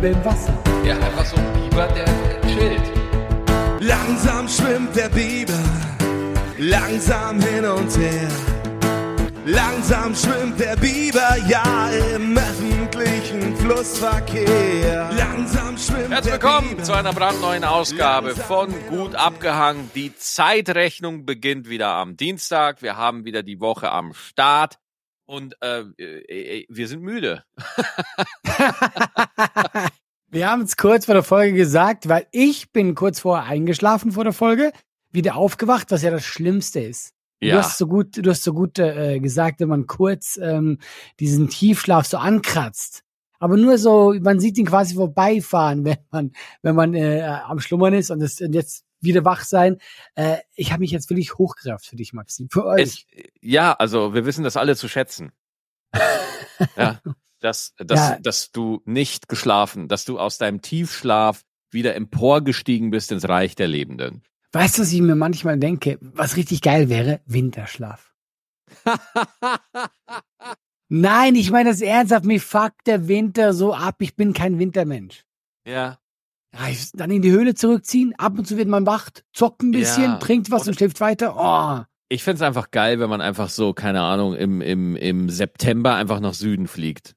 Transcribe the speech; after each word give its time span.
Biber 0.00 0.16
im 0.16 0.24
Wasser. 0.24 0.54
Ja, 0.84 0.94
einfach 0.94 1.26
so 1.26 1.36
ein 1.36 1.52
Biber, 1.52 1.86
der 1.88 2.06
chillt. 2.48 2.82
Langsam 3.80 4.48
schwimmt 4.48 4.96
der 4.96 5.10
Biber, 5.10 5.58
langsam 6.58 7.40
hin 7.40 7.64
und 7.66 7.96
her. 7.98 8.28
Langsam 9.44 10.14
schwimmt 10.14 10.58
der 10.58 10.76
Biber, 10.76 11.36
ja, 11.46 11.90
im 12.14 12.36
öffentlichen 12.36 13.56
Flussverkehr. 13.56 15.10
Langsam 15.12 15.76
schwimmt 15.76 16.10
Herzlich 16.10 16.32
willkommen 16.34 16.82
zu 16.82 16.92
einer 16.92 17.12
brandneuen 17.12 17.64
Ausgabe 17.64 18.34
von 18.34 18.72
Gut 18.88 19.14
abgehangen. 19.14 19.90
Die 19.94 20.14
Zeitrechnung 20.14 21.26
beginnt 21.26 21.68
wieder 21.68 21.88
am 21.88 22.16
Dienstag. 22.16 22.80
Wir 22.80 22.96
haben 22.96 23.24
wieder 23.24 23.42
die 23.42 23.60
Woche 23.60 23.90
am 23.90 24.14
Start 24.14 24.78
und 25.30 25.56
äh, 25.62 25.82
äh, 26.02 26.66
wir 26.68 26.88
sind 26.88 27.02
müde. 27.02 27.44
Wir 30.32 30.48
haben 30.48 30.62
es 30.62 30.76
kurz 30.76 31.06
vor 31.06 31.14
der 31.14 31.24
Folge 31.24 31.56
gesagt, 31.56 32.08
weil 32.08 32.28
ich 32.30 32.70
bin 32.70 32.94
kurz 32.94 33.18
vorher 33.18 33.50
eingeschlafen 33.50 34.12
vor 34.12 34.22
der 34.22 34.32
Folge, 34.32 34.70
wieder 35.10 35.34
aufgewacht, 35.34 35.90
was 35.90 36.02
ja 36.02 36.12
das 36.12 36.24
Schlimmste 36.24 36.78
ist. 36.78 37.14
Du 37.40 37.58
hast 37.58 37.78
so 37.78 37.88
gut, 37.88 38.16
du 38.24 38.30
hast 38.30 38.44
so 38.44 38.52
gut 38.52 38.78
äh, 38.78 39.18
gesagt, 39.18 39.58
wenn 39.58 39.68
man 39.68 39.88
kurz 39.88 40.38
ähm, 40.40 40.78
diesen 41.18 41.48
Tiefschlaf 41.48 42.06
so 42.06 42.18
ankratzt. 42.18 43.02
Aber 43.40 43.56
nur 43.56 43.76
so, 43.78 44.14
man 44.20 44.38
sieht 44.38 44.56
ihn 44.56 44.66
quasi 44.66 44.94
vorbeifahren, 44.94 45.84
wenn 45.84 45.98
man, 46.12 46.32
wenn 46.62 46.76
man 46.76 46.94
äh, 46.94 47.22
am 47.22 47.58
Schlummern 47.58 47.94
ist 47.94 48.12
und, 48.12 48.20
das, 48.20 48.40
und 48.40 48.52
jetzt 48.52 48.84
wieder 49.00 49.24
wach 49.24 49.44
sein. 49.44 49.78
Äh, 50.14 50.38
ich 50.54 50.72
habe 50.72 50.80
mich 50.80 50.90
jetzt 50.90 51.10
wirklich 51.10 51.38
hochgerafft 51.38 51.86
für 51.86 51.96
dich, 51.96 52.12
Maxi. 52.12 52.48
Für 52.50 52.66
euch. 52.66 52.82
es, 52.82 53.06
ja, 53.40 53.72
also 53.72 54.14
wir 54.14 54.26
wissen 54.26 54.44
das 54.44 54.56
alle 54.56 54.76
zu 54.76 54.88
schätzen. 54.88 55.32
ja, 56.76 57.00
dass, 57.40 57.74
dass, 57.78 57.98
Ja. 57.98 58.18
dass 58.20 58.52
du 58.52 58.82
nicht 58.84 59.28
geschlafen, 59.28 59.88
dass 59.88 60.04
du 60.04 60.18
aus 60.18 60.38
deinem 60.38 60.62
Tiefschlaf 60.62 61.42
wieder 61.70 61.94
emporgestiegen 61.94 62.90
bist 62.90 63.12
ins 63.12 63.28
Reich 63.28 63.54
der 63.54 63.68
Lebenden. 63.68 64.22
Weißt 64.52 64.78
du, 64.78 64.82
was 64.82 64.92
ich 64.92 65.00
mir 65.00 65.14
manchmal 65.14 65.58
denke, 65.58 65.98
was 66.00 66.36
richtig 66.36 66.62
geil 66.62 66.88
wäre? 66.88 67.20
Winterschlaf. 67.26 68.12
Nein, 70.88 71.36
ich 71.36 71.50
meine 71.50 71.70
das 71.70 71.80
ernsthaft. 71.80 72.24
Mir 72.24 72.40
fuckt 72.40 72.86
der 72.86 73.06
Winter 73.06 73.54
so 73.54 73.74
ab. 73.74 73.96
Ich 74.00 74.16
bin 74.16 74.32
kein 74.32 74.58
Wintermensch. 74.58 75.24
ja, 75.64 75.98
dann 76.94 77.10
in 77.10 77.22
die 77.22 77.30
Höhle 77.30 77.54
zurückziehen. 77.54 78.14
Ab 78.18 78.38
und 78.38 78.46
zu 78.46 78.56
wird 78.56 78.68
man 78.68 78.86
wacht, 78.86 79.24
zockt 79.32 79.62
ein 79.62 79.70
bisschen, 79.70 80.04
Ja. 80.04 80.16
trinkt 80.16 80.50
was 80.50 80.66
und 80.66 80.74
schläft 80.74 81.00
weiter. 81.00 81.36
Oh. 81.36 81.84
Ich 82.08 82.24
find's 82.24 82.42
einfach 82.42 82.70
geil, 82.70 82.98
wenn 82.98 83.08
man 83.08 83.20
einfach 83.20 83.48
so, 83.48 83.72
keine 83.72 84.00
Ahnung, 84.00 84.34
im, 84.34 84.60
im, 84.60 84.96
im 84.96 85.30
September 85.30 85.94
einfach 85.94 86.18
nach 86.20 86.34
Süden 86.34 86.66
fliegt. 86.66 87.14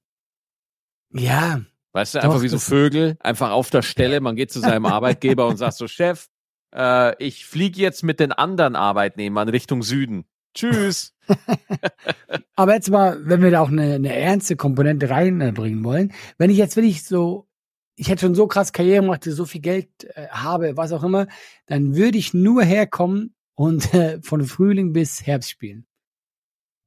Ja, 1.11 1.61
Weißt 1.93 2.15
du, 2.15 2.19
Doch, 2.19 2.25
einfach 2.25 2.41
wie 2.41 2.49
so 2.49 2.57
Vögel, 2.57 3.17
einfach 3.19 3.51
auf 3.51 3.69
der 3.69 3.83
Stelle, 3.83 4.19
man 4.19 4.35
geht 4.35 4.51
zu 4.51 4.59
seinem 4.59 4.85
Arbeitgeber 4.87 5.47
und 5.47 5.57
sagt 5.57 5.75
so, 5.75 5.87
Chef, 5.87 6.27
äh, 6.75 7.15
ich 7.23 7.45
fliege 7.45 7.79
jetzt 7.79 8.03
mit 8.03 8.19
den 8.19 8.31
anderen 8.31 8.75
Arbeitnehmern 8.75 9.47
Richtung 9.47 9.83
Süden. 9.83 10.25
Tschüss. 10.55 11.13
aber 12.55 12.73
jetzt 12.73 12.89
mal, 12.89 13.19
wenn 13.27 13.43
wir 13.43 13.51
da 13.51 13.61
auch 13.61 13.69
eine, 13.69 13.93
eine 13.93 14.15
ernste 14.15 14.55
Komponente 14.55 15.09
reinbringen 15.09 15.83
wollen, 15.83 16.13
wenn 16.39 16.49
ich 16.49 16.57
jetzt 16.57 16.75
wirklich 16.75 17.03
so, 17.03 17.47
ich 17.95 18.09
hätte 18.09 18.22
schon 18.22 18.36
so 18.36 18.47
krass 18.47 18.73
Karriere 18.73 19.02
gemacht, 19.03 19.23
so 19.23 19.45
viel 19.45 19.61
Geld 19.61 19.88
äh, 20.16 20.27
habe, 20.30 20.75
was 20.77 20.91
auch 20.91 21.03
immer, 21.03 21.27
dann 21.67 21.95
würde 21.95 22.17
ich 22.17 22.33
nur 22.33 22.63
herkommen 22.63 23.33
und 23.55 23.94
äh, 23.94 24.19
von 24.22 24.44
Frühling 24.45 24.94
bis 24.94 25.25
Herbst 25.25 25.50
spielen. 25.50 25.85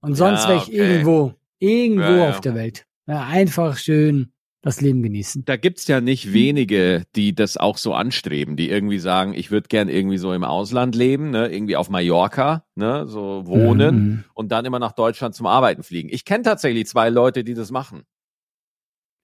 Und 0.01 0.15
sonst 0.15 0.43
Ja, 0.45 0.49
wäre 0.51 0.59
ich 0.59 0.69
okay. 0.69 0.77
irgendwo, 0.77 1.35
irgendwo 1.59 2.03
Ja, 2.03 2.17
ja. 2.17 2.29
auf 2.31 2.41
der 2.41 2.55
Welt. 2.55 2.87
Ja, 3.07 3.25
einfach 3.25 3.77
schön 3.79 4.33
das 4.63 4.81
Leben 4.81 5.01
genießen. 5.03 5.45
Da 5.45 5.57
gibt's 5.57 5.87
ja 5.87 6.01
nicht 6.01 6.33
wenige, 6.33 7.05
die 7.15 7.37
das 7.37 7.57
auch 7.57 7.79
so 7.79 7.95
anstreben, 7.95 8.57
die 8.57 8.69
irgendwie 8.69 8.99
sagen, 8.99 9.33
ich 9.33 9.53
würde 9.53 9.69
gern 9.69 9.89
irgendwie 9.89 10.19
so 10.19 10.33
im 10.33 10.43
Ausland 10.43 10.97
leben, 10.97 11.31
ne, 11.31 11.47
irgendwie 11.53 11.77
auf 11.77 11.89
Mallorca, 11.89 12.65
ne, 12.75 13.07
so 13.07 13.47
wohnen 13.47 13.95
Mhm. 13.97 14.25
und 14.35 14.51
dann 14.51 14.65
immer 14.65 14.81
nach 14.81 14.91
Deutschland 14.93 15.37
zum 15.37 15.47
Arbeiten 15.47 15.85
fliegen. 15.85 16.09
Ich 16.11 16.25
kenne 16.25 16.43
tatsächlich 16.43 16.87
zwei 16.89 17.11
Leute, 17.11 17.45
die 17.45 17.55
das 17.55 17.71
machen. 17.71 18.03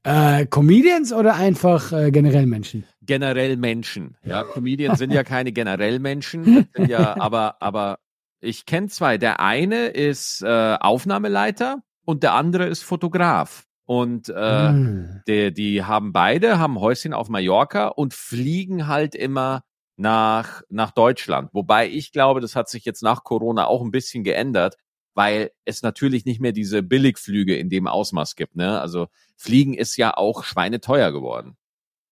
Äh, 0.04 0.46
Comedians 0.46 1.12
oder 1.12 1.34
einfach 1.34 1.92
äh, 1.92 2.10
generell 2.10 2.46
Menschen? 2.46 2.84
generell 3.02 3.56
Menschen. 3.56 4.16
Ja, 4.24 4.42
Comedians 4.54 4.98
sind 4.98 5.12
ja 5.12 5.24
keine 5.24 5.52
generell 5.52 5.98
Menschen, 5.98 6.48
sind 6.74 6.88
ja, 6.88 7.16
aber, 7.18 7.56
aber 7.62 7.98
ich 8.40 8.66
kenne 8.66 8.88
zwei. 8.88 9.18
Der 9.18 9.40
eine 9.40 9.86
ist 9.86 10.42
äh, 10.42 10.76
Aufnahmeleiter 10.80 11.82
und 12.04 12.22
der 12.22 12.34
andere 12.34 12.66
ist 12.66 12.82
Fotograf. 12.82 13.64
Und 13.84 14.28
äh, 14.28 14.72
Mhm. 14.72 15.22
der, 15.26 15.50
die 15.50 15.84
haben 15.84 16.12
beide, 16.12 16.58
haben 16.58 16.80
Häuschen 16.80 17.12
auf 17.12 17.28
Mallorca 17.28 17.88
und 17.88 18.14
fliegen 18.14 18.86
halt 18.88 19.14
immer 19.14 19.62
nach, 19.96 20.62
nach 20.68 20.92
Deutschland. 20.92 21.50
Wobei 21.52 21.88
ich 21.88 22.12
glaube, 22.12 22.40
das 22.40 22.56
hat 22.56 22.68
sich 22.68 22.84
jetzt 22.84 23.02
nach 23.02 23.22
Corona 23.24 23.66
auch 23.66 23.82
ein 23.82 23.90
bisschen 23.90 24.24
geändert, 24.24 24.76
weil 25.14 25.50
es 25.64 25.82
natürlich 25.82 26.24
nicht 26.24 26.40
mehr 26.40 26.52
diese 26.52 26.82
Billigflüge 26.82 27.56
in 27.56 27.68
dem 27.68 27.86
Ausmaß 27.86 28.36
gibt. 28.36 28.56
Ne? 28.56 28.80
Also 28.80 29.08
Fliegen 29.36 29.74
ist 29.74 29.96
ja 29.96 30.16
auch 30.16 30.44
schweineteuer 30.44 31.12
geworden. 31.12 31.56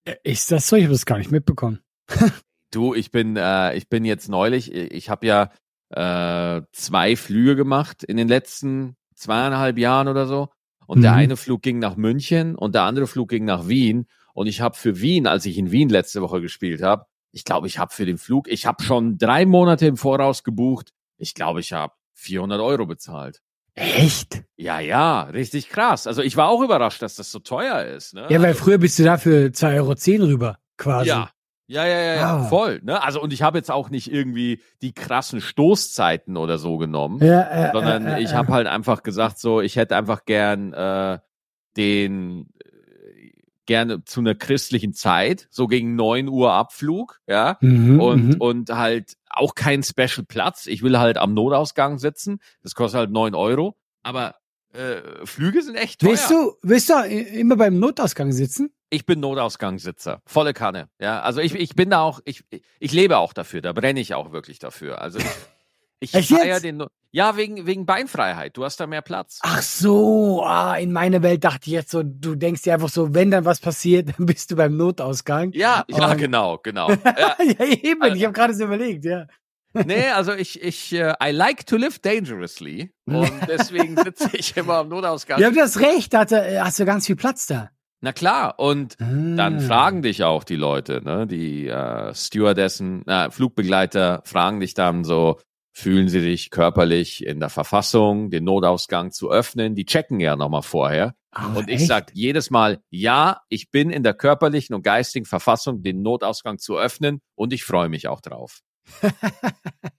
Äh, 0.05 0.17
Ist 0.25 0.51
das 0.51 0.69
so? 0.69 0.77
Ich 0.77 0.85
habe 0.85 0.93
das 0.95 1.07
gar 1.07 1.19
nicht 1.19 1.31
mitbekommen. 1.31 1.81
Du, 2.73 2.95
ich 2.95 3.11
bin, 3.11 3.37
äh, 3.37 3.75
ich 3.75 3.89
bin 3.89 4.05
jetzt 4.05 4.29
neulich, 4.29 4.73
ich 4.73 5.11
habe 5.11 5.27
ja 5.27 5.51
äh, 5.91 6.63
zwei 6.71 7.17
Flüge 7.17 7.57
gemacht 7.57 8.05
in 8.05 8.17
den 8.17 8.29
letzten 8.29 8.97
zweieinhalb 9.17 9.77
Jahren 9.77 10.07
oder 10.07 10.27
so. 10.29 10.51
Und 10.87 11.03
der 11.03 11.11
Mhm. 11.13 11.19
eine 11.19 11.37
Flug 11.37 11.63
ging 11.63 11.81
nach 11.81 11.97
München 11.97 12.55
und 12.55 12.77
der 12.77 12.83
andere 12.83 13.09
Flug 13.09 13.29
ging 13.29 13.45
nach 13.45 13.67
Wien. 13.67 14.07
Und 14.35 14.47
ich 14.47 14.61
habe 14.61 14.77
für 14.77 15.01
Wien, 15.01 15.27
als 15.27 15.47
ich 15.47 15.59
in 15.59 15.73
Wien 15.73 15.89
letzte 15.89 16.23
Woche 16.23 16.41
gespielt 16.41 16.81
habe, 16.81 17.07
ich 17.33 17.45
glaube, 17.45 17.67
ich 17.67 17.79
habe 17.79 17.93
für 17.93 18.07
den 18.07 18.19
Flug, 18.19 18.47
ich 18.49 18.67
habe 18.67 18.85
schon 18.85 19.19
drei 19.19 19.47
Monate 19.47 19.87
im 19.87 19.97
Voraus 19.97 20.45
gebucht. 20.45 20.91
Ich 21.17 21.35
glaube, 21.35 21.59
ich 21.59 21.73
habe 21.73 21.95
400 22.21 22.61
Euro 22.61 22.87
bezahlt. 22.87 23.41
Echt? 23.75 24.43
Ja, 24.57 24.81
ja, 24.81 25.23
richtig 25.23 25.69
krass. 25.71 26.07
Also 26.07 26.23
ich 26.23 26.37
war 26.37 26.49
auch 26.49 26.61
überrascht, 26.63 27.01
dass 27.03 27.15
das 27.15 27.31
so 27.31 27.39
teuer 27.39 27.85
ist. 27.85 28.15
Ne? 28.15 28.27
Ja, 28.29 28.43
weil 28.43 28.55
früher 28.55 28.79
bist 28.79 28.99
du 28.99 29.05
da 29.05 29.17
für 29.17 29.47
2,10 29.53 30.19
Euro 30.21 30.27
rüber, 30.29 30.59
quasi. 30.77 31.09
Ja. 31.09 31.31
Ja, 31.67 31.87
ja, 31.87 32.01
ja, 32.01 32.15
ja, 32.17 32.37
Ah. 32.37 32.43
voll. 32.49 32.81
Ne? 32.83 33.01
Also 33.01 33.23
und 33.23 33.33
ich 33.33 33.43
habe 33.43 33.57
jetzt 33.57 33.71
auch 33.71 33.91
nicht 33.91 34.13
irgendwie 34.13 34.61
die 34.83 34.93
krassen 34.93 35.41
Stoßzeiten 35.41 36.37
oder 36.37 36.59
so 36.59 36.79
genommen, 36.79 37.25
Ja, 37.25 37.43
äh, 37.43 37.71
sondern 37.73 38.07
äh, 38.09 38.17
äh, 38.19 38.23
ich 38.25 38.35
habe 38.35 38.53
halt 38.53 38.67
einfach 38.67 39.05
gesagt, 39.05 39.39
so, 39.39 39.61
ich 39.61 39.77
hätte 39.77 39.95
einfach 39.97 40.25
gern 40.25 40.73
äh, 40.73 41.21
den 41.77 42.49
äh, 42.59 42.70
gerne 43.71 44.05
zu 44.05 44.19
einer 44.19 44.35
christlichen 44.35 44.95
Zeit, 44.95 45.47
so 45.49 45.69
gegen 45.69 45.95
9 45.95 46.29
Uhr 46.29 46.51
Abflug, 46.51 47.21
ja. 47.29 47.57
Mhm, 47.61 48.01
Und, 48.01 48.27
mhm. 48.27 48.41
und 48.41 48.71
halt 48.71 49.17
auch 49.29 49.55
kein 49.55 49.85
Special 49.85 50.27
Platz. 50.27 50.67
Ich 50.67 50.83
will 50.83 50.99
halt 50.99 51.19
am 51.19 51.35
Notausgang 51.35 52.01
sitzen. 52.01 52.41
Das 52.65 52.75
kostet 52.75 52.99
halt 52.99 53.11
9 53.13 53.37
Euro. 53.37 53.77
Aber 54.03 54.35
äh, 54.73 55.25
Flüge 55.25 55.63
sind 55.63 55.77
echt 55.77 56.01
teuer. 56.01 56.11
Willst 56.11 56.31
du, 56.33 56.57
willst 56.63 56.91
du 56.91 56.95
immer 57.05 57.57
beim 57.57 57.79
Notausgang 57.79 58.33
sitzen? 58.33 58.73
Ich 58.91 59.07
bin 59.07 59.21
Notausgangssitzer, 59.21 60.21
volle 60.27 60.53
Kanne. 60.53 60.89
Ja, 60.99 61.21
also 61.21 61.41
ich, 61.41 61.55
ich 61.55 61.77
bin 61.77 61.91
da 61.91 62.01
auch, 62.01 62.19
ich, 62.25 62.43
ich 62.81 62.91
lebe 62.91 63.19
auch 63.19 63.33
dafür, 63.33 63.63
da 63.63 63.73
brenne 63.73 64.01
ich 64.01 64.15
auch 64.15 64.33
wirklich 64.33 64.59
dafür. 64.59 65.01
Also 65.01 65.21
ich, 66.01 66.13
ich 66.15 66.27
feiere 66.27 66.59
den, 66.59 66.85
ja, 67.13 67.37
wegen, 67.37 67.67
wegen 67.67 67.87
Beinfreiheit, 67.87 68.57
du 68.57 68.65
hast 68.65 68.79
da 68.81 68.87
mehr 68.87 69.03
Platz. 69.03 69.39
Ach 69.43 69.63
so, 69.63 70.43
ah, 70.45 70.77
in 70.77 70.93
meiner 70.93 71.23
Welt 71.23 71.43
dachte 71.45 71.63
ich 71.67 71.73
jetzt 71.73 71.91
so, 71.91 72.03
du 72.05 72.35
denkst 72.37 72.63
dir 72.63 72.75
einfach 72.75 72.89
so, 72.89 73.15
wenn 73.15 73.31
dann 73.31 73.45
was 73.45 73.61
passiert, 73.61 74.09
dann 74.19 74.27
bist 74.27 74.51
du 74.51 74.57
beim 74.57 74.77
Notausgang. 74.77 75.51
Ja, 75.53 75.85
ja, 75.89 76.15
genau, 76.15 76.59
genau. 76.63 76.89
Ja, 77.05 77.37
ja, 77.43 77.65
eben, 77.65 78.15
ich 78.15 78.25
habe 78.25 78.33
gerade 78.33 78.55
so 78.55 78.65
überlegt, 78.65 79.05
ja. 79.05 79.27
nee, 79.73 80.09
also 80.09 80.33
ich, 80.33 80.63
ich, 80.63 80.93
äh, 80.93 81.15
I 81.23 81.31
like 81.31 81.67
to 81.67 81.77
live 81.77 81.99
dangerously 82.01 82.93
und 83.07 83.33
deswegen 83.49 83.97
sitze 83.97 84.31
ich 84.33 84.57
immer 84.57 84.75
am 84.79 84.89
Notausgang. 84.89 85.41
Ja, 85.41 85.51
du 85.51 85.61
hast 85.61 85.79
recht, 85.81 86.13
da 86.13 86.27
hast 86.29 86.79
du 86.81 86.85
ganz 86.85 87.07
viel 87.07 87.17
Platz 87.17 87.47
da. 87.47 87.71
Na 88.03 88.13
klar, 88.13 88.59
und 88.59 88.97
dann 88.99 89.57
Ah. 89.59 89.61
fragen 89.61 90.01
dich 90.03 90.25
auch 90.25 90.43
die 90.43 90.57
Leute, 90.57 91.03
ne, 91.05 91.27
die 91.27 91.69
äh, 91.69 92.15
Stewardessen, 92.15 93.07
äh, 93.07 93.31
Flugbegleiter 93.31 94.23
fragen 94.25 94.61
dich 94.61 94.73
dann 94.75 95.05
so, 95.05 95.39
fühlen 95.73 96.09
sie 96.09 96.21
sich 96.21 96.51
körperlich 96.51 97.25
in 97.25 97.41
der 97.41 97.49
Verfassung, 97.51 98.31
den 98.31 98.45
Notausgang 98.45 99.11
zu 99.13 99.31
öffnen? 99.31 99.75
Die 99.75 99.85
checken 99.85 100.21
ja 100.21 100.37
nochmal 100.37 100.63
vorher. 100.63 101.15
Ah, 101.33 101.53
und 101.55 101.69
ich 101.69 101.77
echt? 101.77 101.87
sag 101.87 102.11
jedes 102.13 102.51
Mal, 102.51 102.81
ja, 102.91 103.41
ich 103.49 103.71
bin 103.71 103.91
in 103.91 104.03
der 104.03 104.15
körperlichen 104.15 104.75
und 104.75 104.83
geistigen 104.83 105.27
Verfassung, 105.27 105.83
den 105.83 106.03
Notausgang 106.03 106.59
zu 106.59 106.77
öffnen 106.77 107.21
und 107.37 107.53
ich 107.53 107.63
freue 107.65 107.89
mich 107.89 108.09
auch 108.09 108.21
drauf. 108.21 108.61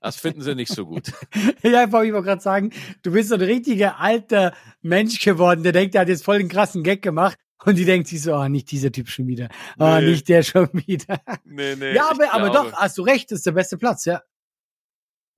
Das 0.01 0.15
finden 0.17 0.41
sie 0.41 0.55
nicht 0.55 0.71
so 0.73 0.85
gut. 0.85 1.11
Ja, 1.63 1.85
ich 1.85 1.91
wollte 1.91 2.11
gerade 2.23 2.41
sagen, 2.41 2.71
du 3.03 3.11
bist 3.11 3.29
so 3.29 3.35
ein 3.35 3.41
richtiger 3.41 3.99
alter 3.99 4.53
Mensch 4.81 5.19
geworden, 5.23 5.63
der 5.63 5.71
denkt, 5.71 5.93
der 5.93 6.01
hat 6.01 6.09
jetzt 6.09 6.25
voll 6.25 6.39
den 6.39 6.49
krassen 6.49 6.83
Gag 6.83 7.01
gemacht 7.01 7.37
und 7.63 7.77
die 7.77 7.85
denkt 7.85 8.07
sich 8.07 8.21
so, 8.23 8.33
ah, 8.33 8.49
nicht 8.49 8.71
dieser 8.71 8.91
Typ 8.91 9.07
schon 9.09 9.27
wieder. 9.27 9.47
Ah, 9.77 9.99
Nee. 10.01 10.09
nicht 10.11 10.27
der 10.27 10.41
schon 10.43 10.67
wieder. 10.87 11.21
Nee, 11.45 11.75
nee, 11.75 11.93
ja, 11.95 12.09
aber, 12.09 12.33
aber 12.33 12.49
glaube- 12.49 12.71
doch, 12.71 12.77
hast 12.77 12.97
du 12.97 13.03
recht, 13.03 13.31
das 13.31 13.39
ist 13.39 13.45
der 13.45 13.51
beste 13.51 13.77
Platz, 13.77 14.05
ja. 14.05 14.21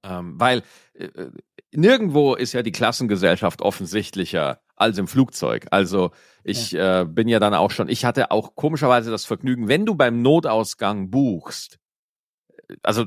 Ähm, 0.04 0.40
weil 0.40 0.64
äh, 0.94 1.08
nirgendwo 1.72 2.36
ist 2.36 2.54
ja 2.54 2.62
die 2.62 2.72
Klassengesellschaft 2.72 3.62
offensichtlicher 3.62 4.62
als 4.76 4.98
im 4.98 5.08
Flugzeug. 5.08 5.68
Also 5.72 6.12
ich 6.44 6.72
ja. 6.72 7.02
äh, 7.02 7.06
bin 7.06 7.28
ja 7.28 7.40
dann 7.40 7.54
auch 7.54 7.72
schon, 7.72 7.90
ich 7.90 8.06
hatte 8.06 8.32
auch 8.32 8.56
komischerweise 8.56 9.12
das 9.12 9.26
Vergnügen, 9.26 9.68
wenn 9.68 9.86
du 9.86 9.96
beim 9.96 10.22
Notausgang 10.22 11.10
buchst, 11.10 11.80
also 12.82 13.06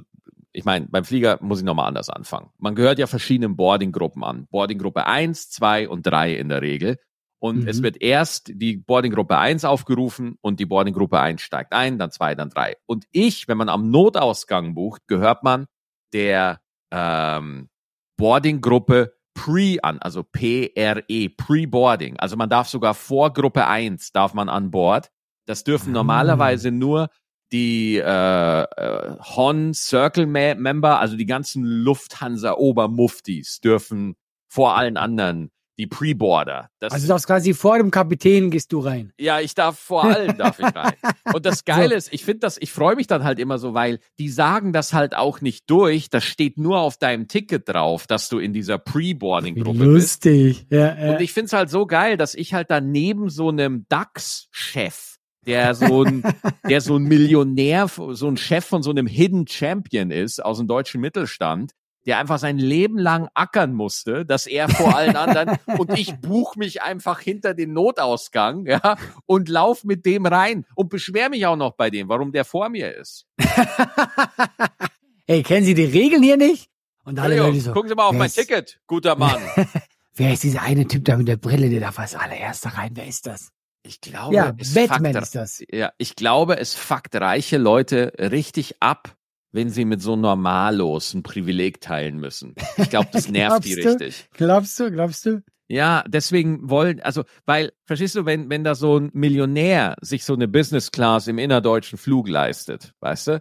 ich 0.53 0.65
meine, 0.65 0.87
beim 0.89 1.05
Flieger 1.05 1.39
muss 1.43 1.59
ich 1.59 1.65
nochmal 1.67 1.87
anders 1.87 2.09
anfangen. 2.09 2.49
Man 2.57 2.75
gehört 2.75 2.99
ja 2.99 3.07
verschiedenen 3.07 3.57
Boardinggruppen 3.57 4.25
an. 4.25 4.47
Boardinggruppe 4.47 5.07
1, 5.07 5.51
2 5.51 5.87
und 5.87 6.07
3 6.07 6.35
in 6.35 6.49
der 6.49 6.63
Regel. 6.63 6.99
Und 7.39 7.65
mhm. 7.65 7.69
es 7.69 7.83
wird 7.83 8.01
erst 8.01 8.51
die 8.55 8.79
Boardinggruppe 8.79 9.37
1 9.37 9.67
aufgerufen 9.67 10.39
und 10.41 10.59
die 10.59 10.65
Boardinggruppe 10.65 11.21
1 11.21 11.43
steigt 11.43 11.75
ein, 11.75 11.99
dann 11.99 12.11
2, 12.11 12.35
dann 12.37 12.49
3. 12.49 12.77
Und 12.87 13.05
ich, 13.13 13.49
wenn 13.49 13.59
man 13.59 13.69
am 13.69 13.91
Notausgang 13.91 14.75
bucht, 14.75 15.07
gehört 15.07 15.43
man 15.43 15.67
der 16.15 16.61
ähm, 16.91 17.69
Boardinggruppe 18.17 19.15
Pre 19.35 19.77
an, 19.83 19.99
also 19.99 20.23
P-R-E, 20.23 21.29
Pre-Boarding. 21.29 22.17
Also 22.19 22.37
man 22.37 22.49
darf 22.49 22.69
sogar 22.69 22.95
vor 22.95 23.33
Gruppe 23.33 23.67
1 23.67 24.13
darf 24.13 24.33
man 24.33 24.49
an 24.49 24.71
Bord. 24.71 25.11
Das 25.47 25.63
dürfen 25.63 25.91
ah. 25.91 25.93
normalerweise 25.93 26.71
nur 26.71 27.11
die 27.53 27.97
äh, 27.99 28.63
äh, 28.63 29.17
Hon 29.21 29.75
Circle 29.75 30.27
Member, 30.27 30.99
also 30.99 31.17
die 31.17 31.27
ganzen 31.27 31.65
Lufthansa 31.65 32.55
Obermuftis 32.55 33.61
dürfen 33.61 34.17
vor 34.49 34.77
allen 34.77 34.97
anderen 34.97 35.51
die 35.79 35.87
Pre-Boarder. 35.87 36.71
Also 36.81 37.07
du 37.07 37.09
darfst 37.09 37.27
quasi 37.27 37.55
vor 37.55 37.79
dem 37.79 37.91
Kapitän 37.91 38.51
gehst 38.51 38.73
du 38.73 38.81
rein. 38.81 39.13
Ja, 39.19 39.41
ich 39.41 39.55
darf 39.55 39.79
vor 39.79 40.05
allen 40.05 40.37
darf 40.39 40.59
ich 40.59 40.75
rein. 40.75 40.95
Und 41.35 41.45
das 41.45 41.65
Geile 41.65 41.91
so. 41.91 41.97
ist, 41.97 42.13
ich 42.13 42.25
finde 42.25 42.41
das, 42.41 42.57
ich 42.59 42.73
freue 42.73 42.97
mich 42.97 43.07
dann 43.07 43.25
halt 43.25 43.39
immer 43.39 43.59
so, 43.59 43.75
weil 43.75 44.01
die 44.19 44.29
sagen 44.29 44.73
das 44.73 44.93
halt 44.93 45.15
auch 45.15 45.41
nicht 45.41 45.69
durch. 45.69 46.09
Das 46.09 46.25
steht 46.25 46.59
nur 46.59 46.79
auf 46.79 46.97
deinem 46.97 47.29
Ticket 47.29 47.69
drauf, 47.69 48.07
dass 48.07 48.29
du 48.29 48.39
in 48.39 48.53
dieser 48.53 48.79
Pre-Boarding-Gruppe 48.79 49.79
bist. 49.79 50.25
Lustig, 50.25 50.67
ja, 50.71 50.97
ja. 50.97 51.13
Und 51.13 51.21
ich 51.21 51.33
finde 51.33 51.47
es 51.47 51.53
halt 51.53 51.71
so 51.71 51.87
geil, 51.87 52.17
dass 52.17 52.35
ich 52.35 52.55
halt 52.55 52.71
dann 52.71 52.91
neben 52.91 53.29
so 53.29 53.49
einem 53.49 53.87
DAX-Chef 53.89 55.17
der 55.47 55.75
so 55.75 56.03
ein, 56.03 56.23
der 56.69 56.81
so 56.81 56.97
ein 56.97 57.05
Millionär, 57.05 57.87
so 57.89 58.27
ein 58.27 58.37
Chef 58.37 58.65
von 58.65 58.83
so 58.83 58.91
einem 58.91 59.07
Hidden 59.07 59.47
Champion 59.47 60.11
ist 60.11 60.45
aus 60.45 60.59
dem 60.59 60.67
deutschen 60.67 61.01
Mittelstand, 61.01 61.73
der 62.07 62.19
einfach 62.19 62.39
sein 62.39 62.59
Leben 62.59 62.99
lang 62.99 63.29
ackern 63.35 63.73
musste, 63.73 64.25
dass 64.25 64.47
er 64.47 64.69
vor 64.69 64.97
allen 64.97 65.17
anderen 65.17 65.59
und 65.79 65.99
ich 65.99 66.15
buch 66.21 66.57
mich 66.57 66.83
einfach 66.83 67.21
hinter 67.21 67.53
den 67.53 67.73
Notausgang, 67.73 68.67
ja, 68.67 68.97
und 69.27 69.49
lauf 69.49 69.85
mit 69.85 70.07
dem 70.07 70.25
rein 70.25 70.65
und 70.75 70.89
beschwer 70.89 71.29
mich 71.29 71.47
auch 71.47 71.57
noch 71.57 71.73
bei 71.73 71.91
dem, 71.91 72.09
warum 72.09 72.33
der 72.33 72.45
vor 72.45 72.69
mir 72.69 72.95
ist. 72.95 73.27
hey, 75.27 75.43
kennen 75.43 75.67
Sie 75.67 75.75
die 75.75 75.85
Regeln 75.85 76.23
hier 76.23 76.37
nicht? 76.37 76.71
Und 77.05 77.19
alle 77.19 77.37
Leute 77.37 77.61
so, 77.61 77.73
gucken 77.73 77.89
Sie 77.89 77.95
mal 77.95 78.07
auf 78.07 78.15
mein 78.15 78.27
ist, 78.27 78.35
Ticket, 78.35 78.81
guter 78.87 79.17
Mann. 79.17 79.41
wer 80.15 80.33
ist 80.33 80.43
dieser 80.43 80.63
eine 80.63 80.87
Typ 80.87 81.05
da 81.05 81.17
mit 81.17 81.29
der 81.29 81.37
Brille, 81.37 81.71
der 81.71 81.81
darf 81.81 81.99
als 81.99 82.15
allererster 82.15 82.71
rein? 82.71 82.93
Wer 82.95 83.07
ist 83.07 83.27
das? 83.27 83.51
Ich 83.83 84.01
glaube, 84.01 84.35
ja, 84.35 84.53
Batman 84.53 85.13
fuckt, 85.13 85.23
ist 85.23 85.35
das. 85.37 85.63
Ja, 85.71 85.93
ich 85.99 86.17
glaube, 86.17 86.59
es 86.59 86.75
fuckt 86.75 87.15
reiche 87.15 87.59
Leute 87.59 88.13
richtig 88.19 88.83
ab, 88.83 89.17
wenn 89.53 89.71
sie 89.71 89.85
mit 89.85 90.03
so 90.03 90.17
Normalos 90.17 91.15
ein 91.15 91.23
Privileg 91.23 91.81
teilen 91.81 92.19
müssen. 92.19 92.55
Ich 92.77 92.91
glaube, 92.91 93.09
das 93.13 93.29
nervt 93.31 93.65
die 93.65 93.75
du? 93.75 93.89
richtig. 93.89 94.29
Glaubst 94.33 94.79
du, 94.79 94.91
glaubst 94.91 95.27
du? 95.27 95.43
Ja, 95.69 96.05
deswegen 96.07 96.71
wollen, 96.71 97.01
also, 97.01 97.25
weil, 97.45 97.73
verstehst 97.85 98.15
du, 98.15 98.25
wenn, 98.25 98.51
wenn 98.51 98.63
da 98.63 98.75
so 98.75 98.99
ein 98.99 99.11
Millionär 99.13 99.97
sich 100.01 100.25
so 100.25 100.35
eine 100.35 100.47
Business 100.47 100.93
Class 100.93 101.27
im 101.27 101.39
innerdeutschen 101.39 101.99
Flug 101.99 102.29
leistet, 102.29 102.93
weißt 103.01 103.27
du? 103.29 103.33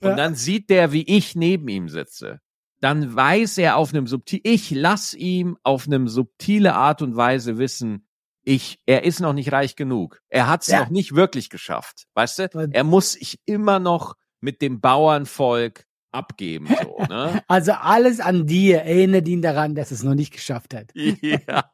Und 0.00 0.10
ja. 0.10 0.16
dann 0.16 0.34
sieht 0.34 0.70
der, 0.70 0.92
wie 0.92 1.02
ich 1.02 1.34
neben 1.34 1.66
ihm 1.68 1.88
sitze. 1.88 2.40
Dann 2.80 3.14
weiß 3.16 3.58
er 3.58 3.76
auf 3.76 3.92
einem 3.92 4.06
subtil, 4.06 4.40
ich 4.44 4.70
lass 4.70 5.14
ihm 5.14 5.56
auf 5.62 5.86
einem 5.86 6.06
subtile 6.06 6.74
Art 6.74 7.02
und 7.02 7.16
Weise 7.16 7.58
wissen, 7.58 8.06
ich, 8.44 8.78
er 8.84 9.04
ist 9.04 9.20
noch 9.20 9.32
nicht 9.32 9.52
reich 9.52 9.74
genug. 9.74 10.20
Er 10.28 10.48
hat 10.48 10.62
es 10.62 10.68
ja. 10.68 10.80
noch 10.80 10.90
nicht 10.90 11.14
wirklich 11.14 11.48
geschafft. 11.48 12.04
Weißt 12.14 12.38
du? 12.38 12.68
Er 12.72 12.84
muss 12.84 13.12
sich 13.12 13.40
immer 13.46 13.78
noch 13.78 14.16
mit 14.44 14.60
dem 14.60 14.80
Bauernvolk 14.80 15.86
abgeben. 16.12 16.68
So, 16.82 16.98
ne? 17.08 17.42
Also 17.48 17.72
alles 17.72 18.20
an 18.20 18.46
dir 18.46 18.82
erinnert 18.82 19.26
ihn 19.26 19.42
daran, 19.42 19.74
dass 19.74 19.90
es 19.90 20.02
noch 20.04 20.14
nicht 20.14 20.32
geschafft 20.32 20.74
hat. 20.74 20.92
Ja. 21.24 21.70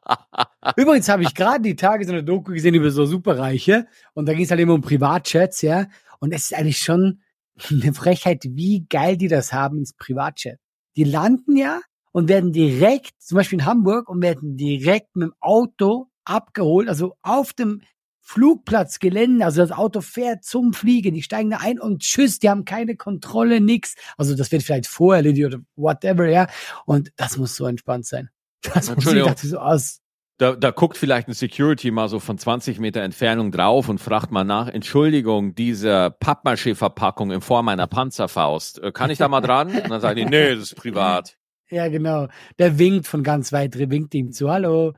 Übrigens 0.77 1.09
habe 1.09 1.23
ich 1.23 1.35
gerade 1.35 1.61
die 1.61 1.75
Tage 1.75 2.05
so 2.05 2.11
eine 2.11 2.23
Doku 2.23 2.53
gesehen 2.53 2.73
über 2.73 2.89
so 2.89 3.05
Superreiche 3.05 3.87
und 4.13 4.27
da 4.27 4.33
ging 4.33 4.43
es 4.43 4.51
halt 4.51 4.61
immer 4.61 4.73
um 4.73 4.81
Privatchats, 4.81 5.61
ja. 5.61 5.87
Und 6.19 6.31
es 6.31 6.45
ist 6.45 6.57
eigentlich 6.57 6.79
schon 6.79 7.21
eine 7.69 7.93
Frechheit, 7.93 8.43
wie 8.47 8.85
geil 8.87 9.17
die 9.17 9.27
das 9.27 9.51
haben 9.51 9.79
ins 9.79 9.93
Privatchat. 9.93 10.57
Die 10.95 11.03
landen 11.03 11.57
ja 11.57 11.81
und 12.11 12.29
werden 12.29 12.53
direkt, 12.53 13.21
zum 13.21 13.37
Beispiel 13.37 13.59
in 13.59 13.65
Hamburg, 13.65 14.09
und 14.09 14.21
werden 14.21 14.55
direkt 14.55 15.15
mit 15.15 15.29
dem 15.29 15.33
Auto 15.39 16.07
abgeholt, 16.23 16.87
also 16.87 17.15
auf 17.21 17.53
dem 17.53 17.81
Flugplatzgelände, 18.31 19.43
also 19.43 19.61
das 19.61 19.71
Auto 19.71 19.99
fährt 19.99 20.45
zum 20.45 20.71
Fliegen, 20.71 21.13
die 21.13 21.21
steigen 21.21 21.49
da 21.49 21.57
ein 21.57 21.81
und 21.81 22.01
tschüss, 22.01 22.39
die 22.39 22.49
haben 22.49 22.63
keine 22.63 22.95
Kontrolle, 22.95 23.59
nix. 23.59 23.95
Also 24.17 24.35
das 24.35 24.53
wird 24.53 24.63
vielleicht 24.63 24.87
vorher 24.87 25.21
oder 25.45 25.59
whatever, 25.75 26.29
ja. 26.29 26.47
Und 26.85 27.11
das 27.17 27.35
muss 27.37 27.55
so 27.55 27.65
entspannt 27.65 28.05
sein. 28.05 28.29
Das 28.73 28.93
muss 28.95 29.05
ich 29.05 29.49
so 29.49 29.57
aus. 29.57 29.99
Da, 30.37 30.55
da 30.55 30.71
guckt 30.71 30.97
vielleicht 30.97 31.27
ein 31.27 31.33
Security 31.33 31.91
mal 31.91 32.07
so 32.07 32.19
von 32.19 32.37
20 32.37 32.79
Meter 32.79 33.01
Entfernung 33.01 33.51
drauf 33.51 33.89
und 33.89 33.99
fragt 33.99 34.31
mal 34.31 34.43
nach, 34.45 34.69
Entschuldigung, 34.69 35.53
diese 35.53 36.15
Pappmaché-Verpackung 36.19 37.31
in 37.31 37.41
Form 37.41 37.67
einer 37.67 37.87
Panzerfaust, 37.87 38.81
äh, 38.81 38.91
kann 38.91 39.09
ich 39.09 39.17
da 39.17 39.27
mal 39.27 39.41
dran? 39.41 39.75
Und 39.75 39.89
dann 39.89 39.99
sagen 39.99 40.15
die, 40.15 40.25
nee, 40.25 40.55
das 40.55 40.71
ist 40.71 40.75
privat. 40.75 41.37
Ja, 41.69 41.89
genau. 41.89 42.27
Der 42.59 42.79
winkt 42.79 43.07
von 43.07 43.23
ganz 43.23 43.51
weit, 43.51 43.77
winkt 43.77 44.13
ihm 44.13 44.31
zu, 44.31 44.49
hallo. 44.49 44.93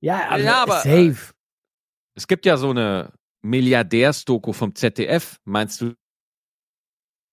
Ja, 0.00 0.28
also 0.30 0.46
ja, 0.46 0.62
aber 0.62 0.80
safe. 0.80 1.34
Es 2.18 2.26
gibt 2.26 2.46
ja 2.46 2.56
so 2.56 2.70
eine 2.70 3.12
Milliardärsdoku 3.42 4.52
vom 4.52 4.74
ZDF, 4.74 5.38
meinst 5.44 5.80
du? 5.80 5.94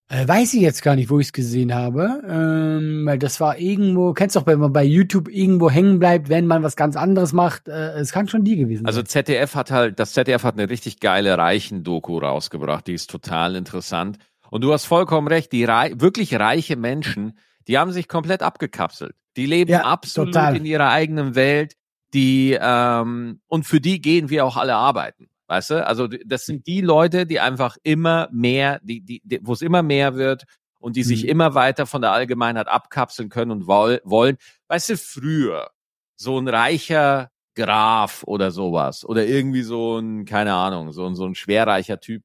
Äh, 0.09 0.27
weiß 0.27 0.53
ich 0.53 0.61
jetzt 0.61 0.83
gar 0.83 0.95
nicht, 0.95 1.09
wo 1.09 1.19
ich 1.19 1.25
es 1.25 1.33
gesehen 1.33 1.73
habe. 1.73 2.21
Ähm, 2.29 3.03
weil 3.03 3.17
das 3.17 3.41
war 3.41 3.57
irgendwo, 3.57 4.13
kennst 4.13 4.35
du 4.35 4.41
doch, 4.41 4.45
wenn 4.45 4.59
man 4.59 4.71
bei 4.73 4.83
YouTube 4.83 5.27
irgendwo 5.27 5.71
hängen 5.71 5.97
bleibt, 5.97 6.29
wenn 6.29 6.45
man 6.45 6.61
was 6.61 6.75
ganz 6.75 6.95
anderes 6.95 7.33
macht, 7.33 7.67
äh, 7.67 7.93
es 7.93 8.11
kann 8.11 8.27
schon 8.27 8.43
die 8.43 8.57
gewesen 8.57 8.85
also 8.85 8.97
sein. 8.97 9.05
Also 9.05 9.09
ZDF 9.11 9.55
hat 9.55 9.71
halt, 9.71 9.99
das 9.99 10.13
ZDF 10.13 10.43
hat 10.43 10.53
eine 10.53 10.69
richtig 10.69 10.99
geile 10.99 11.35
Reichen-Doku 11.35 12.19
rausgebracht, 12.19 12.85
die 12.85 12.93
ist 12.93 13.09
total 13.09 13.55
interessant. 13.55 14.19
Und 14.51 14.61
du 14.61 14.71
hast 14.71 14.85
vollkommen 14.85 15.27
recht, 15.27 15.51
die 15.51 15.63
rei 15.63 15.93
wirklich 15.95 16.35
reiche 16.35 16.75
Menschen, 16.75 17.39
die 17.67 17.79
haben 17.79 17.91
sich 17.91 18.07
komplett 18.07 18.43
abgekapselt. 18.43 19.15
Die 19.35 19.47
leben 19.47 19.71
ja, 19.71 19.81
absolut 19.81 20.35
total. 20.35 20.57
in 20.57 20.65
ihrer 20.65 20.91
eigenen 20.91 21.33
Welt 21.33 21.75
die 22.15 22.57
ähm, 22.59 23.41
und 23.47 23.65
für 23.65 23.81
die 23.81 24.01
gehen 24.01 24.29
wir 24.29 24.45
auch 24.45 24.57
alle 24.57 24.75
arbeiten. 24.75 25.27
Weißt 25.47 25.71
du? 25.71 25.85
Also 25.85 26.07
das 26.07 26.45
sind 26.45 26.65
die 26.65 26.81
Leute, 26.81 27.27
die 27.27 27.39
einfach 27.39 27.77
immer 27.83 28.29
mehr, 28.31 28.79
die, 28.81 29.01
die, 29.01 29.21
die 29.23 29.39
wo 29.43 29.53
es 29.53 29.61
immer 29.61 29.83
mehr 29.83 30.15
wird 30.15 30.45
und 30.79 30.95
die 30.95 31.03
sich 31.03 31.23
mhm. 31.23 31.29
immer 31.29 31.53
weiter 31.53 31.85
von 31.85 32.01
der 32.01 32.13
Allgemeinheit 32.13 32.67
abkapseln 32.67 33.29
können 33.29 33.51
und 33.51 33.67
woll, 33.67 34.01
wollen. 34.05 34.37
Weißt 34.69 34.89
du, 34.89 34.97
früher 34.97 35.69
so 36.15 36.39
ein 36.39 36.47
reicher 36.47 37.29
Graf 37.53 38.23
oder 38.23 38.51
sowas 38.51 39.05
oder 39.05 39.25
irgendwie 39.25 39.61
so 39.61 39.97
ein, 39.99 40.25
keine 40.25 40.53
Ahnung, 40.53 40.91
so 40.93 41.05
ein, 41.05 41.15
so 41.15 41.25
ein 41.25 41.35
schwerreicher 41.35 41.99
Typ, 41.99 42.23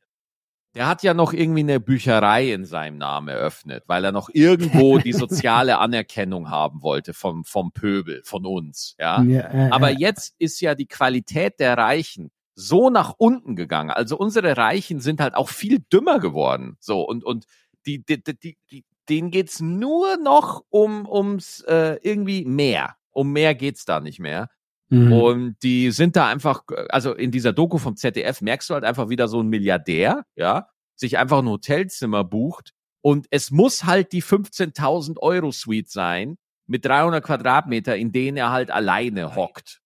der 0.75 0.87
hat 0.87 1.03
ja 1.03 1.15
noch 1.15 1.33
irgendwie 1.33 1.61
eine 1.61 1.81
Bücherei 1.81 2.53
in 2.53 2.65
seinem 2.65 2.99
Namen 2.99 3.29
eröffnet, 3.29 3.85
weil 3.87 4.05
er 4.05 4.13
noch 4.13 4.31
irgendwo 4.33 4.99
die 4.99 5.13
soziale 5.13 5.79
Anerkennung 5.79 6.51
haben 6.51 6.83
wollte 6.83 7.13
vom, 7.13 7.45
vom 7.45 7.73
Pöbel, 7.73 8.23
von 8.25 8.47
uns. 8.47 8.95
Ja. 8.99 9.23
ja 9.23 9.41
äh, 9.53 9.71
Aber 9.71 9.91
jetzt 9.91 10.35
ist 10.39 10.61
ja 10.61 10.75
die 10.75 10.87
Qualität 10.87 11.59
der 11.59 11.77
Reichen 11.77 12.31
so 12.55 12.91
nach 12.91 13.15
unten 13.17 13.57
gegangen. 13.57 13.91
Also 13.91 14.17
unsere 14.17 14.57
Reichen 14.57 15.01
sind 15.01 15.21
halt 15.21 15.35
auch 15.35 15.49
viel 15.49 15.81
dümmer 15.93 16.19
geworden. 16.19 16.77
So 16.79 17.03
und 17.03 17.25
und 17.25 17.47
die, 17.87 18.05
die, 18.05 18.23
die, 18.23 18.59
die 18.71 18.85
denen 19.09 19.31
geht's 19.31 19.61
nur 19.61 20.17
noch 20.19 20.65
um 20.71 21.07
ums 21.09 21.61
äh, 21.63 21.99
irgendwie 22.03 22.45
mehr. 22.45 22.97
Um 23.11 23.33
mehr 23.33 23.55
geht's 23.55 23.85
da 23.85 24.01
nicht 24.01 24.21
mehr. 24.21 24.51
Mhm. 24.91 25.13
Und 25.13 25.57
die 25.63 25.91
sind 25.93 26.17
da 26.17 26.29
einfach, 26.29 26.65
also 26.89 27.15
in 27.15 27.31
dieser 27.31 27.53
Doku 27.53 27.79
vom 27.79 27.97
ZDF 27.97 28.41
merkst 28.43 28.69
du 28.71 28.75
halt 28.75 28.85
einfach 28.85 29.09
wieder 29.09 29.29
so 29.29 29.41
ein 29.41 29.49
Milliardär, 29.49 30.25
ja, 30.35 30.69
sich 30.97 31.17
einfach 31.17 31.39
ein 31.39 31.49
Hotelzimmer 31.49 32.25
bucht 32.25 32.73
und 33.03 33.27
es 33.31 33.51
muss 33.51 33.85
halt 33.85 34.13
die 34.13 34.23
15.000 34.23 35.19
Euro 35.19 35.53
Suite 35.53 35.91
sein 35.91 36.37
mit 36.67 36.85
300 36.85 37.25
Quadratmeter, 37.25 37.97
in 37.97 38.13
denen 38.13 38.37
er 38.37 38.51
halt 38.51 38.71
alleine 38.71 39.35
hockt. 39.35 39.81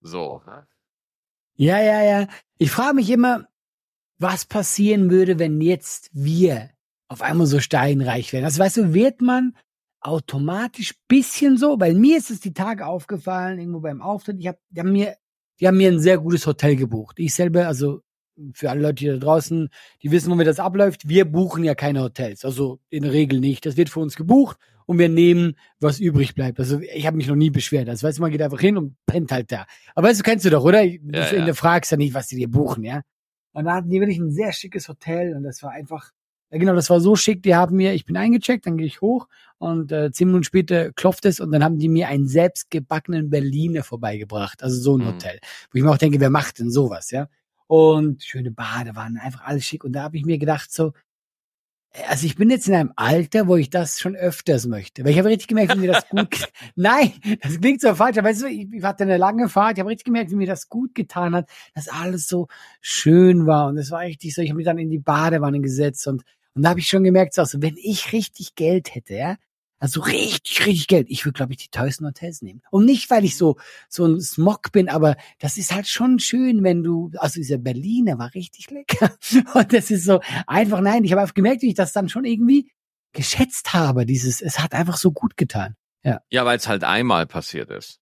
So. 0.00 0.42
Ja, 1.54 1.80
ja, 1.80 2.02
ja. 2.02 2.28
Ich 2.58 2.70
frage 2.70 2.94
mich 2.94 3.10
immer, 3.10 3.46
was 4.18 4.44
passieren 4.44 5.10
würde, 5.10 5.38
wenn 5.38 5.60
jetzt 5.60 6.10
wir 6.12 6.70
auf 7.08 7.22
einmal 7.22 7.46
so 7.46 7.60
steinreich 7.60 8.32
wären. 8.32 8.44
Also 8.44 8.60
weißt 8.60 8.76
du, 8.78 8.94
wird 8.94 9.22
man 9.22 9.56
automatisch 10.00 10.94
bisschen 11.08 11.56
so, 11.56 11.78
weil 11.80 11.94
mir 11.94 12.18
ist 12.18 12.30
es 12.30 12.40
die 12.40 12.52
Tage 12.52 12.86
aufgefallen, 12.86 13.58
irgendwo 13.58 13.80
beim 13.80 14.00
Auftritt, 14.00 14.36
ich 14.38 14.46
hab, 14.46 14.58
die 14.70 14.80
haben 14.80 14.92
mir, 14.92 15.16
die 15.60 15.66
haben 15.66 15.76
mir 15.76 15.90
ein 15.90 16.00
sehr 16.00 16.18
gutes 16.18 16.46
Hotel 16.46 16.76
gebucht. 16.76 17.18
Ich 17.18 17.34
selber, 17.34 17.66
also 17.66 18.02
für 18.52 18.70
alle 18.70 18.82
Leute 18.82 18.94
die 18.94 19.06
da 19.06 19.16
draußen, 19.16 19.68
die 20.02 20.10
wissen, 20.10 20.30
wo 20.30 20.42
das 20.42 20.60
abläuft, 20.60 21.08
wir 21.08 21.24
buchen 21.24 21.64
ja 21.64 21.74
keine 21.74 22.02
Hotels. 22.02 22.44
Also 22.44 22.78
in 22.88 23.02
der 23.02 23.12
Regel 23.12 23.40
nicht. 23.40 23.66
Das 23.66 23.76
wird 23.76 23.88
für 23.88 24.00
uns 24.00 24.14
gebucht 24.14 24.58
und 24.86 24.98
wir 24.98 25.08
nehmen, 25.08 25.56
was 25.80 26.00
übrig 26.00 26.34
bleibt. 26.34 26.58
Also 26.60 26.80
ich 26.80 27.06
habe 27.06 27.16
mich 27.16 27.26
noch 27.26 27.36
nie 27.36 27.50
beschwert. 27.50 27.88
Also 27.88 28.06
weißt 28.06 28.18
du, 28.18 28.22
man 28.22 28.30
geht 28.30 28.42
einfach 28.42 28.60
hin 28.60 28.76
und 28.76 28.96
pennt 29.06 29.32
halt 29.32 29.50
da. 29.50 29.66
Aber 29.94 30.08
weißt 30.08 30.20
du, 30.20 30.24
kennst 30.24 30.44
du 30.44 30.50
doch, 30.50 30.64
oder? 30.64 30.82
Du 30.86 30.98
ja, 31.12 31.34
ja. 31.34 31.54
fragst 31.54 31.90
ja 31.90 31.96
nicht, 31.96 32.14
was 32.14 32.28
die 32.28 32.36
dir 32.36 32.48
buchen, 32.48 32.84
ja. 32.84 33.02
Und 33.52 33.64
da 33.64 33.74
hatten 33.74 33.90
die 33.90 34.00
wirklich 34.00 34.18
ein 34.18 34.30
sehr 34.30 34.52
schickes 34.52 34.88
Hotel 34.88 35.34
und 35.34 35.42
das 35.42 35.62
war 35.62 35.72
einfach, 35.72 36.10
ja 36.10 36.17
genau, 36.50 36.74
das 36.74 36.90
war 36.90 37.00
so 37.00 37.16
schick, 37.16 37.42
die 37.42 37.54
haben 37.54 37.76
mir, 37.76 37.92
ich 37.94 38.04
bin 38.04 38.16
eingecheckt, 38.16 38.66
dann 38.66 38.76
gehe 38.76 38.86
ich 38.86 39.00
hoch 39.00 39.28
und 39.58 39.92
äh, 39.92 40.10
zehn 40.10 40.28
Minuten 40.28 40.44
später 40.44 40.92
klopft 40.92 41.24
es 41.26 41.40
und 41.40 41.52
dann 41.52 41.62
haben 41.62 41.78
die 41.78 41.88
mir 41.88 42.08
einen 42.08 42.28
selbstgebackenen 42.28 43.30
Berliner 43.30 43.82
vorbeigebracht, 43.82 44.62
also 44.62 44.80
so 44.80 44.96
ein 44.96 45.04
mhm. 45.04 45.08
Hotel, 45.08 45.38
wo 45.70 45.78
ich 45.78 45.82
mir 45.82 45.90
auch 45.90 45.98
denke, 45.98 46.20
wer 46.20 46.30
macht 46.30 46.58
denn 46.58 46.70
sowas, 46.70 47.10
ja? 47.10 47.28
Und 47.66 48.22
schöne 48.22 48.50
Badewannen, 48.50 49.18
einfach 49.18 49.44
alles 49.44 49.64
schick 49.64 49.84
und 49.84 49.92
da 49.92 50.02
habe 50.02 50.16
ich 50.16 50.24
mir 50.24 50.38
gedacht 50.38 50.72
so, 50.72 50.92
also 52.06 52.26
ich 52.26 52.36
bin 52.36 52.50
jetzt 52.50 52.68
in 52.68 52.74
einem 52.74 52.92
Alter, 52.96 53.48
wo 53.48 53.56
ich 53.56 53.70
das 53.70 53.98
schon 53.98 54.14
öfters 54.14 54.66
möchte. 54.66 55.04
Weil 55.04 55.12
ich 55.12 55.18
habe 55.18 55.28
richtig 55.28 55.48
gemerkt, 55.48 55.74
wie 55.74 55.80
mir 55.80 55.92
das 55.92 56.08
gut. 56.08 56.48
Nein, 56.76 57.12
das 57.40 57.58
klingt 57.58 57.80
so 57.80 57.94
falsch. 57.94 58.18
Aber 58.18 58.28
weißt 58.28 58.42
du, 58.42 58.46
ich, 58.46 58.82
hatte 58.82 59.04
eine 59.04 59.16
lange 59.16 59.48
Fahrt. 59.48 59.76
Ich 59.76 59.80
habe 59.80 59.90
richtig 59.90 60.04
gemerkt, 60.04 60.30
wie 60.30 60.36
mir 60.36 60.46
das 60.46 60.68
gut 60.68 60.94
getan 60.94 61.34
hat, 61.34 61.48
dass 61.74 61.88
alles 61.88 62.26
so 62.26 62.48
schön 62.80 63.46
war 63.46 63.68
und 63.68 63.78
es 63.78 63.90
war 63.90 64.00
richtig 64.00 64.34
so. 64.34 64.42
Ich 64.42 64.50
habe 64.50 64.58
mich 64.58 64.66
dann 64.66 64.78
in 64.78 64.90
die 64.90 64.98
Badewanne 64.98 65.60
gesetzt 65.60 66.06
und 66.06 66.22
und 66.58 66.64
da 66.64 66.70
habe 66.70 66.80
ich 66.80 66.88
schon 66.88 67.04
gemerkt, 67.04 67.34
so, 67.34 67.42
also 67.42 67.62
wenn 67.62 67.76
ich 67.76 68.12
richtig 68.12 68.56
Geld 68.56 68.92
hätte, 68.92 69.14
ja, 69.14 69.36
also 69.78 70.00
richtig, 70.00 70.66
richtig 70.66 70.88
Geld. 70.88 71.06
Ich 71.08 71.24
würde, 71.24 71.36
glaube 71.36 71.52
ich, 71.52 71.58
die 71.58 71.68
teuersten 71.68 72.04
Hotels 72.04 72.42
nehmen. 72.42 72.62
Und 72.72 72.84
nicht, 72.84 73.08
weil 73.10 73.24
ich 73.24 73.36
so, 73.36 73.58
so 73.88 74.06
ein 74.06 74.20
Smog 74.20 74.72
bin, 74.72 74.88
aber 74.88 75.14
das 75.38 75.56
ist 75.56 75.72
halt 75.72 75.86
schon 75.86 76.18
schön, 76.18 76.64
wenn 76.64 76.82
du, 76.82 77.12
also 77.18 77.38
dieser 77.38 77.58
Berliner 77.58 78.18
war 78.18 78.34
richtig 78.34 78.72
lecker. 78.72 79.16
Und 79.54 79.72
das 79.72 79.92
ist 79.92 80.02
so 80.02 80.20
einfach, 80.48 80.80
nein, 80.80 81.04
ich 81.04 81.12
habe 81.12 81.20
einfach 81.22 81.34
gemerkt, 81.34 81.62
wie 81.62 81.68
ich 81.68 81.76
das 81.76 81.92
dann 81.92 82.08
schon 82.08 82.24
irgendwie 82.24 82.72
geschätzt 83.12 83.72
habe. 83.72 84.04
Dieses, 84.04 84.42
es 84.42 84.58
hat 84.58 84.74
einfach 84.74 84.96
so 84.96 85.12
gut 85.12 85.36
getan. 85.36 85.76
Ja, 86.02 86.22
ja 86.28 86.44
weil 86.44 86.56
es 86.56 86.66
halt 86.66 86.82
einmal 86.82 87.26
passiert 87.26 87.70
ist. 87.70 88.00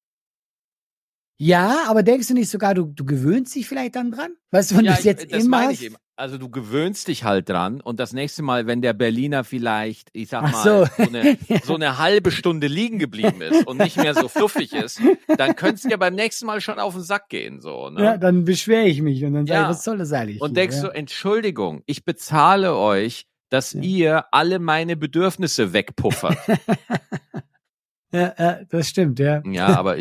Ja, 1.39 1.85
aber 1.89 2.03
denkst 2.03 2.29
du 2.29 2.33
nicht 2.33 2.49
sogar, 2.49 2.73
du, 2.73 2.87
du 2.87 3.05
gewöhnst 3.05 3.55
dich 3.55 3.69
vielleicht 3.69 3.97
dann 3.97 4.13
dran? 4.13 4.35
Weißt 4.51 4.71
du, 4.71 4.79
wenn 4.79 4.87
ja, 4.87 4.93
du 4.93 4.99
es 4.99 5.05
jetzt 5.05 5.31
das 5.31 5.45
immer 5.45 5.59
meine 5.59 5.73
ich 5.75 5.83
eben. 5.83 5.97
Also 6.19 6.39
du 6.39 6.49
gewöhnst 6.49 7.09
dich 7.09 7.25
halt 7.25 7.51
dran 7.51 7.83
und 7.83 8.01
das 8.01 8.15
nächste 8.15 8.43
Mal, 8.43 8.67
wenn 8.67 8.81
der 8.81 8.95
Berliner 8.95 9.45
vielleicht, 9.45 10.09
ich 10.15 10.31
sag 10.31 10.51
mal, 10.51 10.63
so. 10.63 10.87
so, 10.97 11.11
eine, 11.11 11.37
so 11.63 11.75
eine 11.75 11.99
halbe 11.99 12.31
Stunde 12.31 12.69
liegen 12.69 12.99
geblieben 12.99 13.43
ist 13.43 13.67
und 13.67 13.77
nicht 13.77 13.99
mehr 13.99 14.15
so 14.15 14.29
fluffig 14.29 14.73
ist, 14.73 14.99
dann 15.37 15.57
könntest 15.57 15.85
du 15.85 15.91
ja 15.91 15.99
beim 15.99 16.15
nächsten 16.15 16.47
Mal 16.47 16.63
schon 16.63 16.79
auf 16.79 16.95
den 16.95 17.03
Sack 17.03 17.29
gehen. 17.29 17.61
So, 17.61 17.91
ne? 17.91 18.03
Ja, 18.03 18.17
dann 18.17 18.47
beschwere 18.47 18.87
ich 18.87 19.03
mich 19.03 19.23
und 19.27 19.35
dann 19.35 19.47
sage 19.47 19.61
ja. 19.61 19.65
ich, 19.65 19.77
was 19.77 19.85
soll 19.85 19.99
das 19.99 20.11
eigentlich? 20.11 20.41
Und 20.41 20.57
denkst 20.57 20.77
ja. 20.77 20.85
du, 20.85 20.89
Entschuldigung, 20.89 21.83
ich 21.85 22.07
bezahle 22.07 22.75
euch, 22.75 23.27
dass 23.51 23.75
ja. 23.75 23.83
ihr 23.83 24.25
alle 24.33 24.59
meine 24.59 24.97
Bedürfnisse 24.97 25.75
wegpuffert. 25.75 26.39
ja, 28.13 28.35
ja, 28.39 28.65
das 28.71 28.89
stimmt, 28.89 29.19
ja. 29.19 29.43
Ja, 29.45 29.77
aber 29.77 29.99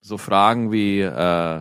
so 0.00 0.16
Fragen 0.16 0.72
wie, 0.72 1.02
äh, 1.02 1.60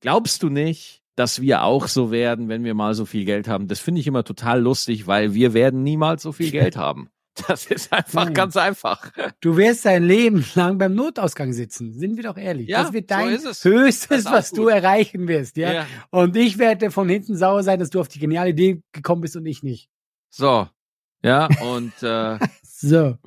glaubst 0.00 0.42
du 0.42 0.48
nicht, 0.48 1.03
dass 1.16 1.40
wir 1.40 1.62
auch 1.62 1.88
so 1.88 2.10
werden, 2.10 2.48
wenn 2.48 2.64
wir 2.64 2.74
mal 2.74 2.94
so 2.94 3.06
viel 3.06 3.24
Geld 3.24 3.48
haben. 3.48 3.68
Das 3.68 3.80
finde 3.80 4.00
ich 4.00 4.06
immer 4.06 4.24
total 4.24 4.60
lustig, 4.60 5.06
weil 5.06 5.34
wir 5.34 5.54
werden 5.54 5.82
niemals 5.82 6.22
so 6.22 6.32
viel 6.32 6.50
Geld 6.50 6.76
haben. 6.76 7.10
Das 7.48 7.66
ist 7.66 7.92
einfach 7.92 8.26
Nein. 8.26 8.34
ganz 8.34 8.56
einfach. 8.56 9.10
Du 9.40 9.56
wirst 9.56 9.84
dein 9.84 10.04
Leben 10.04 10.44
lang 10.54 10.78
beim 10.78 10.94
Notausgang 10.94 11.52
sitzen. 11.52 11.92
Sind 11.92 12.16
wir 12.16 12.22
doch 12.22 12.36
ehrlich. 12.36 12.68
Ja, 12.68 12.84
das 12.84 12.92
wird 12.92 13.10
dein 13.10 13.40
so 13.40 13.70
Höchstes, 13.70 14.24
was 14.26 14.50
gut. 14.50 14.58
du 14.60 14.68
erreichen 14.68 15.26
wirst. 15.26 15.56
Ja? 15.56 15.72
ja? 15.72 15.86
Und 16.10 16.36
ich 16.36 16.58
werde 16.58 16.92
von 16.92 17.08
hinten 17.08 17.36
sauer 17.36 17.64
sein, 17.64 17.80
dass 17.80 17.90
du 17.90 17.98
auf 17.98 18.06
die 18.06 18.20
geniale 18.20 18.50
Idee 18.50 18.82
gekommen 18.92 19.20
bist 19.20 19.34
und 19.34 19.46
ich 19.46 19.64
nicht. 19.64 19.88
So. 20.30 20.68
Ja, 21.24 21.48
und 21.60 21.92
äh, 22.02 22.38
so. 22.62 23.18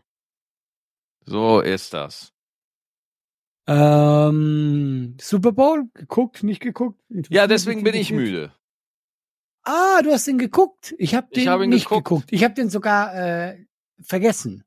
So 1.25 1.60
ist 1.60 1.94
das. 1.94 2.32
Ähm, 3.68 5.16
Super 5.20 5.52
Bowl? 5.52 5.90
Geguckt, 5.94 6.44
nicht 6.44 6.62
geguckt? 6.62 7.00
Ja, 7.30 7.48
deswegen 7.48 7.84
bin 7.84 7.96
ich 7.96 8.12
müde. 8.12 8.54
Ah, 9.64 10.02
du 10.02 10.12
hast 10.12 10.26
den 10.28 10.38
geguckt. 10.38 10.96
Ich 10.98 11.14
habe 11.14 11.28
den 11.34 11.44
ich 11.44 11.48
hab 11.50 11.60
nicht 11.62 11.90
geguckt. 11.90 12.06
geguckt. 12.06 12.28
Ich 12.32 12.44
habe 12.46 12.54
den 12.54 12.70
sogar 12.70 13.14
äh, 13.14 13.66
vergessen. 14.02 14.64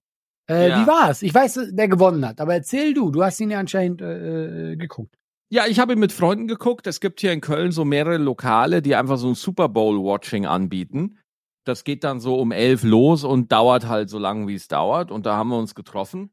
Äh, 0.49 0.69
ja. 0.69 0.83
Wie 0.83 0.87
war's? 0.87 1.23
Ich 1.23 1.33
weiß, 1.33 1.69
der 1.71 1.88
gewonnen 1.88 2.26
hat, 2.26 2.40
aber 2.40 2.54
erzähl 2.54 2.92
du. 2.92 3.11
Du 3.11 3.23
hast 3.23 3.40
ihn 3.40 3.50
ja 3.50 3.59
anscheinend 3.59 4.02
äh, 4.02 4.76
geguckt. 4.76 5.16
Ja, 5.49 5.66
ich 5.66 5.78
habe 5.78 5.95
ihn 5.95 5.99
mit 5.99 6.12
Freunden 6.12 6.49
geguckt. 6.49 6.87
Es 6.87 7.00
gibt 7.00 7.21
hier 7.21 7.33
in 7.33 7.40
Köln 7.40 7.73
so 7.73 7.85
mehrere 7.85 8.19
Lokale, 8.19 8.83
die 8.83 8.95
einfach 8.95 9.16
so 9.16 9.28
ein 9.28 9.35
Super 9.35 9.69
Bowl-Watching 9.69 10.45
anbieten. 10.47 11.19
Das 11.64 11.85
geht 11.85 12.04
dann 12.04 12.21
so 12.21 12.38
um 12.38 12.52
elf 12.52 12.83
los 12.83 13.25
und 13.25 13.50
dauert 13.52 13.88
halt 13.88 14.11
so 14.11 14.19
lange, 14.19 14.49
wie 14.49 14.54
es 14.54 14.69
dauert. 14.69 15.11
Und 15.11 15.25
da 15.25 15.37
haben 15.37 15.49
wir 15.49 15.59
uns 15.59 15.75
getroffen. 15.75 16.30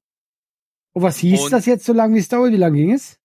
Und 0.98 1.04
was 1.04 1.18
hieß 1.18 1.44
und, 1.44 1.54
das 1.54 1.68
jetzt 1.68 1.86
so 1.86 1.94
lange, 1.94 2.16
wie 2.16 2.20
es 2.20 2.28
dauert? 2.28 2.52
Wie 2.52 2.58
lange 2.58 2.76
ging 2.76 2.92
es? 2.92 3.20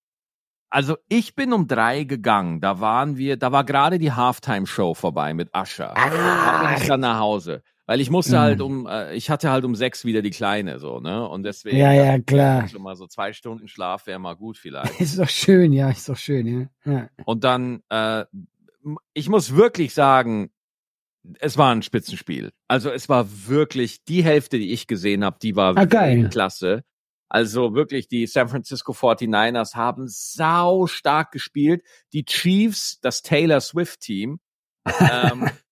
Also 0.69 0.95
ich 1.09 1.33
bin 1.33 1.51
um 1.53 1.67
drei 1.67 2.03
gegangen. 2.03 2.61
Da 2.61 2.79
waren 2.79 3.17
wir, 3.17 3.35
da 3.35 3.51
war 3.51 3.63
gerade 3.63 3.97
die 3.97 4.11
Halftime-Show 4.11 4.93
vorbei 4.93 5.33
mit 5.33 5.49
Ascher. 5.55 5.97
Ah. 5.97 6.75
Ich 6.77 6.85
dann 6.85 6.99
nach 6.99 7.17
Hause. 7.17 7.63
Weil 7.87 7.99
ich 7.99 8.11
musste 8.11 8.37
halt 8.37 8.59
mhm. 8.59 8.65
um, 8.65 8.85
äh, 8.85 9.15
ich 9.15 9.31
hatte 9.31 9.49
halt 9.49 9.65
um 9.65 9.73
sechs 9.73 10.05
wieder 10.05 10.21
die 10.21 10.29
Kleine, 10.29 10.77
so, 10.77 10.99
ne? 10.99 11.27
Und 11.27 11.41
deswegen. 11.41 11.77
Ja, 11.77 11.91
ja, 11.93 12.19
klar. 12.19 12.67
Schon 12.67 12.83
mal 12.83 12.95
so 12.95 13.07
zwei 13.07 13.33
Stunden 13.33 13.67
Schlaf 13.67 14.05
wäre 14.05 14.19
mal 14.19 14.35
gut 14.35 14.59
vielleicht. 14.59 14.99
ist 15.01 15.17
doch 15.17 15.29
schön, 15.29 15.73
ja, 15.73 15.89
ist 15.89 16.07
doch 16.07 16.17
schön, 16.17 16.69
ja. 16.85 16.91
ja. 16.93 17.09
Und 17.25 17.43
dann, 17.43 17.81
äh, 17.89 18.25
ich 19.15 19.29
muss 19.29 19.55
wirklich 19.55 19.95
sagen, 19.95 20.51
es 21.39 21.57
war 21.57 21.73
ein 21.73 21.81
Spitzenspiel. 21.81 22.51
Also 22.67 22.91
es 22.91 23.09
war 23.09 23.25
wirklich 23.47 24.03
die 24.03 24.23
Hälfte, 24.23 24.59
die 24.59 24.73
ich 24.73 24.85
gesehen 24.85 25.23
habe, 25.23 25.39
die 25.41 25.55
war 25.55 25.75
ah, 25.75 25.85
geil. 25.85 26.29
klasse. 26.29 26.83
Also 27.33 27.73
wirklich, 27.73 28.07
die 28.07 28.27
San 28.27 28.47
Francisco 28.47 28.91
49ers 28.91 29.73
haben 29.73 30.07
sau 30.07 30.85
stark 30.85 31.31
gespielt. 31.31 31.81
Die 32.13 32.25
Chiefs, 32.25 32.99
das 33.01 33.23
Taylor 33.23 33.59
Swift 33.59 34.01
Team, 34.01 34.39
ähm, 34.99 35.49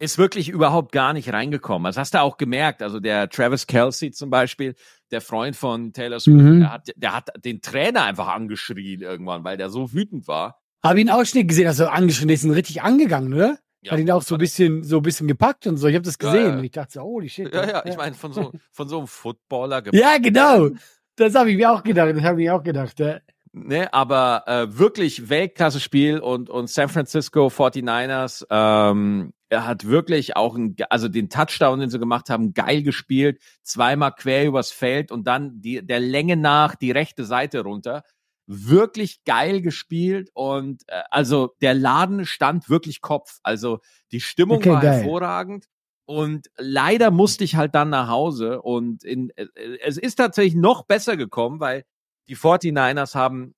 ist 0.00 0.18
wirklich 0.18 0.48
überhaupt 0.48 0.90
gar 0.90 1.12
nicht 1.12 1.32
reingekommen. 1.32 1.84
Das 1.84 1.96
hast 1.96 2.14
du 2.14 2.20
auch 2.20 2.36
gemerkt. 2.36 2.82
Also 2.82 2.98
der 2.98 3.30
Travis 3.30 3.68
Kelsey 3.68 4.10
zum 4.10 4.28
Beispiel, 4.28 4.74
der 5.12 5.20
Freund 5.20 5.54
von 5.54 5.92
Taylor 5.92 6.18
Swift, 6.18 6.36
mhm. 6.36 6.60
der, 6.60 6.72
hat, 6.72 6.88
der 6.96 7.14
hat 7.14 7.30
den 7.44 7.62
Trainer 7.62 8.02
einfach 8.02 8.26
angeschrien 8.26 9.02
irgendwann, 9.02 9.44
weil 9.44 9.56
der 9.56 9.70
so 9.70 9.92
wütend 9.92 10.26
war. 10.26 10.58
Habe 10.82 11.00
ihn 11.00 11.10
Ausschnitt 11.10 11.46
gesehen, 11.46 11.68
also 11.68 11.86
angeschrien, 11.86 12.26
der 12.26 12.34
ist 12.34 12.44
richtig 12.44 12.82
angegangen, 12.82 13.32
oder? 13.32 13.56
Ja, 13.82 13.92
hat 13.92 13.98
ihn 13.98 14.10
auch 14.10 14.22
so 14.22 14.36
ein 14.36 14.38
bisschen, 14.38 14.84
so 14.84 14.98
ein 14.98 15.02
bisschen 15.02 15.26
gepackt 15.26 15.66
und 15.66 15.76
so. 15.76 15.88
Ich 15.88 15.94
habe 15.94 16.04
das 16.04 16.18
gesehen. 16.18 16.36
Ja, 16.36 16.48
ja. 16.50 16.58
Und 16.58 16.64
ich 16.64 16.70
dachte 16.70 16.92
so, 16.92 17.02
holy 17.02 17.28
shit. 17.28 17.52
Ja, 17.52 17.68
ja, 17.68 17.84
ich 17.84 17.96
meine, 17.96 18.14
von 18.14 18.32
so, 18.32 18.52
von 18.70 18.88
so 18.88 18.98
einem 18.98 19.06
Footballer 19.08 19.82
gepackt. 19.82 20.00
Ja, 20.00 20.18
genau. 20.18 20.70
Das 21.16 21.34
habe 21.34 21.50
ich 21.50 21.56
mir 21.56 21.72
auch 21.72 21.82
gedacht. 21.82 22.14
Das 22.16 22.22
habe 22.22 22.42
ich 22.42 22.50
auch 22.50 22.62
gedacht. 22.62 22.98
Ja. 23.00 23.18
Ne, 23.54 23.92
aber 23.92 24.44
äh, 24.46 24.78
wirklich 24.78 25.28
Weltklasse-Spiel 25.28 26.20
und, 26.20 26.48
und 26.48 26.70
San 26.70 26.88
Francisco 26.88 27.48
49ers, 27.48 28.46
ähm, 28.48 29.34
er 29.50 29.66
hat 29.66 29.86
wirklich 29.86 30.36
auch 30.36 30.56
ein, 30.56 30.74
also 30.88 31.08
den 31.08 31.28
Touchdown, 31.28 31.80
den 31.80 31.90
sie 31.90 31.98
gemacht 31.98 32.30
haben, 32.30 32.54
geil 32.54 32.82
gespielt, 32.82 33.42
zweimal 33.62 34.14
quer 34.14 34.46
übers 34.46 34.70
Feld 34.70 35.12
und 35.12 35.26
dann 35.26 35.60
die, 35.60 35.86
der 35.86 36.00
Länge 36.00 36.38
nach 36.38 36.76
die 36.76 36.92
rechte 36.92 37.26
Seite 37.26 37.60
runter 37.60 38.04
wirklich 38.46 39.24
geil 39.24 39.62
gespielt 39.62 40.30
und 40.34 40.82
äh, 40.88 41.02
also 41.10 41.54
der 41.60 41.74
Laden 41.74 42.26
stand 42.26 42.68
wirklich 42.68 43.00
Kopf. 43.00 43.38
Also 43.42 43.80
die 44.10 44.20
Stimmung 44.20 44.58
okay, 44.58 44.70
war 44.70 44.80
geil. 44.80 44.92
hervorragend. 45.00 45.66
Und 46.04 46.50
leider 46.58 47.10
musste 47.10 47.44
ich 47.44 47.54
halt 47.56 47.74
dann 47.74 47.90
nach 47.90 48.08
Hause 48.08 48.60
und 48.60 49.04
in, 49.04 49.30
äh, 49.36 49.46
es 49.82 49.96
ist 49.96 50.16
tatsächlich 50.16 50.56
noch 50.56 50.84
besser 50.84 51.16
gekommen, 51.16 51.60
weil 51.60 51.84
die 52.28 52.36
49ers 52.36 53.14
haben 53.14 53.54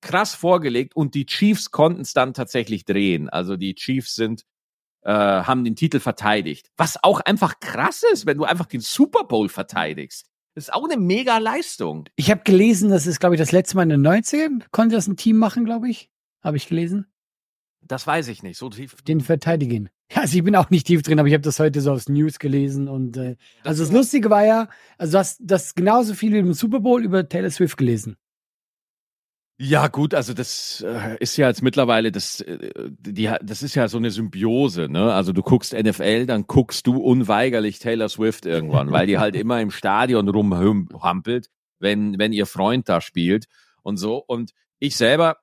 krass 0.00 0.34
vorgelegt 0.34 0.94
und 0.94 1.14
die 1.14 1.26
Chiefs 1.26 1.70
konnten 1.70 2.02
es 2.02 2.12
dann 2.12 2.34
tatsächlich 2.34 2.84
drehen. 2.84 3.28
Also 3.28 3.56
die 3.56 3.74
Chiefs 3.74 4.14
sind 4.14 4.44
äh, 5.02 5.10
haben 5.12 5.64
den 5.64 5.76
Titel 5.76 6.00
verteidigt. 6.00 6.70
Was 6.76 7.02
auch 7.02 7.20
einfach 7.20 7.60
krass 7.60 8.02
ist, 8.12 8.26
wenn 8.26 8.38
du 8.38 8.44
einfach 8.44 8.66
den 8.66 8.80
Super 8.80 9.24
Bowl 9.24 9.48
verteidigst. 9.48 10.28
Das 10.58 10.64
ist 10.64 10.74
auch 10.74 10.90
eine 10.90 10.96
mega 10.96 11.38
Leistung. 11.38 12.08
Ich 12.16 12.32
habe 12.32 12.40
gelesen, 12.42 12.90
das 12.90 13.06
ist, 13.06 13.20
glaube 13.20 13.36
ich, 13.36 13.38
das 13.38 13.52
letzte 13.52 13.76
Mal 13.76 13.84
in 13.84 13.90
den 13.90 14.04
90ern. 14.04 14.64
Konnte 14.72 14.96
das 14.96 15.06
ein 15.06 15.16
Team 15.16 15.36
machen, 15.36 15.64
glaube 15.64 15.88
ich. 15.88 16.10
Habe 16.42 16.56
ich 16.56 16.66
gelesen. 16.66 17.06
Das 17.80 18.08
weiß 18.08 18.26
ich 18.26 18.42
nicht. 18.42 18.58
So 18.58 18.68
tief. 18.68 18.96
Den 19.02 19.20
verteidigen. 19.20 19.88
Also 20.14 20.38
ich 20.38 20.42
bin 20.42 20.56
auch 20.56 20.70
nicht 20.70 20.86
tief 20.86 21.02
drin, 21.02 21.20
aber 21.20 21.28
ich 21.28 21.34
habe 21.34 21.42
das 21.42 21.60
heute 21.60 21.82
so 21.82 21.92
aus 21.92 22.08
News 22.08 22.38
gelesen 22.38 22.88
und 22.88 23.18
äh, 23.18 23.36
also 23.62 23.84
das 23.84 23.92
Lustige 23.92 24.30
war 24.30 24.42
ja, 24.42 24.68
also 24.96 25.12
du 25.12 25.18
hast 25.18 25.38
das 25.42 25.74
genauso 25.74 26.14
viel 26.14 26.32
wie 26.32 26.38
im 26.38 26.54
Super 26.54 26.80
Bowl 26.80 27.04
über 27.04 27.28
Taylor 27.28 27.50
Swift 27.50 27.76
gelesen. 27.76 28.16
Ja, 29.60 29.88
gut, 29.88 30.14
also 30.14 30.34
das 30.34 30.84
äh, 30.86 31.16
ist 31.18 31.36
ja 31.36 31.48
jetzt 31.48 31.62
mittlerweile, 31.62 32.12
das, 32.12 32.40
äh, 32.42 32.70
die, 33.00 33.28
das 33.42 33.64
ist 33.64 33.74
ja 33.74 33.88
so 33.88 33.98
eine 33.98 34.12
Symbiose, 34.12 34.88
ne? 34.88 35.12
Also 35.12 35.32
du 35.32 35.42
guckst 35.42 35.72
NFL, 35.72 36.26
dann 36.26 36.46
guckst 36.46 36.86
du 36.86 36.98
unweigerlich 36.98 37.80
Taylor 37.80 38.08
Swift 38.08 38.46
irgendwann, 38.46 38.92
weil 38.92 39.08
die 39.08 39.18
halt 39.18 39.34
immer 39.36 39.60
im 39.60 39.72
Stadion 39.72 40.28
rumhampelt, 40.28 41.50
wenn, 41.80 42.20
wenn 42.20 42.32
ihr 42.32 42.46
Freund 42.46 42.88
da 42.88 43.00
spielt 43.00 43.46
und 43.82 43.96
so. 43.96 44.18
Und 44.24 44.52
ich 44.78 44.96
selber, 44.96 45.38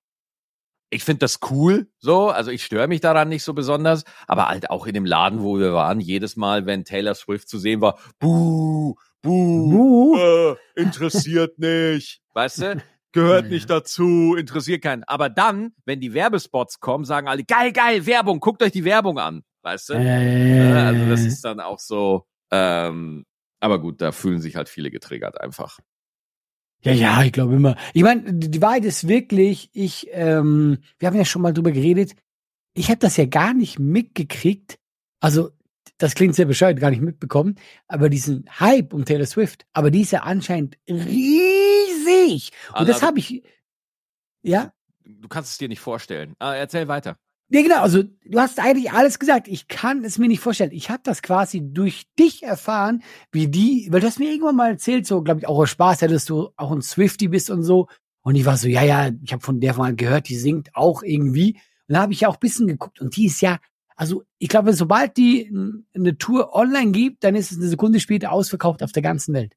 ich 0.89 1.03
finde 1.03 1.19
das 1.19 1.39
cool, 1.51 1.89
so, 1.99 2.29
also 2.29 2.51
ich 2.51 2.63
störe 2.63 2.87
mich 2.87 3.01
daran 3.01 3.27
nicht 3.27 3.43
so 3.43 3.53
besonders, 3.53 4.05
aber 4.27 4.47
halt 4.47 4.69
auch 4.69 4.87
in 4.87 4.93
dem 4.93 5.05
Laden, 5.05 5.41
wo 5.41 5.59
wir 5.59 5.73
waren, 5.73 5.99
jedes 5.99 6.37
Mal, 6.37 6.65
wenn 6.65 6.85
Taylor 6.85 7.15
Swift 7.15 7.49
zu 7.49 7.59
sehen 7.59 7.81
war, 7.81 7.99
buh, 8.19 8.95
buh, 9.21 9.69
buh. 9.69 10.17
Äh, 10.17 10.55
interessiert 10.81 11.59
nicht, 11.59 12.21
weißt 12.33 12.61
du? 12.61 12.83
Gehört 13.15 13.49
nicht 13.49 13.69
dazu, 13.69 14.35
interessiert 14.35 14.81
keinen. 14.83 15.05
Aber 15.05 15.29
dann, 15.29 15.71
wenn 15.85 16.01
die 16.01 16.13
Werbespots 16.13 16.81
kommen, 16.81 17.05
sagen 17.05 17.29
alle, 17.29 17.45
geil, 17.45 17.71
geil, 17.71 18.05
Werbung, 18.05 18.41
guckt 18.41 18.61
euch 18.61 18.73
die 18.73 18.83
Werbung 18.83 19.19
an, 19.19 19.43
weißt 19.61 19.89
du? 19.89 19.93
Äh, 19.93 20.73
also 20.73 21.09
das 21.09 21.21
ist 21.21 21.45
dann 21.45 21.61
auch 21.61 21.79
so, 21.79 22.25
ähm, 22.51 23.25
aber 23.61 23.79
gut, 23.79 24.01
da 24.01 24.11
fühlen 24.11 24.41
sich 24.41 24.57
halt 24.57 24.67
viele 24.67 24.91
getriggert 24.91 25.39
einfach. 25.39 25.79
Ja, 26.81 26.91
ja, 26.91 27.23
ich 27.23 27.31
glaube 27.31 27.55
immer. 27.55 27.77
Ich 27.93 28.03
meine, 28.03 28.33
die 28.33 28.61
Wahrheit 28.61 28.83
ist 28.83 29.07
wirklich, 29.07 29.69
ich, 29.71 30.07
ähm, 30.11 30.79
wir 30.99 31.07
haben 31.07 31.15
ja 31.15 31.23
schon 31.23 31.41
mal 31.41 31.53
drüber 31.53 31.71
geredet, 31.71 32.17
ich 32.73 32.89
habe 32.89 32.99
das 32.99 33.15
ja 33.15 33.25
gar 33.25 33.53
nicht 33.53 33.79
mitgekriegt. 33.79 34.77
Also, 35.21 35.51
das 35.97 36.15
klingt 36.15 36.35
sehr 36.35 36.47
bescheuert, 36.47 36.81
gar 36.81 36.89
nicht 36.89 37.01
mitbekommen, 37.01 37.55
aber 37.87 38.09
diesen 38.09 38.43
Hype 38.59 38.93
um 38.93 39.05
Taylor 39.05 39.25
Swift, 39.25 39.65
aber 39.71 39.89
die 39.89 40.01
ist 40.01 40.11
ja 40.11 40.23
anscheinend 40.23 40.77
riesig. 40.89 41.54
Und 42.69 42.75
also, 42.75 42.91
das 42.91 43.01
habe 43.01 43.19
ich, 43.19 43.43
ja? 44.41 44.73
Du 45.03 45.27
kannst 45.27 45.51
es 45.51 45.57
dir 45.57 45.67
nicht 45.67 45.79
vorstellen. 45.79 46.33
Ah, 46.39 46.55
erzähl 46.55 46.87
weiter. 46.87 47.17
Ja, 47.49 47.61
genau. 47.61 47.81
Also 47.81 48.03
du 48.03 48.39
hast 48.39 48.59
eigentlich 48.59 48.91
alles 48.91 49.19
gesagt. 49.19 49.47
Ich 49.47 49.67
kann 49.67 50.03
es 50.03 50.17
mir 50.17 50.27
nicht 50.27 50.39
vorstellen. 50.39 50.71
Ich 50.71 50.89
habe 50.89 51.01
das 51.03 51.21
quasi 51.21 51.61
durch 51.63 52.07
dich 52.17 52.41
erfahren, 52.41 53.03
wie 53.31 53.47
die, 53.47 53.87
weil 53.91 53.99
du 53.99 54.07
hast 54.07 54.19
mir 54.19 54.31
irgendwann 54.31 54.55
mal 54.55 54.71
erzählt, 54.71 55.05
so 55.05 55.21
glaube 55.21 55.41
ich 55.41 55.47
auch 55.47 55.59
aus 55.59 55.69
Spaß, 55.69 55.99
dass 55.99 56.25
du 56.25 56.49
auch 56.55 56.71
ein 56.71 56.81
Swifty 56.81 57.27
bist 57.27 57.51
und 57.51 57.61
so. 57.63 57.87
Und 58.21 58.35
ich 58.35 58.45
war 58.45 58.57
so, 58.57 58.67
ja, 58.67 58.81
ja, 58.81 59.11
ich 59.23 59.31
habe 59.31 59.43
von 59.43 59.59
der 59.59 59.75
mal 59.77 59.95
gehört, 59.95 60.29
die 60.29 60.35
singt 60.35 60.75
auch 60.75 61.03
irgendwie. 61.03 61.53
Und 61.87 61.93
da 61.93 62.01
habe 62.01 62.13
ich 62.13 62.21
ja 62.21 62.29
auch 62.29 62.37
bisschen 62.37 62.65
geguckt 62.65 62.99
und 62.99 63.15
die 63.15 63.27
ist 63.27 63.41
ja, 63.41 63.59
also 63.95 64.23
ich 64.39 64.49
glaube, 64.49 64.73
sobald 64.73 65.15
die 65.15 65.51
eine 65.93 66.17
Tour 66.17 66.55
online 66.55 66.91
gibt, 66.91 67.23
dann 67.23 67.35
ist 67.35 67.51
es 67.51 67.59
eine 67.59 67.67
Sekunde 67.67 67.99
später 67.99 68.31
ausverkauft 68.31 68.81
auf 68.81 68.91
der 68.91 69.03
ganzen 69.03 69.35
Welt. 69.35 69.55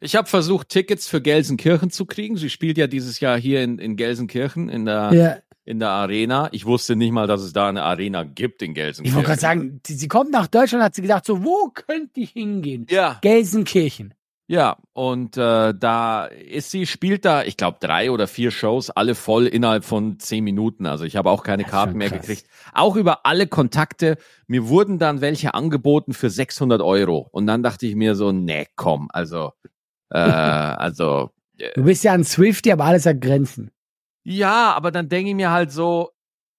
Ich 0.00 0.16
habe 0.16 0.28
versucht, 0.28 0.70
Tickets 0.70 1.06
für 1.06 1.20
Gelsenkirchen 1.20 1.90
zu 1.90 2.06
kriegen. 2.06 2.36
Sie 2.36 2.50
spielt 2.50 2.78
ja 2.78 2.86
dieses 2.86 3.20
Jahr 3.20 3.38
hier 3.38 3.62
in, 3.62 3.78
in 3.78 3.96
Gelsenkirchen 3.96 4.68
in 4.68 4.86
der 4.86 5.12
ja 5.12 5.36
in 5.70 5.78
der 5.78 5.90
Arena. 5.90 6.48
Ich 6.50 6.66
wusste 6.66 6.96
nicht 6.96 7.12
mal, 7.12 7.28
dass 7.28 7.42
es 7.42 7.52
da 7.52 7.68
eine 7.68 7.84
Arena 7.84 8.24
gibt 8.24 8.60
in 8.60 8.74
Gelsenkirchen. 8.74 9.06
Ich 9.06 9.14
wollte 9.14 9.28
gerade 9.28 9.40
sagen, 9.40 9.80
sie, 9.86 10.08
kommt 10.08 10.32
nach 10.32 10.48
Deutschland, 10.48 10.82
hat 10.82 10.96
sie 10.96 11.02
gedacht, 11.02 11.24
so, 11.24 11.44
wo 11.44 11.70
könnte 11.72 12.18
ich 12.20 12.30
hingehen? 12.30 12.86
Ja. 12.90 13.18
Gelsenkirchen. 13.22 14.14
Ja, 14.48 14.78
und 14.94 15.36
äh, 15.36 15.72
da 15.72 16.24
ist 16.24 16.72
sie, 16.72 16.84
spielt 16.84 17.24
da, 17.24 17.44
ich 17.44 17.56
glaube, 17.56 17.76
drei 17.78 18.10
oder 18.10 18.26
vier 18.26 18.50
Shows, 18.50 18.90
alle 18.90 19.14
voll 19.14 19.46
innerhalb 19.46 19.84
von 19.84 20.18
zehn 20.18 20.42
Minuten. 20.42 20.86
Also 20.86 21.04
ich 21.04 21.14
habe 21.14 21.30
auch 21.30 21.44
keine 21.44 21.62
Karten 21.62 21.96
mehr 21.96 22.10
gekriegt. 22.10 22.46
Auch 22.72 22.96
über 22.96 23.24
alle 23.24 23.46
Kontakte. 23.46 24.16
Mir 24.48 24.66
wurden 24.66 24.98
dann 24.98 25.20
welche 25.20 25.54
angeboten 25.54 26.14
für 26.14 26.30
600 26.30 26.82
Euro. 26.82 27.28
Und 27.30 27.46
dann 27.46 27.62
dachte 27.62 27.86
ich 27.86 27.94
mir 27.94 28.16
so, 28.16 28.32
nee, 28.32 28.66
komm, 28.74 29.08
also, 29.12 29.52
äh, 30.10 30.18
also. 30.18 31.30
Äh, 31.58 31.72
du 31.74 31.84
bist 31.84 32.04
ja 32.04 32.12
ein 32.12 32.24
Swifty, 32.24 32.72
aber 32.72 32.84
alles 32.84 33.06
hat 33.06 33.20
Grenzen. 33.20 33.70
Ja, 34.22 34.72
aber 34.72 34.90
dann 34.90 35.08
denke 35.08 35.30
ich 35.30 35.36
mir 35.36 35.50
halt 35.50 35.72
so, 35.72 36.10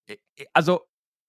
äh, 0.08 0.18
äh, 0.38 0.46
also 0.54 0.82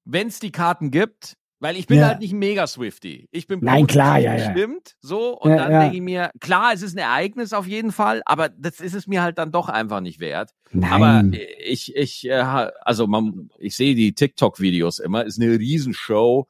wenn 0.05 0.29
es 0.29 0.41
die 0.41 0.53
Karten 0.53 0.91
gibt, 0.91 1.37
weil 1.61 1.77
ich 1.77 1.87
bin 1.87 1.99
ja. 1.99 2.09
halt 2.09 2.19
nicht 2.19 2.33
mega 2.33 2.67
Swifty. 2.67 3.29
Ich 3.31 3.47
bin 3.47 3.61
Nein, 3.63 3.87
klar, 3.87 4.19
ja, 4.19 4.35
ja. 4.35 4.51
Stimmt, 4.51 4.97
so. 5.01 5.39
Und 5.39 5.53
ja, 5.53 5.59
dann 5.59 5.73
ja. 5.73 5.81
denke 5.83 5.97
ich 5.97 6.03
mir, 6.03 6.33
klar, 6.41 6.73
es 6.75 6.83
ist 6.83 6.97
ein 6.97 6.99
Ereignis 6.99 7.53
auf 7.53 7.69
jeden 7.69 7.93
Fall, 7.93 8.21
aber 8.25 8.49
das 8.49 8.81
ist 8.81 8.95
es 8.95 9.07
mir 9.07 9.23
halt 9.23 9.39
dann 9.39 9.53
doch 9.53 9.69
einfach 9.69 10.01
nicht 10.01 10.19
wert. 10.19 10.51
Nein. 10.73 10.91
Aber 10.91 11.39
ich, 11.65 11.95
ich, 11.95 12.29
äh, 12.29 12.43
also 12.81 13.07
man, 13.07 13.51
ich 13.59 13.77
sehe 13.77 13.95
die 13.95 14.13
TikTok-Videos 14.13 14.99
immer, 14.99 15.25
ist 15.25 15.41
eine 15.41 15.57
Riesenshow. 15.57 16.49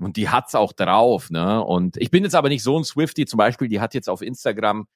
Und 0.00 0.16
die 0.16 0.28
hat's 0.28 0.54
auch 0.54 0.72
drauf, 0.72 1.28
ne? 1.28 1.62
Und 1.62 1.96
ich 1.96 2.10
bin 2.10 2.22
jetzt 2.22 2.36
aber 2.36 2.48
nicht 2.48 2.62
so 2.62 2.78
ein 2.78 2.84
Swifty, 2.84 3.26
zum 3.26 3.36
Beispiel, 3.36 3.66
die 3.66 3.80
hat 3.80 3.94
jetzt 3.94 4.08
auf 4.08 4.22
Instagram 4.22 4.86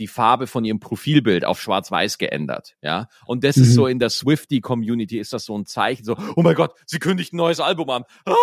die 0.00 0.08
Farbe 0.08 0.46
von 0.46 0.64
ihrem 0.64 0.80
Profilbild 0.80 1.44
auf 1.44 1.60
schwarz-weiß 1.60 2.18
geändert, 2.18 2.76
ja. 2.82 3.08
Und 3.26 3.44
das 3.44 3.56
mhm. 3.56 3.62
ist 3.62 3.74
so 3.74 3.86
in 3.86 3.98
der 3.98 4.10
Swifty-Community 4.10 5.18
ist 5.18 5.32
das 5.32 5.44
so 5.44 5.56
ein 5.56 5.66
Zeichen, 5.66 6.04
so, 6.04 6.16
oh 6.34 6.42
mein 6.42 6.56
Gott, 6.56 6.74
sie 6.86 6.98
kündigt 6.98 7.32
ein 7.32 7.36
neues 7.36 7.60
Album 7.60 7.90
an. 7.90 8.04
Ah! 8.24 8.34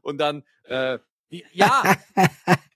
Und 0.00 0.18
dann, 0.18 0.44
äh, 0.64 0.98
ja, 1.52 1.96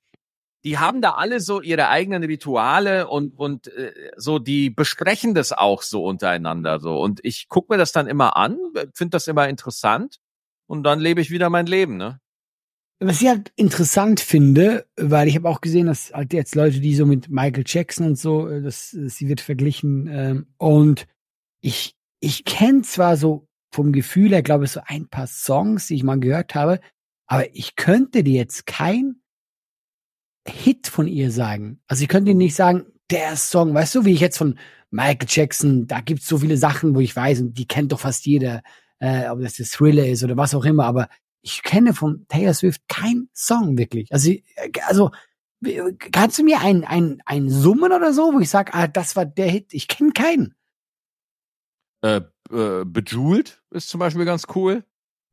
die 0.65 0.79
haben 0.79 1.03
da 1.03 1.13
alle 1.13 1.41
so 1.41 1.61
ihre 1.61 1.89
eigenen 1.89 2.25
Rituale 2.25 3.07
und 3.09 3.39
und 3.39 3.69
äh, 3.69 3.93
so 4.17 4.39
die 4.39 4.71
besprechen 4.71 5.35
das 5.35 5.53
auch 5.53 5.83
so 5.83 6.05
untereinander 6.05 6.81
so 6.81 7.01
und 7.01 7.21
ich 7.23 7.49
gucke 7.49 7.73
mir 7.73 7.79
das 7.79 7.93
dann 7.93 8.07
immer 8.07 8.37
an, 8.37 8.59
finde 8.95 9.11
das 9.11 9.29
immer 9.29 9.49
interessant 9.49 10.17
und 10.67 10.83
dann 10.83 11.01
lebe 11.01 11.21
ich 11.21 11.31
wieder 11.31 11.51
mein 11.51 11.67
Leben, 11.67 11.97
ne? 11.97 12.21
Was 13.01 13.21
ich 13.21 13.29
halt 13.29 13.53
interessant 13.57 14.21
finde, 14.21 14.87
weil 14.97 15.29
ich 15.29 15.37
habe 15.37 15.49
auch 15.49 15.61
gesehen, 15.61 15.87
dass 15.87 16.13
halt 16.13 16.33
jetzt 16.33 16.55
Leute, 16.55 16.81
die 16.81 16.95
so 16.95 17.07
mit 17.07 17.29
Michael 17.29 17.65
Jackson 17.67 18.07
und 18.07 18.19
so, 18.19 18.49
äh, 18.49 18.63
das, 18.63 18.91
sie 18.91 19.29
wird 19.29 19.41
verglichen. 19.41 20.09
Ähm, 20.11 20.47
und 20.59 21.07
ich, 21.61 21.97
ich 22.21 22.45
kenne 22.45 22.83
zwar 22.83 23.17
so 23.17 23.49
vom 23.73 23.93
Gefühl 23.93 24.31
her, 24.31 24.43
glaube 24.43 24.65
ich, 24.65 24.71
so 24.71 24.81
ein 24.87 25.09
paar 25.09 25.27
Songs, 25.27 25.89
die 25.89 25.97
ich 25.97 26.05
mal 26.05 26.21
gehört 26.21 26.55
habe, 26.55 26.81
aber 27.27 27.55
ich 27.55 27.77
könnte 27.77 28.23
dir 28.23 28.35
jetzt 28.35 28.67
kein 28.67 29.17
Hit 30.47 30.87
von 30.87 31.09
ihr 31.09 31.31
sagen. 31.31 31.81
Also 31.89 32.03
ich 32.03 32.09
könnte 32.09 32.33
dir 32.33 32.37
nicht 32.37 32.55
sagen, 32.55 32.87
der 33.11 33.37
Song, 33.37 33.75
weißt 33.75 33.95
du, 33.97 34.05
wie 34.05 34.13
ich 34.13 34.21
jetzt 34.21 34.39
von 34.39 34.59
Michael 34.91 35.27
Jackson, 35.29 35.87
da 35.87 36.01
gibt's 36.01 36.29
so 36.29 36.39
viele 36.39 36.57
Sachen, 36.57 36.95
wo 36.95 37.01
ich 37.01 37.17
weiß, 37.17 37.41
und 37.41 37.59
die 37.59 37.67
kennt 37.67 37.93
doch 37.93 38.01
fast 38.01 38.27
jeder, 38.27 38.63
äh, 39.01 39.29
ob 39.29 39.41
das 39.41 39.55
der 39.55 39.67
Thriller 39.67 40.07
ist 40.07 40.23
oder 40.23 40.37
was 40.37 40.55
auch 40.55 40.65
immer, 40.65 40.85
aber 40.85 41.09
ich 41.45 41.63
kenne 41.63 41.93
von 41.93 42.27
Taylor 42.29 42.55
Swift 42.55 42.89
keinen 42.89 43.29
Song 43.35 43.77
wirklich. 43.77 44.11
Also, 44.13 44.33
also 44.87 45.11
kannst 46.11 46.39
du 46.39 46.43
mir 46.43 46.61
ein, 46.61 46.85
ein, 46.85 47.23
ein 47.27 47.51
Summen 47.51 47.93
oder 47.93 48.15
so, 48.15 48.33
wo 48.33 48.41
ich 48.41 48.49
sage, 48.49 48.73
ah, 48.73 48.87
das 48.87 49.15
war 49.15 49.27
der 49.27 49.51
Hit? 49.51 49.75
Ich 49.75 49.87
kenne 49.87 50.13
keinen. 50.13 50.55
Äh, 52.03 52.23
äh, 52.51 52.85
Bejeweled 52.87 53.63
ist 53.71 53.91
zum 53.91 54.01
Beispiel 54.01 54.25
ganz 54.25 54.47
cool. 54.55 54.85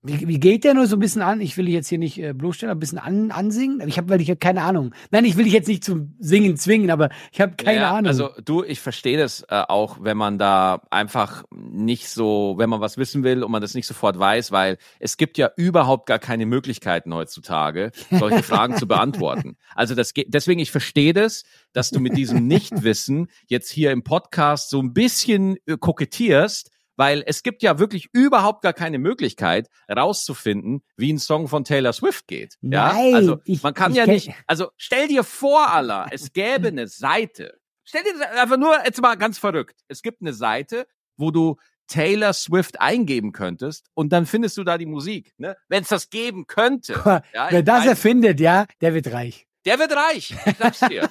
Wie, 0.03 0.27
wie 0.27 0.39
geht 0.39 0.63
der 0.63 0.73
nur 0.73 0.87
so 0.87 0.95
ein 0.95 0.99
bisschen 0.99 1.21
an? 1.21 1.41
Ich 1.41 1.57
will 1.57 1.65
dich 1.65 1.75
jetzt 1.75 1.87
hier 1.87 1.99
nicht 1.99 2.17
äh, 2.17 2.33
bloßstellen, 2.33 2.75
ein 2.75 2.79
bisschen 2.79 2.97
an, 2.97 3.29
ansingen. 3.29 3.87
Ich 3.87 3.99
habe, 3.99 4.09
weil 4.09 4.19
ich 4.19 4.29
habe 4.29 4.39
keine 4.39 4.63
Ahnung. 4.63 4.95
Nein, 5.11 5.25
ich 5.25 5.37
will 5.37 5.43
dich 5.43 5.53
jetzt 5.53 5.67
nicht 5.67 5.83
zum 5.83 6.15
Singen 6.17 6.57
zwingen, 6.57 6.89
aber 6.89 7.09
ich 7.31 7.39
habe 7.39 7.53
keine 7.55 7.81
ja, 7.81 7.91
Ahnung. 7.91 8.07
Also 8.07 8.29
du, 8.43 8.63
ich 8.63 8.79
verstehe 8.79 9.19
das 9.19 9.41
äh, 9.49 9.61
auch, 9.67 9.99
wenn 10.01 10.17
man 10.17 10.39
da 10.39 10.81
einfach 10.89 11.43
nicht 11.51 12.09
so, 12.09 12.55
wenn 12.57 12.67
man 12.67 12.81
was 12.81 12.97
wissen 12.97 13.23
will 13.23 13.43
und 13.43 13.51
man 13.51 13.61
das 13.61 13.75
nicht 13.75 13.85
sofort 13.85 14.17
weiß, 14.17 14.51
weil 14.51 14.79
es 14.99 15.17
gibt 15.17 15.37
ja 15.37 15.51
überhaupt 15.55 16.07
gar 16.07 16.17
keine 16.17 16.47
Möglichkeiten 16.47 17.13
heutzutage, 17.13 17.91
solche 18.09 18.41
Fragen 18.41 18.77
zu 18.77 18.87
beantworten. 18.87 19.55
Also 19.73 19.95
das 19.95 20.13
geht, 20.13 20.27
deswegen 20.33 20.59
ich 20.59 20.71
verstehe 20.71 21.13
das, 21.13 21.43
dass 21.73 21.91
du 21.91 21.99
mit 21.99 22.17
diesem 22.17 22.45
Nichtwissen 22.45 23.27
jetzt 23.47 23.71
hier 23.71 23.91
im 23.91 24.03
Podcast 24.03 24.69
so 24.69 24.81
ein 24.81 24.93
bisschen 24.93 25.57
äh, 25.65 25.77
kokettierst 25.77 26.71
weil 27.01 27.23
es 27.25 27.41
gibt 27.41 27.63
ja 27.63 27.79
wirklich 27.79 28.09
überhaupt 28.13 28.61
gar 28.61 28.73
keine 28.73 28.99
Möglichkeit 28.99 29.69
rauszufinden, 29.89 30.83
wie 30.97 31.11
ein 31.11 31.17
Song 31.17 31.47
von 31.47 31.63
Taylor 31.63 31.93
Swift 31.93 32.27
geht. 32.27 32.59
Ja, 32.61 32.93
Nein, 32.93 33.15
also 33.15 33.39
man 33.63 33.73
kann 33.73 33.95
ja 33.95 34.05
nicht, 34.05 34.31
also 34.45 34.69
stell 34.77 35.07
dir 35.07 35.23
vor, 35.23 35.67
Allah, 35.71 36.05
es 36.11 36.31
gäbe 36.31 36.67
eine 36.67 36.87
Seite. 36.87 37.57
Stell 37.85 38.03
dir 38.03 38.39
einfach 38.39 38.57
nur 38.57 38.85
jetzt 38.85 39.01
mal 39.01 39.15
ganz 39.15 39.39
verrückt. 39.39 39.81
Es 39.87 40.03
gibt 40.03 40.21
eine 40.21 40.31
Seite, 40.31 40.85
wo 41.17 41.31
du 41.31 41.57
Taylor 41.87 42.33
Swift 42.33 42.79
eingeben 42.79 43.31
könntest 43.31 43.87
und 43.95 44.13
dann 44.13 44.27
findest 44.27 44.57
du 44.57 44.63
da 44.63 44.77
die 44.77 44.85
Musik. 44.85 45.33
Ne? 45.39 45.57
Wenn 45.69 45.81
es 45.81 45.89
das 45.89 46.11
geben 46.11 46.45
könnte. 46.45 47.01
ja, 47.33 47.47
Wer 47.49 47.63
das 47.63 47.87
erfindet, 47.87 48.39
ja, 48.39 48.67
der 48.79 48.93
wird 48.93 49.11
reich. 49.11 49.47
Der 49.65 49.79
wird 49.79 49.91
reich, 49.91 50.35
ich 50.45 50.57
sag's 50.59 50.81
dir. 50.81 51.09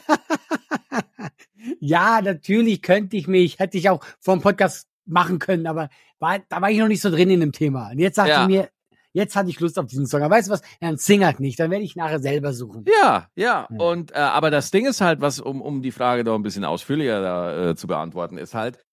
ja, 1.80 2.20
natürlich 2.22 2.80
könnte 2.80 3.16
ich 3.16 3.26
mich, 3.26 3.58
hätte 3.58 3.76
ich 3.76 3.88
auch 3.88 4.04
vom 4.20 4.40
Podcast 4.40 4.89
machen 5.10 5.38
können, 5.38 5.66
aber 5.66 5.88
war, 6.18 6.38
da 6.48 6.60
war 6.60 6.70
ich 6.70 6.78
noch 6.78 6.88
nicht 6.88 7.02
so 7.02 7.10
drin 7.10 7.30
in 7.30 7.40
dem 7.40 7.52
Thema. 7.52 7.90
Und 7.90 7.98
jetzt 7.98 8.16
sagte 8.16 8.32
ja. 8.32 8.46
mir, 8.46 8.68
jetzt 9.12 9.36
hatte 9.36 9.50
ich 9.50 9.60
Lust 9.60 9.78
auf 9.78 9.86
diesen 9.86 10.06
Song. 10.06 10.22
Aber 10.22 10.34
weißt 10.34 10.48
du 10.48 10.52
was? 10.52 10.62
Dann 10.80 10.96
sing 10.96 11.24
halt 11.24 11.40
nicht. 11.40 11.58
Dann 11.58 11.70
werde 11.70 11.84
ich 11.84 11.96
nachher 11.96 12.20
selber 12.20 12.52
suchen. 12.52 12.84
Ja, 13.02 13.28
ja. 13.34 13.66
ja. 13.70 13.76
Und 13.78 14.12
äh, 14.12 14.18
aber 14.18 14.50
das 14.50 14.70
Ding 14.70 14.86
ist 14.86 15.00
halt, 15.00 15.20
was 15.20 15.40
um 15.40 15.60
um 15.60 15.82
die 15.82 15.92
Frage 15.92 16.24
da 16.24 16.34
ein 16.34 16.42
bisschen 16.42 16.64
ausführlicher 16.64 17.20
da, 17.20 17.70
äh, 17.70 17.76
zu 17.76 17.86
beantworten, 17.86 18.38
ist 18.38 18.54
halt. 18.54 18.84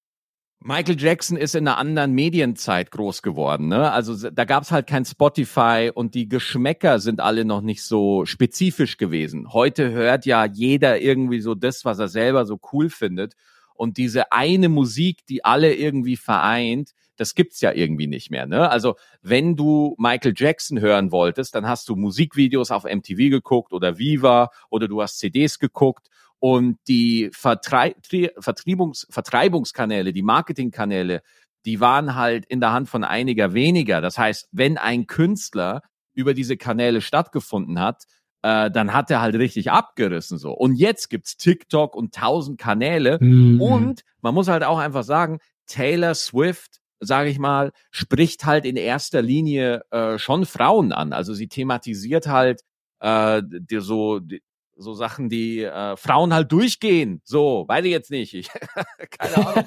Michael 0.59 0.99
Jackson 0.99 1.37
ist 1.37 1.53
in 1.53 1.67
einer 1.67 1.77
anderen 1.77 2.13
Medienzeit 2.13 2.89
groß 2.89 3.21
geworden. 3.21 3.67
Ne? 3.67 3.91
Also 3.91 4.31
da 4.31 4.43
gab's 4.43 4.71
halt 4.71 4.87
kein 4.87 5.05
Spotify 5.05 5.91
und 5.93 6.15
die 6.15 6.27
Geschmäcker 6.27 6.99
sind 6.99 7.19
alle 7.19 7.45
noch 7.45 7.61
nicht 7.61 7.83
so 7.83 8.25
spezifisch 8.25 8.97
gewesen. 8.97 9.53
Heute 9.53 9.91
hört 9.91 10.25
ja 10.25 10.45
jeder 10.45 10.99
irgendwie 10.99 11.41
so 11.41 11.53
das, 11.53 11.85
was 11.85 11.99
er 11.99 12.07
selber 12.07 12.45
so 12.47 12.59
cool 12.73 12.89
findet. 12.89 13.35
Und 13.77 13.97
diese 13.97 14.31
eine 14.31 14.69
Musik, 14.69 15.25
die 15.27 15.45
alle 15.45 15.73
irgendwie 15.73 16.17
vereint, 16.17 16.91
das 17.15 17.35
gibt's 17.35 17.61
ja 17.61 17.71
irgendwie 17.71 18.07
nicht 18.07 18.29
mehr. 18.31 18.45
Ne? 18.45 18.69
Also 18.69 18.95
wenn 19.21 19.55
du 19.55 19.95
Michael 19.97 20.33
Jackson 20.35 20.79
hören 20.79 21.11
wolltest, 21.11 21.55
dann 21.55 21.67
hast 21.67 21.89
du 21.89 21.95
Musikvideos 21.95 22.71
auf 22.71 22.83
MTV 22.83 23.29
geguckt 23.29 23.73
oder 23.73 23.97
Viva 23.97 24.49
oder 24.69 24.87
du 24.87 25.01
hast 25.01 25.17
CDs 25.17 25.59
geguckt 25.59 26.09
und 26.39 26.77
die 26.87 27.29
Vertrei 27.33 27.95
Vertreibungskanäle, 28.39 30.13
die 30.13 30.21
Marketingkanäle, 30.21 31.23
die 31.65 31.79
waren 31.79 32.15
halt 32.15 32.45
in 32.45 32.59
der 32.59 32.71
Hand 32.71 32.87
von 32.87 33.03
einiger 33.03 33.53
weniger. 33.53 33.99
Das 33.99 34.17
heißt, 34.17 34.47
wenn 34.51 34.77
ein 34.77 35.07
Künstler 35.07 35.81
über 36.13 36.33
diese 36.33 36.57
Kanäle 36.57 37.01
stattgefunden 37.01 37.79
hat, 37.79 38.03
äh, 38.47 38.71
dann 38.71 38.93
hat 38.93 39.11
er 39.11 39.19
halt 39.19 39.35
richtig 39.35 39.71
abgerissen 39.71 40.37
so. 40.37 40.53
Und 40.53 40.75
jetzt 40.75 41.09
gibt's 41.09 41.35
TikTok 41.35 41.95
und 41.95 42.15
tausend 42.15 42.57
Kanäle 42.57 43.17
mhm. 43.19 43.59
und 43.61 44.03
man 44.21 44.33
muss 44.33 44.47
halt 44.47 44.63
auch 44.63 44.77
einfach 44.77 45.03
sagen, 45.03 45.39
Taylor 45.65 46.15
Swift, 46.15 46.79
sage 47.01 47.29
ich 47.29 47.39
mal, 47.39 47.73
spricht 47.91 48.45
halt 48.45 48.63
in 48.63 48.77
erster 48.77 49.21
Linie 49.21 49.81
äh, 49.91 50.17
schon 50.17 50.45
Frauen 50.45 50.93
an. 50.93 51.11
Also 51.11 51.33
sie 51.33 51.49
thematisiert 51.49 52.27
halt 52.27 52.61
äh, 53.01 53.41
die, 53.45 53.81
so 53.81 54.19
die, 54.19 54.41
so 54.77 54.93
Sachen, 54.93 55.27
die 55.27 55.63
äh, 55.63 55.97
Frauen 55.97 56.33
halt 56.33 56.49
durchgehen. 56.49 57.19
So, 57.25 57.65
weiß 57.67 57.83
ich 57.83 57.91
jetzt 57.91 58.11
nicht. 58.11 58.33
Ich, 58.33 58.49
keine 59.19 59.45
Ahnung. 59.45 59.65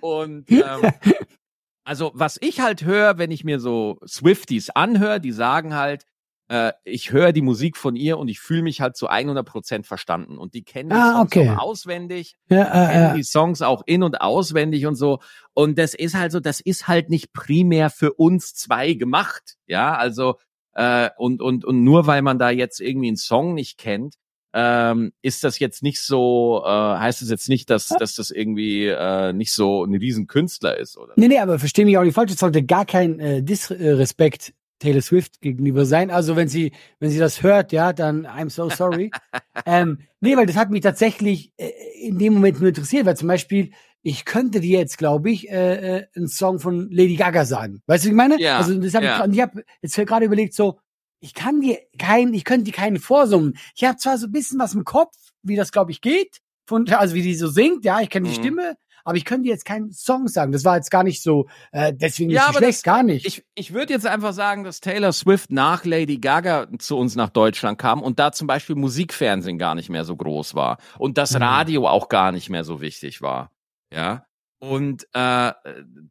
und 0.00 0.50
ähm, 0.50 0.92
also 1.84 2.10
was 2.14 2.38
ich 2.40 2.58
halt 2.58 2.84
höre, 2.84 3.18
wenn 3.18 3.30
ich 3.30 3.44
mir 3.44 3.60
so 3.60 3.98
Swifties 4.04 4.70
anhöre, 4.70 5.20
die 5.20 5.32
sagen 5.32 5.76
halt, 5.76 6.06
äh, 6.50 6.72
ich 6.82 7.12
höre 7.12 7.32
die 7.32 7.42
Musik 7.42 7.76
von 7.76 7.94
ihr 7.94 8.18
und 8.18 8.26
ich 8.26 8.40
fühle 8.40 8.62
mich 8.62 8.80
halt 8.80 8.96
zu 8.96 9.06
100 9.06 9.46
Prozent 9.46 9.86
verstanden. 9.86 10.36
Und 10.36 10.54
die 10.54 10.64
kennen 10.64 10.90
die 10.90 10.96
ah, 10.96 11.12
Songs 11.12 11.36
okay. 11.36 11.50
auch 11.50 11.58
auswendig, 11.58 12.34
ja, 12.48 12.62
äh, 12.62 12.92
kennen 12.92 13.14
die 13.14 13.22
Songs 13.22 13.62
auch 13.62 13.82
in- 13.86 14.02
und 14.02 14.20
auswendig 14.20 14.86
und 14.86 14.96
so. 14.96 15.20
Und 15.54 15.78
das 15.78 15.94
ist 15.94 16.14
halt 16.14 16.32
so, 16.32 16.40
das 16.40 16.60
ist 16.60 16.88
halt 16.88 17.08
nicht 17.08 17.32
primär 17.32 17.88
für 17.88 18.14
uns 18.14 18.54
zwei 18.54 18.94
gemacht. 18.94 19.58
Ja, 19.68 19.94
also 19.94 20.38
äh, 20.74 21.10
und, 21.16 21.40
und, 21.40 21.64
und 21.64 21.84
nur 21.84 22.08
weil 22.08 22.22
man 22.22 22.40
da 22.40 22.50
jetzt 22.50 22.80
irgendwie 22.80 23.08
einen 23.08 23.16
Song 23.16 23.54
nicht 23.54 23.78
kennt, 23.78 24.16
ähm, 24.52 25.12
ist 25.22 25.44
das 25.44 25.60
jetzt 25.60 25.84
nicht 25.84 26.00
so, 26.00 26.64
äh, 26.66 26.68
heißt 26.68 27.22
es 27.22 27.30
jetzt 27.30 27.48
nicht, 27.48 27.70
dass, 27.70 27.86
dass 27.86 28.16
das 28.16 28.32
irgendwie 28.32 28.86
äh, 28.86 29.32
nicht 29.32 29.52
so 29.52 29.84
ein 29.84 29.94
Riesenkünstler 29.94 30.76
ist, 30.76 30.96
oder? 30.96 31.12
Nee, 31.14 31.28
nee, 31.28 31.38
aber 31.38 31.60
versteh 31.60 31.84
mich 31.84 31.96
auch 31.96 32.02
nicht 32.02 32.14
falsch, 32.14 32.32
es 32.32 32.40
sollte 32.40 32.64
gar 32.64 32.86
kein 32.86 33.20
äh, 33.20 33.40
Disrespekt 33.40 34.52
Taylor 34.80 35.02
Swift 35.02 35.40
gegenüber 35.40 35.84
sein. 35.84 36.10
Also 36.10 36.34
wenn 36.34 36.48
sie, 36.48 36.72
wenn 36.98 37.10
sie 37.10 37.18
das 37.18 37.42
hört, 37.42 37.70
ja, 37.70 37.92
dann 37.92 38.26
I'm 38.26 38.50
so 38.50 38.68
sorry. 38.68 39.12
ähm, 39.66 39.98
nee, 40.20 40.36
weil 40.36 40.46
das 40.46 40.56
hat 40.56 40.70
mich 40.70 40.80
tatsächlich 40.80 41.52
äh, 41.56 41.70
in 42.02 42.18
dem 42.18 42.34
Moment 42.34 42.58
nur 42.58 42.68
interessiert, 42.68 43.06
weil 43.06 43.16
zum 43.16 43.28
Beispiel, 43.28 43.70
ich 44.02 44.24
könnte 44.24 44.60
dir 44.60 44.78
jetzt, 44.78 44.98
glaube 44.98 45.30
ich, 45.30 45.50
äh, 45.50 45.98
äh, 45.98 46.06
einen 46.16 46.28
Song 46.28 46.58
von 46.58 46.90
Lady 46.90 47.16
Gaga 47.16 47.44
sagen. 47.44 47.82
Weißt 47.86 48.04
du, 48.04 48.08
was 48.08 48.10
ich 48.10 48.16
meine? 48.16 48.40
Ja, 48.40 48.56
also 48.56 48.74
das 48.74 48.94
hab 48.94 49.02
ja. 49.02 49.24
ich, 49.24 49.32
ich 49.32 49.40
habe 49.40 49.62
jetzt 49.82 49.94
gerade 49.94 50.24
überlegt, 50.24 50.54
so, 50.54 50.80
ich 51.20 51.34
kann 51.34 51.60
dir 51.60 51.78
keinen, 51.98 52.32
ich 52.32 52.44
könnte 52.44 52.64
dir 52.64 52.72
keinen 52.72 52.98
vorsummen. 52.98 53.58
Ich 53.76 53.84
habe 53.84 53.98
zwar 53.98 54.16
so 54.18 54.26
ein 54.26 54.32
bisschen 54.32 54.58
was 54.58 54.74
im 54.74 54.84
Kopf, 54.84 55.14
wie 55.42 55.56
das, 55.56 55.70
glaube 55.70 55.90
ich, 55.92 56.00
geht, 56.00 56.38
von, 56.66 56.88
also 56.88 57.14
wie 57.14 57.22
die 57.22 57.34
so 57.34 57.48
singt, 57.48 57.84
ja, 57.84 58.00
ich 58.00 58.08
kenne 58.08 58.28
die 58.28 58.36
mhm. 58.36 58.42
Stimme, 58.42 58.76
aber 59.10 59.16
ich 59.16 59.24
könnte 59.24 59.48
jetzt 59.48 59.64
keinen 59.64 59.90
Song 59.90 60.28
sagen. 60.28 60.52
Das 60.52 60.64
war 60.64 60.76
jetzt 60.76 60.92
gar 60.92 61.02
nicht 61.02 61.20
so, 61.20 61.48
äh, 61.72 61.92
deswegen 61.92 62.30
ja, 62.30 62.48
ist 62.48 62.58
schlecht, 62.58 62.78
das, 62.78 62.82
gar 62.84 63.02
nicht. 63.02 63.26
Ich, 63.26 63.44
ich 63.56 63.74
würde 63.74 63.92
jetzt 63.92 64.06
einfach 64.06 64.32
sagen, 64.32 64.62
dass 64.62 64.78
Taylor 64.78 65.12
Swift 65.12 65.50
nach 65.50 65.84
Lady 65.84 66.18
Gaga 66.18 66.68
zu 66.78 66.96
uns 66.96 67.16
nach 67.16 67.30
Deutschland 67.30 67.76
kam 67.76 68.02
und 68.02 68.20
da 68.20 68.30
zum 68.30 68.46
Beispiel 68.46 68.76
Musikfernsehen 68.76 69.58
gar 69.58 69.74
nicht 69.74 69.88
mehr 69.88 70.04
so 70.04 70.14
groß 70.14 70.54
war 70.54 70.78
und 70.96 71.18
das 71.18 71.32
mhm. 71.32 71.42
Radio 71.42 71.88
auch 71.88 72.08
gar 72.08 72.30
nicht 72.30 72.50
mehr 72.50 72.62
so 72.62 72.80
wichtig 72.80 73.20
war. 73.20 73.50
Ja. 73.92 74.26
Und 74.60 75.08
äh, 75.12 75.52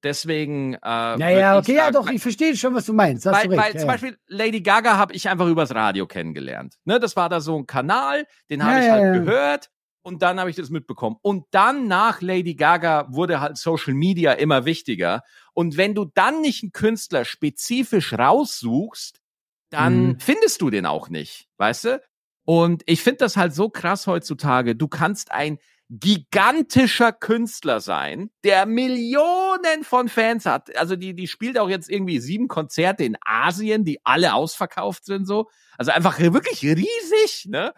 deswegen. 0.03 0.73
Äh, 0.73 0.77
naja, 0.81 1.57
okay, 1.57 1.75
sagen, 1.75 1.77
ja, 1.77 1.91
doch, 1.91 2.09
ich 2.09 2.21
verstehe 2.21 2.53
schon, 2.57 2.75
was 2.75 2.85
du 2.85 2.91
meinst. 2.91 3.25
Weil, 3.27 3.47
du 3.47 3.55
weil 3.55 3.75
ja, 3.75 3.79
zum 3.79 3.87
Beispiel 3.87 4.17
Lady 4.27 4.59
Gaga 4.59 4.97
habe 4.97 5.13
ich 5.13 5.29
einfach 5.29 5.47
übers 5.47 5.73
Radio 5.73 6.05
kennengelernt. 6.05 6.75
Ne, 6.83 6.99
das 6.99 7.15
war 7.15 7.29
da 7.29 7.39
so 7.39 7.57
ein 7.57 7.65
Kanal, 7.65 8.25
den 8.49 8.61
habe 8.61 8.79
ja, 8.79 8.83
ich 8.83 8.91
halt 8.91 9.03
ja, 9.03 9.21
gehört 9.21 9.69
und 10.09 10.23
dann 10.23 10.39
habe 10.39 10.49
ich 10.49 10.55
das 10.55 10.71
mitbekommen. 10.71 11.17
Und 11.21 11.45
dann 11.51 11.87
nach 11.87 12.21
Lady 12.21 12.55
Gaga 12.55 13.07
wurde 13.11 13.39
halt 13.39 13.57
Social 13.57 13.93
Media 13.93 14.33
immer 14.33 14.65
wichtiger. 14.65 15.21
Und 15.53 15.77
wenn 15.77 15.93
du 15.93 16.05
dann 16.05 16.41
nicht 16.41 16.63
einen 16.63 16.71
Künstler 16.71 17.25
spezifisch 17.25 18.13
raussuchst, 18.13 19.21
dann 19.69 20.07
mhm. 20.07 20.19
findest 20.19 20.61
du 20.61 20.71
den 20.71 20.87
auch 20.87 21.09
nicht, 21.09 21.47
weißt 21.57 21.85
du? 21.85 22.01
Und 22.43 22.81
ich 22.87 23.03
finde 23.03 23.19
das 23.19 23.37
halt 23.37 23.53
so 23.53 23.69
krass 23.69 24.07
heutzutage. 24.07 24.75
Du 24.75 24.87
kannst 24.87 25.31
ein 25.31 25.59
gigantischer 25.91 27.11
Künstler 27.11 27.79
sein, 27.79 28.31
der 28.43 28.65
Millionen 28.65 29.83
von 29.83 30.09
Fans 30.09 30.47
hat. 30.47 30.75
Also 30.75 30.95
die, 30.95 31.13
die 31.13 31.27
spielt 31.27 31.59
auch 31.59 31.69
jetzt 31.69 31.87
irgendwie 31.87 32.19
sieben 32.19 32.47
Konzerte 32.47 33.03
in 33.03 33.15
Asien, 33.23 33.85
die 33.85 34.03
alle 34.03 34.33
ausverkauft 34.33 35.05
sind 35.05 35.27
so. 35.27 35.49
Also 35.77 35.91
einfach 35.91 36.17
wirklich 36.19 36.63
riesig, 36.63 37.45
ne? 37.45 37.73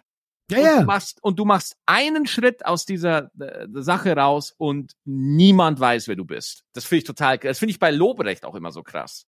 Ja, 0.51 0.57
und, 0.57 0.65
ja. 0.65 0.79
Du 0.81 0.85
machst, 0.85 1.23
und 1.23 1.39
du 1.39 1.45
machst 1.45 1.75
einen 1.85 2.27
Schritt 2.27 2.65
aus 2.65 2.85
dieser 2.85 3.31
äh, 3.39 3.67
Sache 3.73 4.15
raus 4.15 4.53
und 4.57 4.93
niemand 5.05 5.79
weiß, 5.79 6.07
wer 6.07 6.15
du 6.15 6.25
bist. 6.25 6.63
Das 6.73 6.85
finde 6.85 6.99
ich 6.99 7.03
total, 7.05 7.37
das 7.37 7.59
finde 7.59 7.71
ich 7.71 7.79
bei 7.79 7.91
Lobrecht 7.91 8.45
auch 8.45 8.55
immer 8.55 8.71
so 8.71 8.83
krass. 8.83 9.25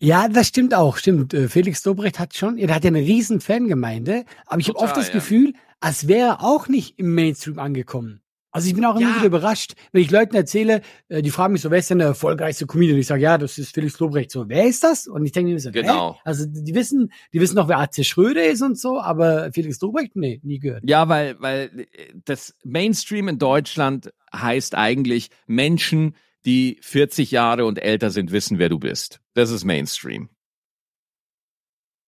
Ja, 0.00 0.28
das 0.28 0.46
stimmt 0.46 0.74
auch, 0.74 0.96
stimmt. 0.96 1.34
Äh, 1.34 1.48
Felix 1.48 1.84
Lobrecht 1.84 2.18
hat 2.18 2.34
schon, 2.34 2.56
er 2.56 2.72
hat 2.74 2.84
ja 2.84 2.88
eine 2.88 3.00
riesen 3.00 3.40
Fangemeinde, 3.40 4.24
aber 4.46 4.60
ich 4.60 4.68
habe 4.68 4.78
oft 4.78 4.96
das 4.96 5.08
ja. 5.08 5.14
Gefühl, 5.14 5.54
als 5.80 6.06
wäre 6.06 6.28
er 6.28 6.44
auch 6.44 6.68
nicht 6.68 6.98
im 6.98 7.14
Mainstream 7.14 7.58
angekommen. 7.58 8.22
Also 8.50 8.68
ich 8.68 8.74
bin 8.74 8.84
auch 8.86 8.96
immer 8.96 9.10
ja. 9.10 9.16
wieder 9.16 9.26
überrascht, 9.26 9.74
wenn 9.92 10.00
ich 10.00 10.10
Leuten 10.10 10.34
erzähle, 10.34 10.80
äh, 11.08 11.20
die 11.20 11.30
fragen 11.30 11.52
mich 11.52 11.60
so, 11.60 11.70
wer 11.70 11.78
ist 11.78 11.90
denn 11.90 11.98
der 11.98 12.08
erfolgreichste 12.08 12.66
Comedian? 12.66 12.94
Und 12.94 13.00
ich 13.00 13.06
sage, 13.06 13.22
ja, 13.22 13.36
das 13.36 13.58
ist 13.58 13.74
Felix 13.74 13.98
Lobrecht. 13.98 14.30
So, 14.30 14.48
wer 14.48 14.64
ist 14.66 14.82
das? 14.84 15.06
Und 15.06 15.24
ich 15.26 15.32
denke 15.32 15.52
mir 15.52 15.60
so, 15.60 15.70
genau. 15.70 16.14
Hä? 16.14 16.20
Also 16.24 16.46
die 16.46 16.74
wissen, 16.74 17.12
die 17.34 17.40
wissen 17.40 17.56
noch, 17.56 17.68
wer 17.68 17.78
Atze 17.78 18.04
Schröder 18.04 18.46
ist 18.46 18.62
und 18.62 18.78
so, 18.78 19.00
aber 19.00 19.52
Felix 19.52 19.78
Lobrecht, 19.80 20.16
nee, 20.16 20.40
nie 20.42 20.58
gehört. 20.58 20.82
Ja, 20.86 21.08
weil, 21.10 21.38
weil 21.40 21.88
äh, 21.92 22.14
das 22.24 22.54
Mainstream 22.64 23.28
in 23.28 23.38
Deutschland 23.38 24.14
heißt 24.34 24.74
eigentlich 24.74 25.28
Menschen, 25.46 26.16
die 26.46 26.78
40 26.80 27.30
Jahre 27.30 27.66
und 27.66 27.78
älter 27.78 28.10
sind, 28.10 28.32
wissen, 28.32 28.58
wer 28.58 28.70
du 28.70 28.78
bist. 28.78 29.20
Das 29.34 29.50
ist 29.50 29.64
Mainstream. 29.64 30.30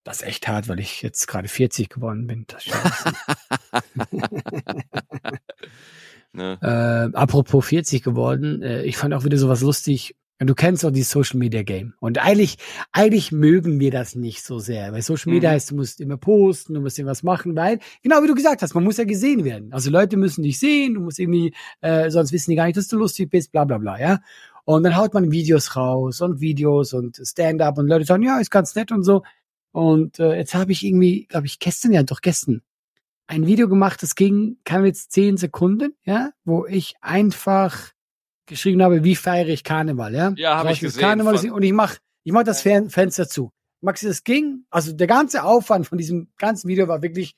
Das 0.05 0.23
ist 0.23 0.27
echt 0.27 0.49
hart, 0.49 0.69
weil 0.69 0.81
ich 0.81 1.03
jetzt 1.03 1.27
gerade 1.27 1.49
40 1.49 1.91
geworden 1.91 2.27
bin. 2.27 2.47
Ne? 6.33 6.59
Äh, 6.63 7.17
apropos 7.17 7.67
40 7.67 8.03
geworden, 8.03 8.63
äh, 8.63 8.83
ich 8.85 8.97
fand 8.97 9.15
auch 9.15 9.25
wieder 9.25 9.39
sowas 9.39 9.63
lustig. 9.63 10.17
Du 10.39 10.55
kennst 10.55 10.85
doch 10.85 10.91
die 10.91 11.03
Social 11.03 11.39
Media 11.39 11.63
Game. 11.63 11.93
Und 12.01 12.17
eigentlich, 12.17 12.57
eigentlich 12.93 13.31
mögen 13.31 13.79
wir 13.79 13.91
das 13.91 14.15
nicht 14.15 14.43
so 14.43 14.59
sehr. 14.59 14.91
Weil 14.91 15.03
Social 15.03 15.31
Media 15.33 15.51
mhm. 15.51 15.55
heißt, 15.55 15.71
du 15.71 15.75
musst 15.75 16.01
immer 16.01 16.17
posten, 16.17 16.73
du 16.73 16.81
musst 16.81 16.99
irgendwas 16.99 17.23
machen, 17.23 17.55
weil, 17.57 17.79
genau 18.03 18.23
wie 18.23 18.27
du 18.27 18.35
gesagt 18.35 18.63
hast, 18.63 18.75
man 18.75 18.85
muss 18.85 18.97
ja 18.97 19.05
gesehen 19.05 19.45
werden. 19.45 19.71
Also 19.73 19.91
Leute 19.91 20.17
müssen 20.17 20.43
dich 20.43 20.59
sehen, 20.59 20.95
du 20.95 21.01
musst 21.01 21.19
irgendwie, 21.19 21.53
äh, 21.83 22.11
sonst 22.11 22.33
wissen 22.33 22.51
die 22.51 22.57
gar 22.57 22.65
nicht, 22.65 22.79
dass 22.79 22.89
du 22.89 22.97
lustig 22.97 23.29
bist, 23.29 23.53
bla 23.53 23.65
bla 23.65 23.77
bla, 23.77 24.01
ja. 24.01 24.21
Und 24.65 24.85
dann 24.85 24.97
haut 24.97 25.13
man 25.13 25.31
Videos 25.31 25.77
raus 25.77 26.23
und 26.23 26.41
Videos 26.41 26.95
und 26.95 27.21
Stand-up 27.23 27.77
und 27.77 27.89
Leute 27.89 28.05
sagen, 28.07 28.23
ja, 28.23 28.39
ist 28.39 28.51
ganz 28.51 28.75
nett 28.75 28.93
und 28.93 29.03
so. 29.03 29.23
Und 29.73 30.19
äh, 30.21 30.37
jetzt 30.37 30.55
habe 30.55 30.73
ich 30.73 30.85
irgendwie, 30.85 31.27
glaube 31.27 31.47
ich, 31.47 31.59
gestern, 31.59 31.93
ja 31.93 32.03
doch 32.03 32.21
gestern, 32.21 32.63
ein 33.31 33.47
Video 33.47 33.69
gemacht, 33.69 34.03
das 34.03 34.17
ging, 34.17 34.59
kam 34.65 34.85
jetzt 34.85 35.13
zehn 35.13 35.37
Sekunden, 35.37 35.95
ja, 36.03 36.33
wo 36.45 36.67
ich 36.67 36.97
einfach 37.01 37.93
geschrieben 38.47 38.83
habe, 38.83 39.05
wie 39.05 39.15
feiere 39.15 39.49
ich 39.49 39.63
Karneval, 39.63 40.13
ja. 40.15 40.33
Ja, 40.37 40.57
habe 40.57 40.73
ich 40.73 40.81
gesehen. 40.81 41.01
Karneval 41.01 41.51
und 41.51 41.63
ich 41.63 41.73
mach, 41.73 41.97
ich 42.25 42.33
mach 42.33 42.43
das 42.43 42.65
ja. 42.65 42.83
Fenster 42.89 43.29
zu. 43.29 43.53
Maxi, 43.83 44.09
das 44.09 44.25
ging, 44.25 44.65
also 44.71 44.93
der 44.93 45.07
ganze 45.07 45.45
Aufwand 45.45 45.87
von 45.87 45.97
diesem 45.97 46.29
ganzen 46.39 46.69
Video 46.69 46.89
war 46.89 47.03
wirklich 47.03 47.37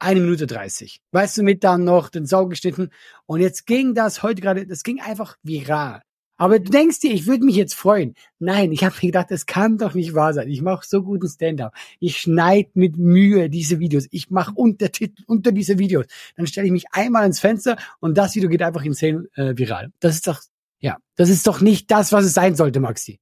eine 0.00 0.18
Minute 0.18 0.48
dreißig. 0.48 1.00
Weißt 1.12 1.38
du, 1.38 1.44
mit 1.44 1.62
dann 1.62 1.84
noch 1.84 2.08
den 2.08 2.26
Sau 2.26 2.48
geschnitten. 2.48 2.90
Und 3.24 3.40
jetzt 3.40 3.66
ging 3.66 3.94
das 3.94 4.24
heute 4.24 4.42
gerade, 4.42 4.66
das 4.66 4.82
ging 4.82 5.00
einfach 5.00 5.36
viral. 5.44 6.02
Aber 6.42 6.58
du 6.58 6.72
denkst 6.72 6.98
dir, 6.98 7.12
ich 7.14 7.28
würde 7.28 7.44
mich 7.44 7.54
jetzt 7.54 7.74
freuen. 7.74 8.16
Nein, 8.40 8.72
ich 8.72 8.82
habe 8.82 8.96
mir 8.96 9.12
gedacht, 9.12 9.30
das 9.30 9.46
kann 9.46 9.78
doch 9.78 9.94
nicht 9.94 10.12
wahr 10.12 10.34
sein. 10.34 10.48
Ich 10.48 10.60
mache 10.60 10.84
so 10.84 11.04
guten 11.04 11.28
Stand-up. 11.28 11.72
Ich 12.00 12.16
schneide 12.16 12.68
mit 12.74 12.96
Mühe 12.96 13.48
diese 13.48 13.78
Videos. 13.78 14.08
Ich 14.10 14.28
mache 14.28 14.50
Untertitel 14.56 15.22
unter 15.28 15.52
diese 15.52 15.78
Videos. 15.78 16.06
Dann 16.34 16.48
stelle 16.48 16.66
ich 16.66 16.72
mich 16.72 16.86
einmal 16.90 17.26
ins 17.26 17.38
Fenster 17.38 17.76
und 18.00 18.18
das 18.18 18.34
Video 18.34 18.48
geht 18.48 18.60
einfach 18.60 18.82
insane 18.82 19.28
äh, 19.36 19.56
viral. 19.56 19.92
Das 20.00 20.16
ist 20.16 20.26
doch, 20.26 20.40
ja, 20.80 20.96
das 21.14 21.28
ist 21.28 21.46
doch 21.46 21.60
nicht 21.60 21.88
das, 21.92 22.10
was 22.10 22.24
es 22.24 22.34
sein 22.34 22.56
sollte, 22.56 22.80
Maxi. 22.80 23.20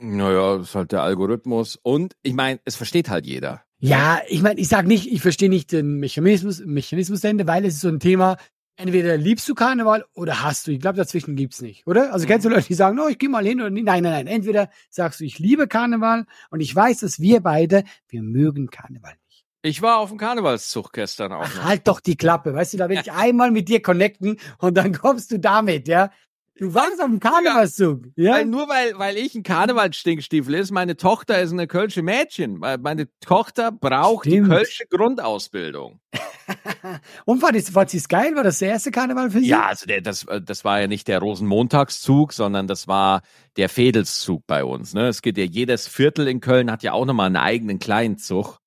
Naja, 0.00 0.58
das 0.58 0.70
ist 0.70 0.74
halt 0.74 0.90
der 0.90 1.02
Algorithmus. 1.02 1.78
Und 1.80 2.16
ich 2.24 2.34
meine, 2.34 2.58
es 2.64 2.74
versteht 2.74 3.08
halt 3.08 3.24
jeder. 3.24 3.62
Ja, 3.78 4.20
ich 4.26 4.42
meine, 4.42 4.58
ich 4.58 4.66
sag 4.66 4.88
nicht, 4.88 5.06
ich 5.06 5.22
verstehe 5.22 5.48
nicht 5.48 5.70
den 5.70 6.00
Mechanismus, 6.00 6.60
Mechanismus 6.66 7.20
dahinter, 7.20 7.46
weil 7.46 7.64
es 7.64 7.74
ist 7.74 7.82
so 7.82 7.88
ein 7.88 8.00
Thema, 8.00 8.36
entweder 8.82 9.16
liebst 9.16 9.48
du 9.48 9.54
Karneval 9.54 10.04
oder 10.14 10.42
hast 10.42 10.66
du. 10.66 10.72
Ich 10.72 10.80
glaube, 10.80 10.96
dazwischen 10.96 11.36
gibt's 11.36 11.62
nicht, 11.62 11.86
oder? 11.86 12.12
Also 12.12 12.26
kennst 12.26 12.44
du 12.44 12.48
mhm. 12.48 12.56
Leute, 12.56 12.66
die 12.66 12.74
sagen, 12.74 12.98
oh, 12.98 13.08
ich 13.08 13.18
gehe 13.18 13.28
mal 13.28 13.44
hin 13.44 13.60
oder 13.60 13.70
nicht? 13.70 13.84
Nein, 13.84 14.02
nein, 14.02 14.12
nein. 14.12 14.26
Entweder 14.26 14.70
sagst 14.90 15.20
du, 15.20 15.24
ich 15.24 15.38
liebe 15.38 15.68
Karneval 15.68 16.26
und 16.50 16.60
ich 16.60 16.74
weiß, 16.74 17.00
dass 17.00 17.20
wir 17.20 17.40
beide, 17.40 17.84
wir 18.08 18.22
mögen 18.22 18.68
Karneval 18.68 19.14
nicht. 19.26 19.44
Ich 19.62 19.80
war 19.80 19.98
auf 19.98 20.08
dem 20.08 20.18
Karnevalszug 20.18 20.92
gestern 20.92 21.32
auch. 21.32 21.44
Ach, 21.44 21.64
halt 21.64 21.86
doch 21.86 22.00
die 22.00 22.16
Klappe, 22.16 22.52
weißt 22.52 22.74
du, 22.74 22.78
da 22.78 22.88
will 22.88 22.98
ich 23.02 23.12
einmal 23.12 23.50
mit 23.52 23.68
dir 23.68 23.80
connecten 23.80 24.38
und 24.58 24.76
dann 24.76 24.92
kommst 24.92 25.30
du 25.30 25.38
damit, 25.38 25.86
ja. 25.88 26.10
Du 26.58 26.74
warst 26.74 27.00
auf 27.00 27.08
dem 27.08 27.18
Karnevalszug. 27.18 28.08
Ja? 28.14 28.34
Weil 28.34 28.44
nur 28.44 28.68
weil, 28.68 28.98
weil 28.98 29.16
ich 29.16 29.34
ein 29.34 29.42
Karnevalsstinkstiefel 29.42 30.54
ist, 30.54 30.70
meine 30.70 30.96
Tochter 30.96 31.40
ist 31.40 31.52
eine 31.52 31.66
kölsche 31.66 32.02
Mädchen. 32.02 32.58
Meine 32.58 33.08
Tochter 33.20 33.72
braucht 33.72 34.26
Stimmt. 34.26 34.46
die 34.46 34.50
kölsche 34.50 34.86
Grundausbildung. 34.86 36.00
Und 37.24 37.42
war, 37.42 37.52
das, 37.52 37.74
war 37.74 37.86
das 37.86 38.06
geil? 38.06 38.36
War 38.36 38.44
das 38.44 38.58
der 38.58 38.68
erste 38.70 38.90
Karneval 38.90 39.30
für 39.30 39.40
Sie? 39.40 39.48
Ja, 39.48 39.66
also 39.66 39.86
der, 39.86 40.02
das, 40.02 40.26
das 40.44 40.64
war 40.64 40.80
ja 40.80 40.88
nicht 40.88 41.08
der 41.08 41.20
Rosenmontagszug, 41.20 42.34
sondern 42.34 42.66
das 42.66 42.86
war 42.86 43.22
der 43.56 43.70
Fädelszug 43.70 44.46
bei 44.46 44.62
uns. 44.62 44.92
Ne? 44.92 45.08
Es 45.08 45.22
geht 45.22 45.38
ja 45.38 45.44
jedes 45.44 45.88
Viertel 45.88 46.28
in 46.28 46.40
Köln 46.40 46.70
hat 46.70 46.82
ja 46.82 46.92
auch 46.92 47.06
nochmal 47.06 47.26
einen 47.26 47.36
eigenen 47.36 47.78
kleinen 47.78 48.18
Zug. 48.18 48.58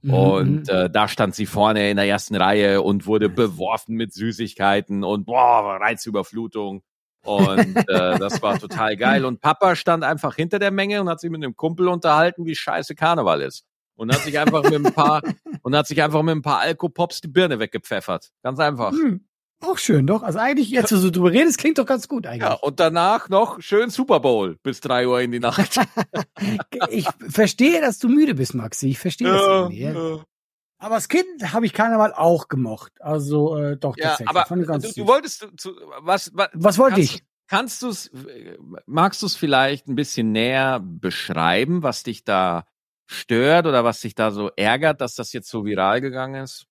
Mhm, 0.00 0.14
und 0.14 0.62
mhm. 0.66 0.68
äh, 0.68 0.90
da 0.90 1.08
stand 1.08 1.34
sie 1.34 1.46
vorne 1.46 1.90
in 1.90 1.96
der 1.96 2.06
ersten 2.06 2.36
Reihe 2.36 2.82
und 2.82 3.06
wurde 3.06 3.28
beworfen 3.28 3.96
mit 3.96 4.12
Süßigkeiten 4.14 5.04
und 5.04 5.26
boah, 5.26 5.78
Reizüberflutung. 5.80 6.82
Und 7.24 7.76
äh, 7.88 8.18
das 8.18 8.40
war 8.42 8.58
total 8.58 8.96
geil. 8.96 9.24
Und 9.24 9.40
Papa 9.40 9.76
stand 9.76 10.04
einfach 10.04 10.36
hinter 10.36 10.58
der 10.58 10.70
Menge 10.70 11.00
und 11.00 11.08
hat 11.08 11.20
sich 11.20 11.30
mit 11.30 11.42
einem 11.42 11.56
Kumpel 11.56 11.88
unterhalten, 11.88 12.46
wie 12.46 12.54
scheiße 12.54 12.94
Karneval 12.94 13.42
ist. 13.42 13.64
Und 13.96 14.12
hat 14.12 14.22
sich 14.22 14.38
einfach 14.38 14.64
mit 14.64 14.86
ein 14.86 14.92
paar 14.92 15.22
und 15.62 15.76
hat 15.76 15.86
sich 15.86 16.02
einfach 16.02 16.22
mit 16.22 16.34
ein 16.34 16.42
paar 16.42 16.60
Alkopops 16.60 17.20
die 17.20 17.28
Birne 17.28 17.58
weggepfeffert. 17.58 18.30
Ganz 18.42 18.58
einfach. 18.58 18.92
Hm. 18.92 19.24
Auch 19.60 19.78
schön, 19.78 20.06
doch. 20.06 20.22
Also 20.22 20.40
eigentlich, 20.40 20.68
jetzt 20.68 20.90
so 20.90 21.10
drüber 21.10 21.30
redest, 21.30 21.58
klingt 21.58 21.78
doch 21.78 21.86
ganz 21.86 22.08
gut 22.08 22.26
eigentlich. 22.26 22.42
Ja, 22.42 22.54
und 22.54 22.80
danach 22.80 23.28
noch 23.28 23.62
schön 23.62 23.88
Super 23.88 24.20
Bowl 24.20 24.58
bis 24.62 24.80
drei 24.80 25.08
Uhr 25.08 25.20
in 25.20 25.32
die 25.32 25.40
Nacht. 25.40 25.80
ich 26.90 27.06
verstehe, 27.28 27.80
dass 27.80 27.98
du 27.98 28.08
müde 28.08 28.34
bist, 28.34 28.54
Maxi. 28.54 28.88
Ich 28.88 28.98
verstehe 28.98 29.28
ja, 29.28 29.34
das 29.34 29.42
irgendwie. 29.42 29.80
Ja. 29.80 30.24
Aber 30.84 30.96
als 30.96 31.08
Kind 31.08 31.54
habe 31.54 31.64
ich 31.64 31.72
Karneval 31.72 32.12
auch 32.12 32.48
gemocht. 32.48 32.92
Also 33.00 33.56
äh, 33.56 33.78
doch 33.78 33.96
ja, 33.96 34.10
tatsächlich. 34.10 34.28
Aber 34.28 34.78
du, 34.78 34.92
du, 34.92 35.06
wolltest 35.06 35.48
zu, 35.56 35.74
was, 36.00 36.30
was, 36.34 36.48
was 36.52 36.76
wollte 36.76 37.00
ich? 37.00 37.22
Kannst 37.46 37.80
du 37.80 37.88
es, 37.88 38.10
magst 38.84 39.22
du 39.22 39.26
es 39.26 39.34
vielleicht 39.34 39.88
ein 39.88 39.94
bisschen 39.94 40.32
näher 40.32 40.80
beschreiben, 40.84 41.82
was 41.82 42.02
dich 42.02 42.24
da 42.24 42.66
stört 43.06 43.66
oder 43.66 43.82
was 43.82 44.00
dich 44.00 44.14
da 44.14 44.30
so 44.30 44.50
ärgert, 44.56 45.00
dass 45.00 45.14
das 45.14 45.32
jetzt 45.32 45.48
so 45.48 45.64
viral 45.64 46.02
gegangen 46.02 46.42
ist? 46.42 46.66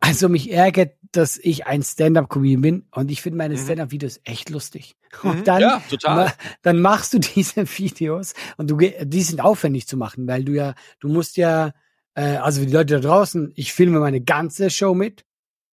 Also 0.00 0.30
mich 0.30 0.50
ärgert, 0.50 0.94
dass 1.12 1.36
ich 1.36 1.66
ein 1.66 1.82
Stand-up-Comedian 1.82 2.62
bin 2.62 2.86
und 2.92 3.10
ich 3.10 3.20
finde 3.20 3.36
meine 3.36 3.54
mhm. 3.54 3.58
Stand-up-Videos 3.58 4.20
echt 4.24 4.48
lustig. 4.48 4.96
Und 5.22 5.40
mhm. 5.40 5.44
dann, 5.44 5.60
ja, 5.60 5.82
total. 5.90 6.32
dann 6.62 6.80
machst 6.80 7.12
du 7.12 7.18
diese 7.34 7.66
Videos 7.78 8.32
und 8.56 8.70
du, 8.70 8.78
die 8.78 9.22
sind 9.22 9.42
aufwendig 9.42 9.86
zu 9.86 9.98
machen, 9.98 10.26
weil 10.26 10.42
du 10.42 10.52
ja, 10.52 10.74
du 11.00 11.08
musst 11.08 11.36
ja, 11.36 11.72
äh, 12.18 12.36
also 12.36 12.60
für 12.60 12.66
die 12.66 12.72
Leute 12.72 12.94
da 12.94 13.00
draußen, 13.00 13.52
ich 13.54 13.72
filme 13.72 14.00
meine 14.00 14.20
ganze 14.20 14.70
Show 14.70 14.94
mit, 14.94 15.24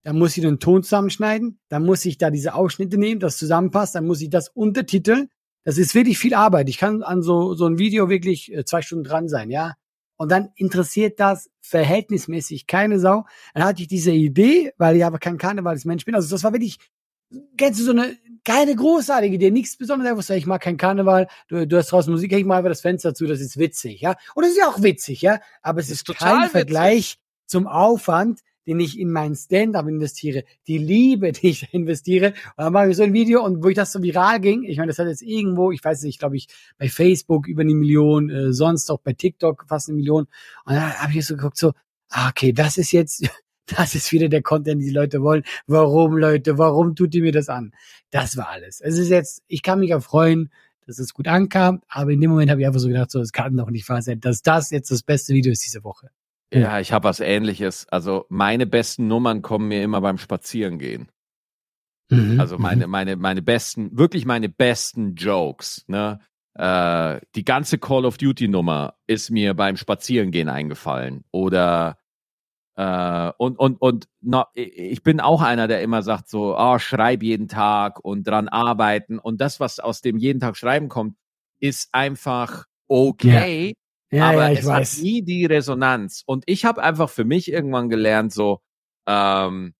dann 0.03 0.17
muss 0.17 0.37
ich 0.37 0.43
den 0.43 0.59
Ton 0.59 0.83
zusammenschneiden, 0.83 1.59
dann 1.69 1.83
muss 1.83 2.05
ich 2.05 2.17
da 2.17 2.29
diese 2.29 2.53
Ausschnitte 2.53 2.97
nehmen, 2.97 3.19
das 3.19 3.37
zusammenpasst, 3.37 3.95
dann 3.95 4.05
muss 4.05 4.21
ich 4.21 4.29
das 4.29 4.49
untertiteln. 4.49 5.29
Das 5.63 5.79
ist 5.79 5.95
wirklich 5.95 6.19
viel 6.19 6.35
Arbeit. 6.35 6.69
Ich 6.69 6.77
kann 6.77 7.01
an 7.01 7.23
so, 7.23 7.55
so 7.55 7.65
ein 7.65 7.79
Video 7.79 8.09
wirklich 8.09 8.53
äh, 8.53 8.65
zwei 8.65 8.81
Stunden 8.83 9.03
dran 9.03 9.27
sein, 9.27 9.49
ja 9.49 9.73
und 10.17 10.31
dann 10.31 10.49
interessiert 10.55 11.19
das 11.19 11.49
verhältnismäßig 11.61 12.67
keine 12.67 12.99
Sau. 12.99 13.25
Dann 13.53 13.65
hatte 13.65 13.81
ich 13.81 13.87
diese 13.87 14.11
Idee, 14.11 14.71
weil 14.77 14.95
ich 14.95 15.05
aber 15.05 15.19
kein 15.19 15.37
Karnevalsmensch 15.37 16.05
bin. 16.05 16.15
Also 16.15 16.29
das 16.29 16.43
war 16.43 16.53
wirklich, 16.53 16.77
kennst 17.57 17.79
du 17.79 17.83
so 17.83 17.91
eine 17.91 18.17
keine 18.45 18.75
großartige 18.75 19.35
Idee, 19.35 19.51
nichts 19.51 19.75
Besonderes. 19.75 20.29
Ich 20.29 20.45
mag 20.45 20.61
kein 20.61 20.77
Karneval, 20.77 21.27
du, 21.47 21.67
du 21.67 21.77
hast 21.77 21.91
draußen 21.91 22.13
Musik, 22.13 22.31
ich 22.31 22.45
mal 22.45 22.57
einfach 22.57 22.69
das 22.69 22.81
Fenster 22.81 23.13
zu, 23.13 23.25
das 23.25 23.41
ist 23.41 23.57
witzig, 23.57 24.01
ja. 24.01 24.15
Und 24.35 24.43
das 24.43 24.51
ist 24.51 24.59
ja 24.59 24.67
auch 24.67 24.81
witzig, 24.81 25.21
ja. 25.21 25.39
Aber 25.63 25.79
es 25.79 25.89
ist, 25.89 26.07
ist 26.07 26.17
kein 26.17 26.37
witzig. 26.37 26.51
Vergleich 26.51 27.17
zum 27.47 27.67
Aufwand, 27.67 28.41
den 28.67 28.79
ich 28.79 28.99
in 28.99 29.11
meinen 29.11 29.35
Stand-up 29.35 29.87
investiere, 29.87 30.43
die 30.67 30.77
Liebe, 30.77 31.31
die 31.33 31.49
ich 31.49 31.73
investiere. 31.73 32.29
Und 32.55 32.65
dann 32.65 32.73
mache 32.73 32.89
ich 32.89 32.97
so 32.97 33.03
ein 33.03 33.13
Video 33.13 33.43
und 33.43 33.63
wo 33.63 33.69
ich 33.69 33.75
das 33.75 33.91
so 33.91 34.01
viral 34.01 34.39
ging, 34.39 34.63
ich 34.63 34.77
meine, 34.77 34.89
das 34.89 34.99
hat 34.99 35.07
jetzt 35.07 35.23
irgendwo, 35.23 35.71
ich 35.71 35.83
weiß 35.83 36.03
nicht, 36.03 36.19
glaube 36.19 36.37
ich, 36.37 36.47
bei 36.77 36.87
Facebook 36.87 37.47
über 37.47 37.61
eine 37.61 37.73
Million, 37.73 38.29
äh, 38.29 38.53
sonst 38.53 38.91
auch 38.91 38.99
bei 38.99 39.13
TikTok 39.13 39.65
fast 39.67 39.89
eine 39.89 39.95
Million. 39.97 40.27
Und 40.65 40.75
dann 40.75 40.93
habe 40.93 41.13
ich 41.17 41.25
so 41.25 41.35
geguckt, 41.35 41.57
so, 41.57 41.73
ah, 42.09 42.29
okay, 42.29 42.53
das 42.53 42.77
ist 42.77 42.91
jetzt, 42.91 43.27
das 43.65 43.95
ist 43.95 44.11
wieder 44.11 44.29
der 44.29 44.41
Content, 44.41 44.81
den 44.81 44.87
die 44.87 44.93
Leute 44.93 45.21
wollen. 45.21 45.43
Warum, 45.67 46.17
Leute, 46.17 46.57
warum 46.57 46.95
tut 46.95 47.13
ihr 47.15 47.21
mir 47.21 47.31
das 47.31 47.49
an? 47.49 47.73
Das 48.11 48.37
war 48.37 48.49
alles. 48.49 48.81
Es 48.81 48.97
ist 48.97 49.09
jetzt, 49.09 49.43
ich 49.47 49.61
kann 49.61 49.79
mich 49.79 49.91
erfreuen, 49.91 50.51
dass 50.85 50.99
es 50.99 51.13
gut 51.13 51.27
ankam, 51.27 51.81
aber 51.87 52.11
in 52.11 52.21
dem 52.21 52.29
Moment 52.29 52.51
habe 52.51 52.61
ich 52.61 52.67
einfach 52.67 52.79
so 52.79 52.87
gedacht, 52.87 53.11
so, 53.11 53.19
es 53.19 53.31
kann 53.31 53.57
doch 53.57 53.69
nicht 53.69 53.89
wahr 53.89 54.01
sein, 54.01 54.19
dass 54.19 54.41
das 54.41 54.69
jetzt 54.69 54.91
das 54.91 55.01
beste 55.01 55.33
Video 55.33 55.51
ist 55.51 55.65
diese 55.65 55.83
Woche. 55.83 56.09
Ja, 56.53 56.79
ich 56.79 56.91
habe 56.91 57.05
was 57.05 57.19
ähnliches. 57.19 57.87
Also 57.89 58.25
meine 58.29 58.65
besten 58.65 59.07
Nummern 59.07 59.41
kommen 59.41 59.67
mir 59.67 59.83
immer 59.83 59.99
beim 60.01 60.17
Spazierengehen. 60.17 61.09
Mhm, 62.09 62.39
also 62.39 62.57
meine, 62.57 62.85
mhm. 62.85 62.91
meine, 62.91 63.15
meine 63.15 63.41
besten, 63.41 63.97
wirklich 63.97 64.25
meine 64.25 64.49
besten 64.49 65.15
Jokes, 65.15 65.83
ne? 65.87 66.19
Äh, 66.53 67.19
die 67.35 67.43
ganze 67.43 67.77
Call 67.77 68.05
of 68.05 68.17
Duty 68.17 68.47
Nummer 68.47 68.93
ist 69.07 69.29
mir 69.29 69.53
beim 69.53 69.75
Spazierengehen 69.75 70.47
eingefallen. 70.47 71.25
Oder 71.31 71.97
äh, 72.75 73.31
und, 73.37 73.57
und, 73.57 73.81
und 73.81 74.07
na, 74.21 74.47
ich 74.53 75.03
bin 75.03 75.19
auch 75.19 75.41
einer, 75.41 75.67
der 75.67 75.81
immer 75.81 76.01
sagt 76.01 76.29
so, 76.29 76.57
oh, 76.57 76.79
schreib 76.79 77.23
jeden 77.23 77.47
Tag 77.47 78.03
und 78.03 78.27
dran 78.27 78.49
arbeiten. 78.49 79.19
Und 79.19 79.41
das, 79.41 79.59
was 79.59 79.79
aus 79.79 80.01
dem 80.01 80.17
jeden 80.17 80.39
Tag 80.39 80.57
schreiben 80.57 80.89
kommt, 80.89 81.15
ist 81.59 81.89
einfach 81.93 82.65
okay. 82.87 83.69
Ja. 83.69 83.73
Ja, 84.11 84.29
aber 84.29 84.51
ja, 84.51 84.59
es 84.59 84.65
weiß. 84.65 84.97
hat 84.97 85.03
nie 85.03 85.23
die 85.23 85.45
Resonanz. 85.45 86.23
Und 86.25 86.43
ich 86.47 86.63
habe 86.63 86.81
einfach 86.81 87.09
für 87.09 87.25
mich 87.25 87.51
irgendwann 87.51 87.89
gelernt, 87.89 88.31
so, 88.31 88.61
ähm, 89.07 89.73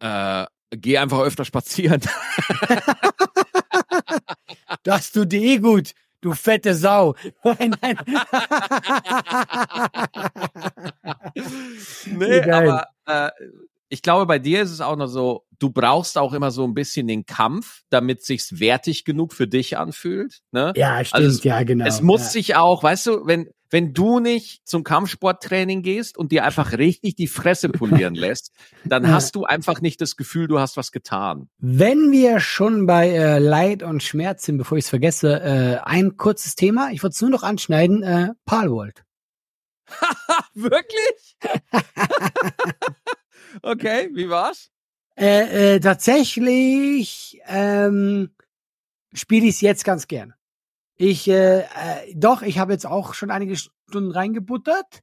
äh, 0.00 0.46
geh 0.70 0.98
einfach 0.98 1.20
öfter 1.20 1.44
spazieren. 1.44 2.00
das 4.82 5.12
tut 5.12 5.32
dir 5.32 5.40
eh 5.40 5.58
gut, 5.58 5.94
du 6.24 6.32
fette 6.32 6.74
Sau. 6.74 7.14
Nein, 7.44 7.76
nein. 7.82 7.96
nee, 12.06 12.50
aber 12.50 12.86
äh, 13.06 13.30
ich 13.90 14.00
glaube, 14.00 14.24
bei 14.26 14.38
dir 14.38 14.62
ist 14.62 14.70
es 14.70 14.80
auch 14.80 14.96
noch 14.96 15.06
so, 15.06 15.44
du 15.64 15.70
brauchst 15.70 16.18
auch 16.18 16.34
immer 16.34 16.50
so 16.50 16.62
ein 16.64 16.74
bisschen 16.74 17.06
den 17.06 17.24
Kampf, 17.24 17.84
damit 17.88 18.22
sich's 18.22 18.60
wertig 18.60 19.06
genug 19.06 19.32
für 19.32 19.48
dich 19.48 19.78
anfühlt. 19.78 20.40
Ne? 20.52 20.74
Ja, 20.76 21.02
stimmt, 21.02 21.24
also 21.24 21.38
es, 21.38 21.42
ja, 21.42 21.62
genau. 21.62 21.86
Es 21.86 22.02
muss 22.02 22.20
ja. 22.20 22.28
sich 22.28 22.56
auch, 22.56 22.82
weißt 22.82 23.06
du, 23.06 23.26
wenn, 23.26 23.48
wenn 23.70 23.94
du 23.94 24.20
nicht 24.20 24.68
zum 24.68 24.84
Kampfsporttraining 24.84 25.80
gehst 25.80 26.18
und 26.18 26.32
dir 26.32 26.44
einfach 26.44 26.76
richtig 26.76 27.16
die 27.16 27.28
Fresse 27.28 27.70
polieren 27.70 28.14
lässt, 28.14 28.52
dann 28.84 29.10
hast 29.10 29.36
du 29.36 29.44
einfach 29.44 29.80
nicht 29.80 30.02
das 30.02 30.16
Gefühl, 30.16 30.48
du 30.48 30.58
hast 30.58 30.76
was 30.76 30.92
getan. 30.92 31.48
Wenn 31.56 32.12
wir 32.12 32.40
schon 32.40 32.84
bei 32.84 33.08
äh, 33.08 33.38
Leid 33.38 33.82
und 33.82 34.02
Schmerz 34.02 34.44
sind, 34.44 34.58
bevor 34.58 34.76
ich 34.76 34.84
es 34.84 34.90
vergesse, 34.90 35.40
äh, 35.40 35.78
ein 35.82 36.18
kurzes 36.18 36.56
Thema. 36.56 36.90
Ich 36.92 37.02
wollte 37.02 37.14
es 37.14 37.22
nur 37.22 37.30
noch 37.30 37.42
anschneiden. 37.42 38.02
Äh, 38.02 38.28
Palworld. 38.44 39.02
Wirklich? 40.52 41.38
okay, 43.62 44.10
wie 44.12 44.28
war's? 44.28 44.70
Äh, 45.16 45.74
äh, 45.76 45.80
tatsächlich 45.80 47.40
ähm, 47.46 48.30
spiele 49.12 49.46
ich 49.46 49.56
es 49.56 49.60
jetzt 49.60 49.84
ganz 49.84 50.08
gern. 50.08 50.34
Ich, 50.96 51.28
äh, 51.28 51.60
äh, 51.60 51.64
doch, 52.14 52.42
ich 52.42 52.58
habe 52.58 52.72
jetzt 52.72 52.86
auch 52.86 53.14
schon 53.14 53.30
einige 53.30 53.56
Stunden 53.56 54.10
reingebuttert. 54.10 55.02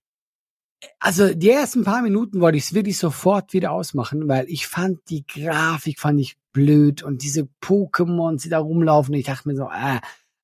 Also 0.99 1.33
die 1.33 1.49
ersten 1.49 1.83
paar 1.83 2.01
Minuten 2.01 2.41
wollte 2.41 2.57
ich 2.57 2.65
es 2.65 2.73
wirklich 2.73 2.97
sofort 2.97 3.53
wieder 3.53 3.71
ausmachen, 3.71 4.27
weil 4.27 4.49
ich 4.49 4.67
fand 4.67 4.99
die 5.09 5.25
Grafik 5.27 5.99
fand 5.99 6.19
ich 6.19 6.37
blöd 6.53 7.03
und 7.03 7.23
diese 7.23 7.47
Pokémon, 7.61 8.41
die 8.41 8.49
da 8.49 8.59
rumlaufen, 8.59 9.13
ich 9.13 9.25
dachte 9.25 9.47
mir 9.47 9.55
so, 9.55 9.65
äh. 9.69 9.99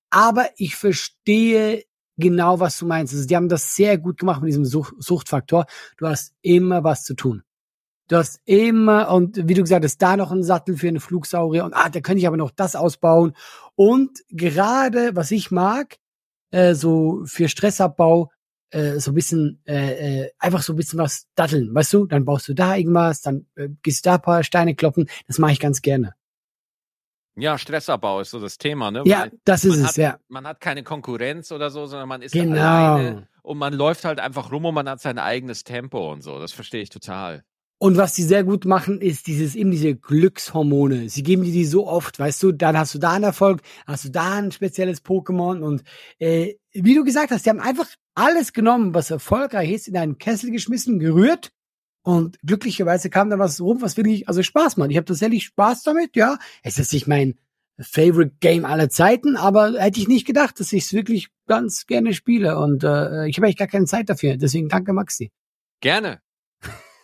Aber 0.09 0.47
ich 0.57 0.75
verstehe 0.75 1.83
genau, 2.17 2.59
was 2.59 2.77
du 2.77 2.85
meinst. 2.85 3.13
Also 3.13 3.27
die 3.27 3.35
haben 3.35 3.49
das 3.49 3.75
sehr 3.75 3.97
gut 3.97 4.19
gemacht 4.19 4.41
mit 4.41 4.49
diesem 4.49 4.65
Such 4.65 4.93
Suchtfaktor. 4.99 5.65
Du 5.97 6.07
hast 6.07 6.33
immer 6.41 6.83
was 6.83 7.03
zu 7.03 7.15
tun. 7.15 7.43
Du 8.07 8.15
hast 8.15 8.39
immer, 8.45 9.11
und 9.11 9.47
wie 9.47 9.53
du 9.53 9.61
gesagt 9.61 9.83
hast, 9.83 10.01
da 10.01 10.15
noch 10.15 10.31
einen 10.31 10.43
Sattel 10.43 10.77
für 10.77 10.87
eine 10.87 11.01
Flugsaurier 11.01 11.65
und 11.65 11.73
ah, 11.73 11.89
da 11.89 11.99
könnte 11.99 12.19
ich 12.19 12.27
aber 12.27 12.37
noch 12.37 12.51
das 12.51 12.75
ausbauen. 12.75 13.33
Und 13.75 14.19
gerade, 14.29 15.15
was 15.15 15.31
ich 15.31 15.51
mag, 15.51 15.97
äh, 16.51 16.73
so 16.73 17.21
für 17.25 17.49
Stressabbau, 17.49 18.31
äh, 18.69 18.99
so 18.99 19.11
ein 19.11 19.15
bisschen, 19.15 19.61
äh, 19.65 20.23
äh, 20.23 20.31
einfach 20.39 20.61
so 20.61 20.73
ein 20.73 20.77
bisschen 20.77 20.99
was 20.99 21.27
datteln, 21.35 21.73
weißt 21.73 21.93
du? 21.93 22.05
Dann 22.05 22.23
baust 22.23 22.47
du 22.47 22.53
da 22.53 22.75
irgendwas, 22.75 23.21
dann 23.21 23.45
äh, 23.55 23.69
gehst 23.83 24.05
du 24.05 24.09
da 24.09 24.15
ein 24.15 24.21
paar 24.21 24.43
Steine 24.43 24.75
kloppen. 24.75 25.09
Das 25.27 25.37
mache 25.37 25.51
ich 25.51 25.59
ganz 25.59 25.81
gerne. 25.81 26.13
Ja, 27.35 27.57
Stressabbau 27.57 28.21
ist 28.21 28.31
so 28.31 28.39
das 28.39 28.57
Thema, 28.57 28.89
ne? 28.89 29.03
Ja, 29.05 29.21
Weil 29.21 29.31
das 29.45 29.63
ist 29.63 29.75
es, 29.75 29.87
hat, 29.89 29.97
ja. 29.97 30.19
Man 30.27 30.47
hat 30.47 30.59
keine 30.59 30.81
Konkurrenz 30.83 31.51
oder 31.51 31.69
so, 31.69 31.85
sondern 31.85 32.09
man 32.09 32.23
ist 32.23 32.31
genau. 32.31 32.59
alleine 32.59 33.27
und 33.43 33.59
man 33.59 33.73
läuft 33.73 34.05
halt 34.05 34.19
einfach 34.19 34.51
rum 34.51 34.65
und 34.65 34.73
man 34.73 34.89
hat 34.89 35.01
sein 35.01 35.19
eigenes 35.19 35.63
Tempo 35.63 36.11
und 36.11 36.23
so. 36.23 36.39
Das 36.39 36.51
verstehe 36.51 36.81
ich 36.81 36.89
total. 36.89 37.43
Und 37.79 37.97
was 37.97 38.13
die 38.13 38.23
sehr 38.23 38.43
gut 38.43 38.65
machen, 38.65 39.01
ist 39.01 39.27
dieses 39.27 39.55
eben 39.55 39.69
diese 39.71 39.95
Glückshormone. 39.95 41.09
Sie 41.09 41.21
geben 41.23 41.43
dir 41.43 41.51
die 41.51 41.65
so 41.65 41.87
oft, 41.87 42.17
weißt 42.17 42.41
du, 42.41 42.51
dann 42.51 42.77
hast 42.77 42.95
du 42.95 42.99
da 42.99 43.11
einen 43.13 43.23
Erfolg, 43.25 43.61
hast 43.85 44.05
du 44.05 44.09
da 44.09 44.33
ein 44.35 44.51
spezielles 44.51 45.03
Pokémon 45.05 45.61
und 45.61 45.83
äh, 46.19 46.55
wie 46.73 46.95
du 46.95 47.03
gesagt 47.03 47.31
hast, 47.31 47.45
die 47.45 47.51
haben 47.51 47.59
einfach 47.59 47.87
alles 48.15 48.53
genommen, 48.53 48.95
was 48.95 49.11
erfolgreich 49.11 49.71
ist, 49.71 49.87
in 49.87 49.97
einen 49.97 50.17
Kessel 50.17 50.49
geschmissen, 50.51 50.97
gerührt 50.99 51.51
Und 52.07 52.39
glücklicherweise 52.45 53.09
kam 53.09 53.29
da 53.29 53.37
was 53.37 53.59
rum, 53.59 53.81
was 53.81 53.97
wirklich, 53.97 54.29
also 54.29 54.41
Spaß 54.41 54.77
macht. 54.77 54.91
Ich 54.91 54.97
habe 54.97 55.05
tatsächlich 55.05 55.43
Spaß 55.43 55.83
damit, 55.83 56.15
ja. 56.15 56.39
Es 56.63 56.79
ist 56.79 56.93
nicht 56.93 57.05
mein 57.05 57.37
Favorite 57.81 58.37
Game 58.39 58.63
aller 58.63 58.89
Zeiten, 58.89 59.35
aber 59.35 59.73
hätte 59.77 59.99
ich 59.99 60.07
nicht 60.07 60.25
gedacht, 60.25 60.57
dass 60.59 60.71
ich 60.71 60.85
es 60.85 60.93
wirklich 60.93 61.27
ganz 61.47 61.85
gerne 61.85 62.13
spiele. 62.13 62.57
Und 62.59 62.85
äh, 62.85 63.27
ich 63.27 63.37
habe 63.37 63.47
eigentlich 63.47 63.57
gar 63.57 63.67
keine 63.67 63.87
Zeit 63.87 64.09
dafür. 64.09 64.37
Deswegen 64.37 64.69
danke, 64.69 64.93
Maxi. 64.93 65.31
Gerne. 65.81 66.21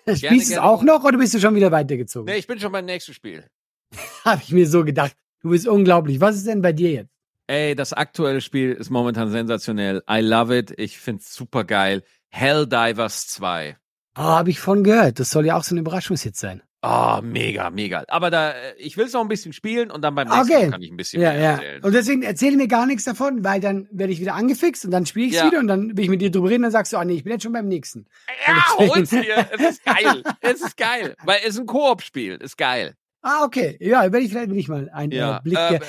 Spielst 0.06 0.50
du 0.50 0.54
es 0.54 0.60
auch 0.60 0.84
noch 0.84 1.04
oder 1.04 1.18
bist 1.18 1.34
du 1.34 1.40
schon 1.40 1.56
wieder 1.56 1.72
weitergezogen? 1.72 2.32
Nee, 2.32 2.40
ich 2.40 2.48
bin 2.48 2.60
schon 2.60 2.72
beim 2.72 2.86
nächsten 2.86 3.14
Spiel. 3.14 3.46
habe 4.26 4.42
ich 4.44 4.52
mir 4.52 4.68
so 4.68 4.84
gedacht. 4.84 5.16
Du 5.42 5.50
bist 5.50 5.68
unglaublich. 5.68 6.22
Was 6.22 6.36
ist 6.38 6.48
denn 6.48 6.62
bei 6.62 6.74
dir 6.74 6.92
jetzt? 6.92 7.12
Ey, 7.48 7.76
das 7.76 7.92
aktuelle 7.92 8.42
Spiel 8.42 8.72
ist 8.72 8.90
momentan 8.90 9.30
sensationell. 9.30 10.02
I 10.10 10.22
love 10.22 10.58
it. 10.58 10.74
Ich 10.78 10.98
find's 10.98 11.34
super 11.36 11.66
geil. 11.66 12.04
Helldivers 12.30 13.28
2. 13.28 13.78
Oh, 14.18 14.22
habe 14.22 14.50
ich 14.50 14.60
von 14.60 14.84
gehört. 14.84 15.20
Das 15.20 15.32
soll 15.32 15.46
ja 15.46 15.58
auch 15.58 15.64
so 15.64 15.76
ein 15.76 15.80
Überraschungshit 15.80 16.38
sein. 16.38 16.62
Oh, 16.86 17.20
mega, 17.24 17.70
mega. 17.70 18.04
Aber 18.10 18.30
da, 18.30 18.52
äh, 18.52 18.74
ich 18.78 18.98
will 18.98 19.06
es 19.06 19.14
noch 19.14 19.22
ein 19.22 19.30
bisschen 19.30 19.54
spielen 19.54 19.90
und 19.90 20.02
dann 20.02 20.16
beim 20.16 20.28
nächsten 20.28 20.52
Okay. 20.54 20.66
Mal 20.66 20.72
kann 20.72 20.82
ich 20.82 20.92
ein 20.92 20.98
bisschen 20.98 21.22
Ja, 21.22 21.32
mehr 21.32 21.42
ja. 21.42 21.52
erzählen. 21.52 21.84
Und 21.84 21.94
deswegen 21.94 22.24
erzähle 22.24 22.58
mir 22.58 22.68
gar 22.68 22.86
nichts 22.86 23.06
davon, 23.06 23.42
weil 23.46 23.62
dann 23.62 23.88
werde 23.90 24.12
ich 24.12 24.20
wieder 24.20 24.34
angefixt 24.36 24.84
und 24.84 24.92
dann 24.92 25.06
spiele 25.06 25.28
ich 25.28 25.34
es 25.34 25.40
Ja. 25.40 25.48
wieder 25.48 25.60
und 25.60 25.68
dann 25.68 25.96
will 25.96 26.04
ich 26.04 26.10
mit 26.10 26.22
dir 26.22 26.30
drüber 26.30 26.50
reden 26.50 26.58
und 26.58 26.64
dann 26.64 26.72
sagst 26.74 26.92
du, 26.92 26.98
ah 26.98 27.06
nee, 27.06 27.14
ich 27.14 27.24
bin 27.24 27.32
jetzt 27.32 27.44
schon 27.44 27.54
beim 27.54 27.70
nächsten. 27.70 28.06
Ja, 28.46 28.78
hol's 28.78 29.12
dir. 29.12 29.48
Es 29.52 29.62
ist 29.62 29.86
geil. 29.86 30.24
Es 30.42 30.62
ist 30.62 30.76
geil. 30.76 31.16
Weil 31.24 31.38
es 31.44 31.52
ist 31.56 31.60
ein 31.62 31.68
Koop-Spiel. 31.68 32.36
Ist 32.36 32.58
geil. 32.58 32.96
Ah, 33.22 33.46
okay. 33.46 33.78
Ja, 33.80 34.02
werde 34.02 34.20
ich 34.20 34.32
vielleicht 34.32 34.52
ich 34.52 34.68
mal 34.68 34.90
einen 34.94 35.14
Ja. 35.14 35.40
Blick. 35.40 35.58
äh, 35.58 35.80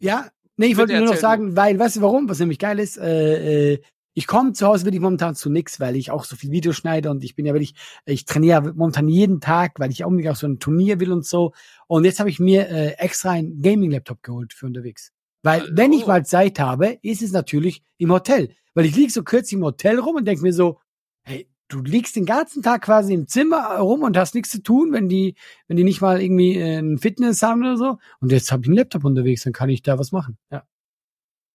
ja, 0.00 0.28
nee, 0.58 0.66
ich 0.66 0.76
wollte 0.76 0.98
nur 0.98 1.06
noch 1.06 1.16
sagen, 1.16 1.56
weil, 1.56 1.78
weißt 1.78 1.96
du 1.96 2.00
warum? 2.02 2.28
Was 2.28 2.38
nämlich 2.40 2.58
geil 2.58 2.78
ist, 2.78 2.98
äh, 2.98 3.72
äh, 3.72 3.80
ich 4.20 4.26
komme 4.26 4.52
zu 4.52 4.66
Hause 4.66 4.84
wirklich 4.84 5.00
momentan 5.00 5.34
zu 5.34 5.48
nix, 5.48 5.80
weil 5.80 5.96
ich 5.96 6.10
auch 6.10 6.24
so 6.24 6.36
viel 6.36 6.50
Videos 6.50 6.76
schneide 6.76 7.10
und 7.10 7.24
ich 7.24 7.36
bin 7.36 7.46
ja 7.46 7.54
wirklich, 7.54 7.74
ich 8.04 8.26
trainiere 8.26 8.74
momentan 8.74 9.08
jeden 9.08 9.40
Tag, 9.40 9.80
weil 9.80 9.90
ich 9.90 10.04
auch 10.04 10.36
so 10.36 10.46
ein 10.46 10.58
Turnier 10.58 11.00
will 11.00 11.10
und 11.10 11.24
so. 11.24 11.54
Und 11.86 12.04
jetzt 12.04 12.20
habe 12.20 12.28
ich 12.28 12.38
mir 12.38 12.68
äh, 12.68 12.90
extra 12.98 13.30
einen 13.30 13.62
Gaming-Laptop 13.62 14.22
geholt 14.22 14.52
für 14.52 14.66
unterwegs. 14.66 15.12
Weil 15.42 15.62
Hallo. 15.62 15.72
wenn 15.74 15.94
ich 15.94 16.06
mal 16.06 16.26
Zeit 16.26 16.60
habe, 16.60 16.98
ist 17.00 17.22
es 17.22 17.32
natürlich 17.32 17.82
im 17.96 18.12
Hotel. 18.12 18.54
Weil 18.74 18.84
ich 18.84 18.94
lieg 18.94 19.10
so 19.10 19.22
kürzlich 19.22 19.54
im 19.54 19.64
Hotel 19.64 19.98
rum 19.98 20.16
und 20.16 20.26
denk 20.26 20.42
mir 20.42 20.52
so, 20.52 20.78
hey, 21.22 21.48
du 21.68 21.80
liegst 21.80 22.14
den 22.14 22.26
ganzen 22.26 22.62
Tag 22.62 22.82
quasi 22.82 23.14
im 23.14 23.26
Zimmer 23.26 23.78
rum 23.78 24.02
und 24.02 24.18
hast 24.18 24.34
nichts 24.34 24.50
zu 24.50 24.62
tun, 24.62 24.92
wenn 24.92 25.08
die, 25.08 25.34
wenn 25.66 25.78
die 25.78 25.84
nicht 25.84 26.02
mal 26.02 26.20
irgendwie 26.20 26.58
äh, 26.58 26.78
ein 26.78 26.98
Fitness 26.98 27.42
haben 27.42 27.62
oder 27.62 27.78
so. 27.78 27.96
Und 28.20 28.32
jetzt 28.32 28.52
habe 28.52 28.64
ich 28.64 28.68
einen 28.68 28.76
Laptop 28.76 29.06
unterwegs, 29.06 29.44
dann 29.44 29.54
kann 29.54 29.70
ich 29.70 29.80
da 29.80 29.98
was 29.98 30.12
machen. 30.12 30.36
Ja. 30.50 30.66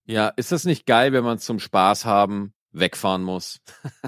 Ja, 0.08 0.28
ist 0.30 0.50
das 0.50 0.64
nicht 0.64 0.84
geil, 0.84 1.12
wenn 1.12 1.24
man 1.24 1.38
zum 1.38 1.60
Spaß 1.60 2.04
haben 2.04 2.54
wegfahren 2.78 3.22
muss? 3.22 3.60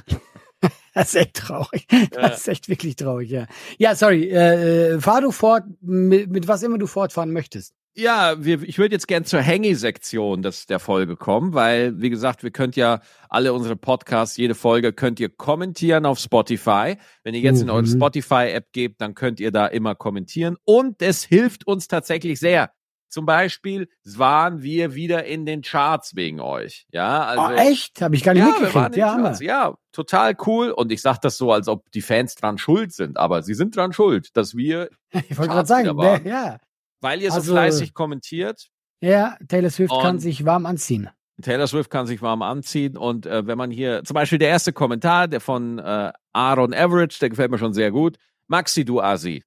Das 0.93 1.11
ist 1.11 1.15
echt 1.15 1.35
traurig. 1.35 1.87
Das 2.11 2.41
ist 2.41 2.49
echt 2.49 2.69
wirklich 2.69 2.97
traurig, 2.97 3.31
ja. 3.31 3.47
Ja, 3.79 3.95
sorry. 3.95 4.25
Äh, 4.31 4.95
äh, 4.95 5.01
fahr 5.01 5.21
du 5.21 5.31
fort 5.31 5.63
mit, 5.81 6.29
mit 6.29 6.49
was 6.49 6.65
immer 6.65 6.77
du 6.79 6.89
fortfahren 6.89 7.33
möchtest. 7.33 7.73
Ja, 7.95 8.35
wir, 8.45 8.63
ich 8.63 8.79
würde 8.79 8.97
jetzt 8.97 9.07
gern 9.07 9.25
zur 9.25 9.41
Hängi-Sektion 9.41 10.43
des, 10.43 10.67
der 10.67 10.81
Folge 10.81 11.17
kommen, 11.17 11.55
weil, 11.55 12.01
wie 12.01 12.11
gesagt, 12.11 12.43
wir 12.43 12.51
könnt 12.51 12.75
ja 12.75 13.01
alle 13.29 13.53
unsere 13.53 13.77
Podcasts, 13.77 14.37
jede 14.37 14.57
Folge 14.57 14.93
könnt 14.93 15.21
ihr 15.21 15.29
kommentieren 15.29 16.05
auf 16.07 16.19
Spotify. 16.19 16.97
Wenn 17.23 17.35
ihr 17.35 17.41
jetzt 17.41 17.63
in 17.63 17.71
eure 17.71 17.83
Mhm. 17.83 17.87
Spotify-App 17.97 18.73
gebt, 18.73 19.01
dann 19.01 19.15
könnt 19.15 19.39
ihr 19.39 19.53
da 19.53 19.67
immer 19.67 19.95
kommentieren. 19.95 20.57
Und 20.65 21.01
es 21.03 21.23
hilft 21.23 21.67
uns 21.67 21.87
tatsächlich 21.87 22.41
sehr. 22.41 22.71
Zum 23.09 23.25
Beispiel 23.27 23.89
waren 24.05 24.63
wir 24.63 24.95
wieder 24.95 25.25
in 25.25 25.47
den 25.47 25.63
Charts 25.63 26.15
wegen 26.15 26.41
euch. 26.41 26.87
Ja, 26.93 27.25
also. 27.25 27.43
oh, 27.43 27.57
echt? 27.57 28.01
Habe 28.03 28.15
ich 28.17 28.23
gar 28.23 28.35
nicht 28.35 28.43
Ja, 28.43 28.49
mitgekriegt. 28.61 28.97
Ja, 28.97 29.17
Charts. 29.17 29.41
ja, 29.41 29.75
total 29.93 30.37
cool. 30.47 30.71
Und 30.71 30.93
ich 30.93 31.01
sage 31.03 31.19
das 31.23 31.37
so, 31.39 31.53
als 31.53 31.69
ob 31.69 31.91
die 31.93 32.03
Fans 32.03 32.35
dran 32.35 32.59
schuld 32.59 32.93
sind, 32.93 33.17
aber 33.17 33.43
sie 33.43 33.55
sind 33.55 33.75
dran 33.77 33.93
schuld, 33.93 34.37
dass 34.37 34.57
wir, 34.57 34.91
Ich 35.29 35.39
wollte 35.39 35.53
gerade 35.53 35.67
sagen, 35.69 35.85
wieder 35.85 35.97
waren. 35.97 36.21
wer, 36.25 36.31
ja. 36.33 36.59
weil 37.01 37.23
ihr 37.23 37.31
so 37.31 37.37
Also- 37.37 37.53
fleißig 37.53 37.95
kommentiert, 37.95 38.69
Ja, 39.01 39.37
Taylor 39.49 39.71
Swift 39.71 39.93
kann 40.03 40.19
sich 40.19 40.45
warm 40.45 40.67
anziehen. 40.67 41.09
Taylor 41.41 41.69
Swift 41.69 41.89
kann 41.91 42.07
sich 42.09 42.21
warm 42.21 42.43
anziehen 42.43 42.97
und 42.97 43.25
äh, 43.25 43.47
wenn 43.47 43.57
man 43.57 43.71
hier, 43.71 44.03
zum 44.05 44.15
Beispiel 44.15 44.39
der 44.39 44.49
erste 44.49 44.73
Kommentar, 44.73 45.29
der 45.29 45.41
von 45.41 45.79
äh, 45.79 46.13
Aaron 46.33 46.75
Average, 46.75 47.19
der 47.21 47.31
gefällt 47.31 47.51
mir 47.53 47.59
schon 47.59 47.73
sehr 47.73 47.93
gut. 47.93 48.17
Maxi, 48.49 48.85
du 48.85 49.01
Asi. 49.01 49.45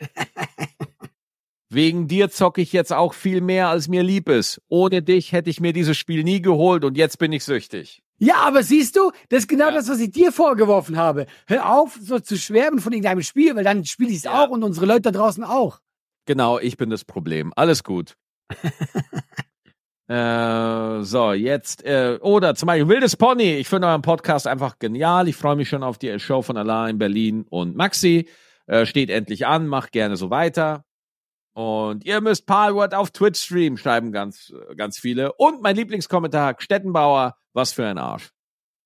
Wegen 1.70 2.06
dir 2.08 2.30
zocke 2.30 2.60
ich 2.60 2.72
jetzt 2.72 2.92
auch 2.92 3.14
viel 3.14 3.40
mehr, 3.40 3.68
als 3.68 3.88
mir 3.88 4.02
lieb 4.02 4.28
ist. 4.28 4.60
Ohne 4.68 5.02
dich 5.02 5.32
hätte 5.32 5.50
ich 5.50 5.60
mir 5.60 5.72
dieses 5.72 5.96
Spiel 5.96 6.22
nie 6.22 6.40
geholt 6.42 6.84
und 6.84 6.96
jetzt 6.96 7.18
bin 7.18 7.32
ich 7.32 7.44
süchtig. 7.44 8.02
Ja, 8.18 8.36
aber 8.36 8.62
siehst 8.62 8.96
du, 8.96 9.10
das 9.28 9.40
ist 9.40 9.48
genau 9.48 9.66
Ja. 9.68 9.72
das, 9.74 9.88
was 9.88 9.98
ich 9.98 10.10
dir 10.12 10.30
vorgeworfen 10.30 10.96
habe. 10.96 11.26
Hör 11.48 11.72
auf, 11.74 11.98
so 12.00 12.20
zu 12.20 12.36
schwärmen 12.38 12.78
von 12.78 12.92
irgendeinem 12.92 13.22
Spiel, 13.22 13.56
weil 13.56 13.64
dann 13.64 13.84
spiele 13.84 14.10
ich 14.10 14.18
es 14.18 14.24
Ja. 14.24 14.44
auch 14.44 14.50
und 14.50 14.62
unsere 14.62 14.86
Leute 14.86 15.02
da 15.02 15.10
draußen 15.10 15.42
auch. 15.42 15.80
Genau, 16.26 16.58
ich 16.58 16.76
bin 16.76 16.90
das 16.90 17.04
Problem. 17.04 17.52
Alles 17.56 17.82
gut. 17.82 18.14
äh, 20.08 21.02
so, 21.02 21.32
jetzt, 21.32 21.84
äh, 21.84 22.18
oder 22.20 22.54
zum 22.54 22.66
Beispiel 22.66 22.88
Wildes 22.88 23.16
Pony. 23.16 23.54
Ich 23.54 23.68
finde 23.68 23.88
euren 23.88 24.02
Podcast 24.02 24.46
einfach 24.46 24.78
genial. 24.78 25.28
Ich 25.28 25.36
freue 25.36 25.56
mich 25.56 25.68
schon 25.68 25.82
auf 25.82 25.98
die 25.98 26.18
Show 26.18 26.42
von 26.42 26.56
Allah 26.56 26.88
in 26.88 26.98
Berlin 26.98 27.46
und 27.48 27.74
Maxi. 27.76 28.28
Äh, 28.66 28.86
steht 28.86 29.10
endlich 29.10 29.46
an, 29.46 29.66
macht 29.66 29.92
gerne 29.92 30.16
so 30.16 30.30
weiter. 30.30 30.84
Und 31.54 32.04
ihr 32.04 32.20
müsst 32.20 32.46
Palward 32.46 32.94
auf 32.94 33.12
Twitch 33.12 33.40
streamen, 33.40 33.78
schreiben 33.78 34.10
ganz, 34.10 34.52
ganz 34.76 34.98
viele. 34.98 35.32
Und 35.34 35.62
mein 35.62 35.76
Lieblingskommentar, 35.76 36.56
Stettenbauer, 36.58 37.36
was 37.52 37.72
für 37.72 37.86
ein 37.86 37.96
Arsch. 37.96 38.30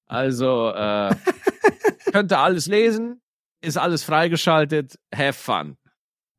Also, 0.07 0.70
äh, 0.70 1.14
könnt 2.12 2.31
ihr 2.31 2.38
alles 2.38 2.66
lesen, 2.66 3.22
ist 3.62 3.78
alles 3.78 4.04
freigeschaltet, 4.04 4.98
have 5.14 5.33
fun. 5.33 5.78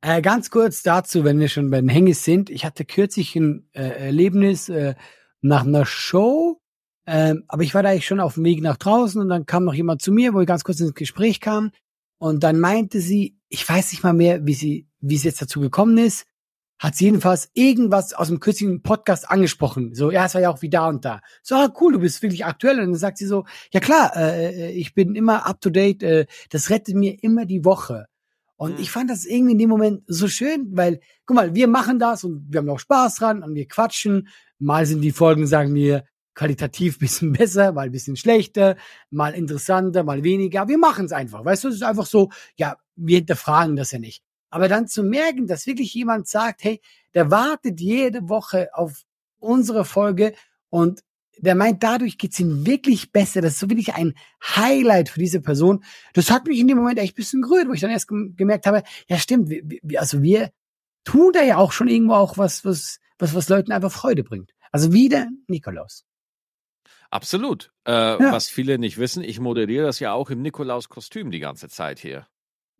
Äh, 0.01 0.21
ganz 0.21 0.51
kurz 0.51 0.83
dazu, 0.83 1.23
wenn 1.23 1.39
wir 1.39 1.49
schon 1.49 1.71
bei 1.71 1.81
den 1.81 1.89
Hängis 1.89 2.23
sind. 2.23 2.51
Ich 2.51 2.63
hatte 2.63 2.85
kürzlich 2.85 3.35
ein 3.35 3.67
äh, 3.73 3.81
Erlebnis 3.81 4.69
äh, 4.69 4.93
nach 5.41 5.65
einer 5.65 5.85
Show, 5.85 6.61
ähm, 7.07 7.43
aber 7.47 7.63
ich 7.63 7.73
war 7.73 7.81
da 7.81 7.89
eigentlich 7.89 8.05
schon 8.05 8.19
auf 8.19 8.35
dem 8.35 8.45
Weg 8.45 8.61
nach 8.61 8.77
draußen 8.77 9.19
und 9.19 9.29
dann 9.29 9.47
kam 9.47 9.65
noch 9.65 9.73
jemand 9.73 10.01
zu 10.01 10.11
mir, 10.11 10.33
wo 10.33 10.41
ich 10.41 10.47
ganz 10.47 10.63
kurz 10.63 10.79
ins 10.79 10.93
Gespräch 10.93 11.41
kam 11.41 11.71
und 12.19 12.43
dann 12.43 12.59
meinte 12.59 13.01
sie, 13.01 13.37
ich 13.49 13.67
weiß 13.67 13.91
nicht 13.91 14.03
mal 14.03 14.13
mehr, 14.13 14.45
wie 14.45 14.53
sie, 14.53 14.87
wie 14.99 15.15
es 15.15 15.23
jetzt 15.23 15.41
dazu 15.41 15.59
gekommen 15.59 15.97
ist, 15.97 16.25
hat 16.77 16.95
sie 16.95 17.05
jedenfalls 17.05 17.49
irgendwas 17.55 18.13
aus 18.13 18.27
dem 18.27 18.39
kürzlichen 18.39 18.81
Podcast 18.83 19.29
angesprochen. 19.29 19.95
So, 19.95 20.11
ja, 20.11 20.25
es 20.25 20.33
war 20.33 20.41
ja 20.41 20.49
auch 20.49 20.61
wie 20.61 20.69
da 20.69 20.87
und 20.87 21.03
da. 21.03 21.21
So, 21.43 21.55
ah, 21.55 21.73
cool, 21.81 21.93
du 21.93 21.99
bist 21.99 22.21
wirklich 22.21 22.45
aktuell. 22.45 22.79
Und 22.79 22.85
dann 22.91 22.95
sagt 22.95 23.17
sie 23.17 23.25
so, 23.25 23.45
ja 23.71 23.81
klar, 23.81 24.15
äh, 24.15 24.71
ich 24.71 24.93
bin 24.93 25.15
immer 25.15 25.45
up 25.45 25.59
to 25.59 25.69
date, 25.71 26.03
äh, 26.03 26.25
das 26.51 26.69
rettet 26.69 26.95
mir 26.95 27.21
immer 27.21 27.45
die 27.45 27.65
Woche. 27.65 28.05
Und 28.55 28.75
Mhm. 28.75 28.79
ich 28.81 28.91
fand 28.91 29.09
das 29.09 29.25
irgendwie 29.25 29.53
in 29.53 29.57
dem 29.59 29.69
Moment 29.69 30.03
so 30.07 30.27
schön, 30.29 30.69
weil, 30.71 31.01
guck 31.25 31.35
mal, 31.35 31.53
wir 31.53 31.67
machen 31.67 31.99
das 31.99 32.23
und 32.23 32.45
wir 32.49 32.59
haben 32.59 32.69
auch 32.69 32.79
Spaß 32.79 33.15
dran 33.15 33.43
und 33.43 33.55
wir 33.55 33.67
quatschen. 33.67 34.29
Mal 34.57 34.85
sind 34.85 35.01
die 35.01 35.11
Folgen, 35.11 35.47
sagen 35.47 35.73
wir, 35.73 36.05
qualitativ 36.35 36.99
bisschen 36.99 37.31
besser, 37.33 37.71
mal 37.71 37.89
bisschen 37.89 38.15
schlechter, 38.15 38.75
mal 39.09 39.33
interessanter, 39.33 40.03
mal 40.03 40.23
weniger. 40.23 40.67
Wir 40.67 40.77
machen 40.77 41.05
es 41.05 41.11
einfach. 41.11 41.43
Weißt 41.45 41.63
du, 41.63 41.69
es 41.69 41.75
ist 41.75 41.83
einfach 41.83 42.05
so, 42.05 42.29
ja, 42.55 42.77
wir 42.95 43.17
hinterfragen 43.17 43.75
das 43.75 43.91
ja 43.91 43.99
nicht. 43.99 44.23
Aber 44.49 44.67
dann 44.67 44.87
zu 44.87 45.03
merken, 45.03 45.45
dass 45.47 45.67
wirklich 45.67 45.93
jemand 45.93 46.27
sagt, 46.27 46.63
hey, 46.63 46.81
der 47.13 47.29
wartet 47.29 47.79
jede 47.79 48.29
Woche 48.29 48.69
auf 48.73 49.03
unsere 49.39 49.85
Folge 49.85 50.33
und 50.69 51.01
der 51.37 51.55
meint, 51.55 51.83
dadurch 51.83 52.17
geht's 52.17 52.39
ihm 52.39 52.65
wirklich 52.65 53.11
besser. 53.13 53.39
Das 53.41 53.53
ist 53.53 53.59
so 53.59 53.69
wirklich 53.69 53.93
ein 53.93 54.13
Highlight 54.43 55.07
für 55.09 55.19
diese 55.19 55.39
Person. 55.39 55.83
Das 56.13 56.31
hat 56.31 56.47
mich 56.47 56.59
in 56.59 56.67
dem 56.67 56.77
Moment 56.77 56.99
echt 56.99 57.13
ein 57.13 57.15
bisschen 57.15 57.41
gerührt, 57.41 57.69
wo 57.69 57.73
ich 57.73 57.79
dann 57.79 57.91
erst 57.91 58.09
gem- 58.09 58.35
gemerkt 58.35 58.65
habe, 58.65 58.83
ja 59.07 59.17
stimmt, 59.17 59.49
wir, 59.49 59.99
also 60.01 60.21
wir 60.21 60.51
tun 61.05 61.31
da 61.31 61.41
ja 61.43 61.57
auch 61.57 61.71
schon 61.71 61.87
irgendwo 61.87 62.15
auch 62.15 62.37
was, 62.37 62.65
was, 62.65 62.99
was, 63.19 63.33
was 63.33 63.47
Leuten 63.47 63.71
einfach 63.71 63.91
Freude 63.91 64.23
bringt. 64.23 64.51
Also 64.71 64.91
wieder 64.91 65.27
Nikolaus. 65.47 66.03
Absolut. 67.11 67.71
Äh, 67.85 67.91
Was 67.91 68.49
viele 68.49 68.77
nicht 68.77 68.97
wissen, 68.97 69.23
ich 69.23 69.39
moderiere 69.39 69.85
das 69.85 69.99
ja 69.99 70.13
auch 70.13 70.29
im 70.29 70.41
Nikolaus-Kostüm 70.41 71.31
die 71.31 71.39
ganze 71.39 71.69
Zeit 71.69 71.99
hier. 71.99 72.27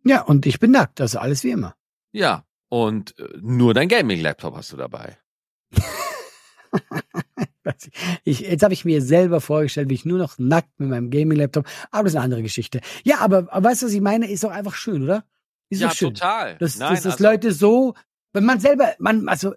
Ja, 0.04 0.22
und 0.22 0.46
ich 0.46 0.60
bin 0.60 0.70
nackt, 0.70 1.00
also 1.00 1.18
alles 1.18 1.44
wie 1.44 1.50
immer. 1.50 1.74
Ja. 2.12 2.44
Und 2.68 3.18
äh, 3.18 3.28
nur 3.40 3.74
dein 3.74 3.88
Gaming-Laptop 3.88 4.54
hast 4.54 4.72
du 4.72 4.76
dabei. 4.76 5.18
Ich, 8.24 8.40
jetzt 8.40 8.62
habe 8.62 8.74
ich 8.74 8.84
mir 8.84 9.02
selber 9.02 9.40
vorgestellt, 9.40 9.90
wie 9.90 9.94
ich 9.94 10.04
nur 10.04 10.18
noch 10.18 10.38
nackt 10.38 10.78
mit 10.78 10.88
meinem 10.88 11.10
Gaming-Laptop, 11.10 11.66
aber 11.90 12.04
das 12.04 12.12
ist 12.12 12.16
eine 12.16 12.24
andere 12.24 12.42
Geschichte. 12.42 12.80
Ja, 13.04 13.18
aber, 13.18 13.48
aber 13.50 13.68
weißt 13.68 13.82
du, 13.82 13.86
was 13.86 13.92
ich 13.92 14.00
meine? 14.00 14.30
Ist 14.30 14.44
doch 14.44 14.50
einfach 14.50 14.74
schön, 14.74 15.02
oder? 15.02 15.24
Ist 15.68 15.80
ja, 15.80 15.88
doch 15.88 15.94
schön. 15.94 16.14
total. 16.14 16.56
Dass, 16.58 16.78
Nein, 16.78 16.90
dass 16.90 17.02
das 17.02 17.12
also, 17.14 17.24
Leute 17.24 17.52
so, 17.52 17.94
wenn 18.32 18.44
man 18.44 18.60
selber, 18.60 18.94
man, 18.98 19.28
also, 19.28 19.54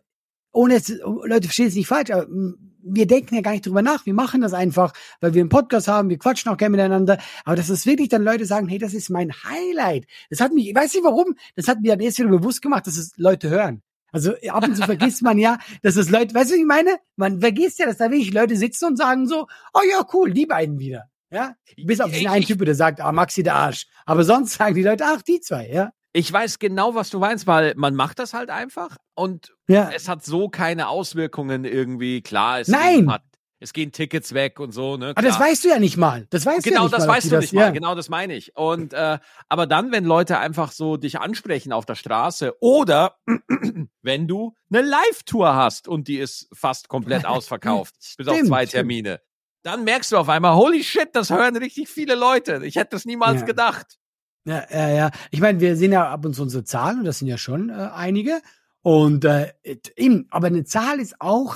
ohne 0.51 0.75
Leute 0.75 1.47
verstehen 1.47 1.67
es 1.67 1.75
nicht 1.75 1.87
falsch, 1.87 2.11
aber 2.11 2.27
mm, 2.27 2.72
wir 2.83 3.07
denken 3.07 3.35
ja 3.35 3.41
gar 3.41 3.51
nicht 3.51 3.65
drüber 3.65 3.81
nach. 3.81 4.05
Wir 4.05 4.13
machen 4.13 4.41
das 4.41 4.53
einfach, 4.53 4.93
weil 5.21 5.33
wir 5.33 5.41
einen 5.41 5.49
Podcast 5.49 5.87
haben, 5.87 6.09
wir 6.09 6.17
quatschen 6.17 6.51
auch 6.51 6.57
gerne 6.57 6.75
miteinander. 6.75 7.17
Aber 7.45 7.55
dass 7.55 7.69
es 7.69 7.85
wirklich 7.85 8.09
dann 8.09 8.23
Leute 8.23 8.45
sagen, 8.45 8.67
hey, 8.67 8.77
das 8.77 8.93
ist 8.93 9.09
mein 9.09 9.31
Highlight. 9.31 10.05
Das 10.29 10.39
hat 10.39 10.51
mich, 10.53 10.69
ich 10.69 10.75
weiß 10.75 10.93
nicht 10.93 11.03
warum, 11.03 11.35
das 11.55 11.67
hat 11.67 11.81
mir 11.81 11.91
dann 11.91 11.99
erst 11.99 12.19
wieder 12.19 12.29
bewusst 12.29 12.61
gemacht, 12.61 12.87
dass 12.87 12.97
es 12.97 13.13
Leute 13.17 13.49
hören. 13.49 13.81
Also 14.11 14.33
ab 14.49 14.67
und 14.67 14.75
zu 14.75 14.83
vergisst 14.85 15.23
man 15.23 15.37
ja, 15.37 15.57
dass 15.81 15.95
es 15.95 16.09
Leute, 16.09 16.35
weißt 16.35 16.51
du, 16.51 16.53
was 16.53 16.59
ich 16.59 16.65
meine? 16.65 16.97
Man 17.15 17.39
vergisst 17.39 17.79
ja, 17.79 17.85
dass 17.85 17.97
da 17.97 18.11
wirklich 18.11 18.33
Leute 18.33 18.55
sitzen 18.55 18.85
und 18.85 18.97
sagen 18.97 19.27
so, 19.27 19.47
oh 19.73 19.81
ja, 19.89 20.05
cool, 20.13 20.31
die 20.31 20.45
beiden 20.45 20.79
wieder. 20.79 21.09
Ja? 21.31 21.55
Bis 21.77 21.99
auf 21.99 22.11
diesen 22.11 22.27
einen 22.27 22.45
Typ, 22.45 22.63
der 22.63 22.75
sagt, 22.75 23.01
ah, 23.01 23.11
Maxi 23.11 23.43
der 23.43 23.55
Arsch. 23.55 23.87
Aber 24.05 24.23
sonst 24.23 24.53
sagen 24.53 24.75
die 24.75 24.83
Leute, 24.83 25.03
ach, 25.07 25.21
die 25.23 25.41
zwei, 25.41 25.67
ja. 25.67 25.91
Ich 26.15 26.31
weiß 26.31 26.59
genau, 26.59 26.93
was 26.93 27.09
du 27.09 27.19
meinst, 27.19 27.47
weil 27.47 27.73
man 27.75 27.95
macht 27.95 28.19
das 28.19 28.33
halt 28.33 28.51
einfach 28.51 28.97
und 29.15 29.53
ja. 29.67 29.89
es 29.93 30.07
hat 30.07 30.23
so 30.23 30.47
keine 30.47 30.87
Auswirkungen 30.87 31.65
irgendwie. 31.65 32.21
Klar, 32.21 32.59
es 32.59 32.67
Nein. 32.67 33.11
Hat, 33.11 33.23
es 33.63 33.73
gehen 33.73 33.91
Tickets 33.91 34.33
weg 34.33 34.59
und 34.59 34.73
so. 34.73 34.97
Ne? 34.97 35.13
Aber 35.15 35.21
das 35.21 35.39
weißt 35.39 35.63
du 35.63 35.69
ja 35.69 35.79
nicht 35.79 35.97
mal. 35.97 36.27
Das 36.29 36.45
weißt 36.45 36.63
genau, 36.65 36.81
du 36.81 36.81
ja 36.81 36.83
nicht 36.83 36.93
das 36.93 37.07
mal, 37.07 37.13
weißt 37.13 37.31
du 37.31 37.39
nicht 37.39 37.53
mal. 37.53 37.71
Genau, 37.71 37.95
das 37.95 38.09
meine 38.09 38.35
ich. 38.35 38.55
Und 38.55 38.93
äh, 38.93 39.17
aber 39.49 39.65
dann, 39.65 39.91
wenn 39.91 40.03
Leute 40.03 40.37
einfach 40.37 40.71
so 40.71 40.97
dich 40.97 41.19
ansprechen 41.19 41.71
auf 41.71 41.85
der 41.85 41.95
Straße 41.95 42.55
oder 42.59 43.15
wenn 44.01 44.27
du 44.27 44.53
eine 44.69 44.81
Live-Tour 44.81 45.55
hast 45.55 45.87
und 45.87 46.07
die 46.07 46.17
ist 46.17 46.47
fast 46.53 46.89
komplett 46.89 47.25
ausverkauft, 47.25 47.95
bis 48.17 48.27
auf 48.27 48.39
zwei 48.43 48.65
Termine, 48.65 49.21
dann 49.63 49.85
merkst 49.85 50.11
du 50.11 50.17
auf 50.17 50.29
einmal, 50.29 50.55
holy 50.55 50.83
shit, 50.83 51.09
das 51.13 51.29
hören 51.29 51.55
richtig 51.55 51.87
viele 51.87 52.15
Leute. 52.15 52.61
Ich 52.65 52.75
hätte 52.75 52.91
das 52.91 53.05
niemals 53.05 53.41
ja. 53.41 53.47
gedacht. 53.47 53.97
Ja, 54.45 54.65
ja, 54.69 54.89
ja. 54.89 55.11
Ich 55.31 55.39
meine, 55.39 55.59
wir 55.59 55.75
sehen 55.75 55.91
ja 55.91 56.09
ab 56.09 56.25
und 56.25 56.33
zu 56.33 56.41
unsere 56.41 56.63
Zahlen 56.63 56.99
und 56.99 57.05
das 57.05 57.19
sind 57.19 57.27
ja 57.27 57.37
schon 57.37 57.69
äh, 57.69 57.89
einige. 57.93 58.41
Und 58.81 59.23
äh, 59.23 59.53
eben, 59.95 60.27
aber 60.29 60.47
eine 60.47 60.65
Zahl 60.65 60.99
ist 60.99 61.15
auch 61.19 61.55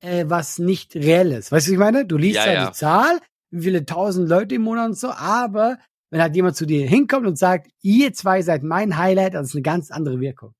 äh, 0.00 0.26
was 0.28 0.58
nicht 0.58 0.94
reelles. 0.94 1.50
Weißt 1.50 1.66
du, 1.66 1.70
was 1.70 1.72
ich 1.72 1.78
meine? 1.78 2.04
Du 2.04 2.18
liest 2.18 2.36
ja, 2.36 2.52
ja, 2.52 2.66
die 2.66 2.72
Zahl, 2.72 3.20
wie 3.50 3.62
viele 3.62 3.86
tausend 3.86 4.28
Leute 4.28 4.56
im 4.56 4.62
Monat 4.62 4.88
und 4.88 4.98
so, 4.98 5.10
aber 5.10 5.78
wenn 6.10 6.22
halt 6.22 6.36
jemand 6.36 6.56
zu 6.56 6.66
dir 6.66 6.86
hinkommt 6.86 7.26
und 7.26 7.38
sagt, 7.38 7.70
ihr 7.82 8.12
zwei 8.12 8.42
seid 8.42 8.62
mein 8.62 8.96
Highlight, 8.96 9.34
das 9.34 9.48
ist 9.48 9.54
eine 9.54 9.62
ganz 9.62 9.90
andere 9.90 10.20
Wirkung. 10.20 10.54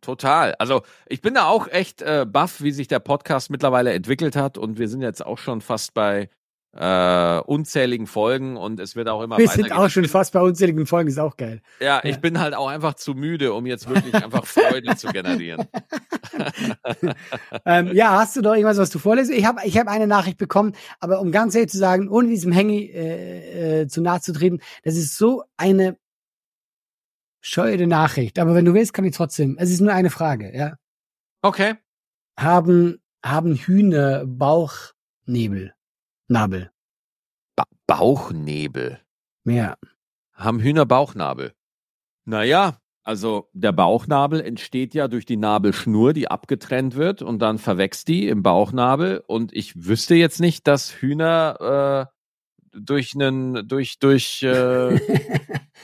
Total. 0.00 0.54
Also 0.58 0.82
ich 1.06 1.20
bin 1.20 1.34
da 1.34 1.46
auch 1.46 1.68
echt 1.68 2.00
äh, 2.02 2.26
baff, 2.26 2.62
wie 2.62 2.72
sich 2.72 2.88
der 2.88 3.00
Podcast 3.00 3.50
mittlerweile 3.50 3.92
entwickelt 3.92 4.34
hat 4.34 4.56
und 4.56 4.78
wir 4.78 4.88
sind 4.88 5.02
jetzt 5.02 5.24
auch 5.24 5.38
schon 5.38 5.60
fast 5.60 5.94
bei 5.94 6.30
äh, 6.72 7.40
unzähligen 7.40 8.06
Folgen 8.06 8.56
und 8.56 8.78
es 8.78 8.94
wird 8.94 9.08
auch 9.08 9.22
immer 9.22 9.38
Wir 9.38 9.48
sind 9.48 9.72
auch 9.72 9.88
schon 9.88 10.04
fast 10.06 10.32
bei 10.32 10.40
unzähligen 10.40 10.86
Folgen, 10.86 11.08
ist 11.08 11.18
auch 11.18 11.36
geil. 11.36 11.62
Ja, 11.80 12.00
ja, 12.02 12.04
ich 12.04 12.20
bin 12.20 12.38
halt 12.38 12.54
auch 12.54 12.68
einfach 12.68 12.94
zu 12.94 13.14
müde, 13.14 13.52
um 13.52 13.66
jetzt 13.66 13.88
wirklich 13.88 14.14
einfach 14.14 14.46
Freude 14.46 14.94
zu 14.96 15.08
generieren. 15.08 15.66
ähm, 17.66 17.90
ja, 17.92 18.12
hast 18.20 18.36
du 18.36 18.42
doch 18.42 18.54
irgendwas, 18.54 18.78
was 18.78 18.90
du 18.90 19.00
vorlesen? 19.00 19.34
Ich 19.34 19.44
habe 19.44 19.60
ich 19.64 19.76
hab 19.78 19.88
eine 19.88 20.06
Nachricht 20.06 20.38
bekommen, 20.38 20.74
aber 21.00 21.20
um 21.20 21.32
ganz 21.32 21.56
ehrlich 21.56 21.70
zu 21.70 21.78
sagen, 21.78 22.08
ohne 22.08 22.28
diesem 22.28 22.52
Hengi 22.52 22.84
äh, 22.84 23.80
äh, 23.82 23.88
zu 23.88 24.00
nahe 24.00 24.20
zu 24.20 24.32
treten, 24.32 24.60
das 24.84 24.94
ist 24.94 25.16
so 25.16 25.42
eine 25.56 25.96
scheue 27.40 27.84
Nachricht. 27.86 28.38
Aber 28.38 28.54
wenn 28.54 28.64
du 28.64 28.74
willst, 28.74 28.94
kann 28.94 29.04
ich 29.04 29.16
trotzdem. 29.16 29.56
Es 29.58 29.70
ist 29.70 29.80
nur 29.80 29.92
eine 29.92 30.10
Frage, 30.10 30.56
ja. 30.56 30.74
Okay. 31.42 31.74
Haben, 32.38 33.02
haben 33.24 33.56
Hühner 33.56 34.24
Bauchnebel? 34.24 35.74
Nabel. 36.30 36.70
Ba 37.56 37.64
Bauchnebel. 37.88 39.00
Ja. 39.44 39.76
Haben 40.32 40.60
Hühner 40.60 40.86
Bauchnabel? 40.86 41.52
Naja, 42.24 42.78
also 43.02 43.48
der 43.52 43.72
Bauchnabel 43.72 44.40
entsteht 44.40 44.94
ja 44.94 45.08
durch 45.08 45.26
die 45.26 45.36
Nabelschnur, 45.36 46.12
die 46.12 46.30
abgetrennt 46.30 46.94
wird 46.94 47.20
und 47.22 47.40
dann 47.40 47.58
verwächst 47.58 48.06
die 48.06 48.28
im 48.28 48.44
Bauchnabel. 48.44 49.24
Und 49.26 49.52
ich 49.52 49.86
wüsste 49.86 50.14
jetzt 50.14 50.40
nicht, 50.40 50.68
dass 50.68 50.92
Hühner 50.92 52.06
äh, 52.14 52.78
durch 52.78 53.16
einen, 53.16 53.66
durch, 53.66 53.98
durch, 53.98 54.44
äh, 54.44 55.00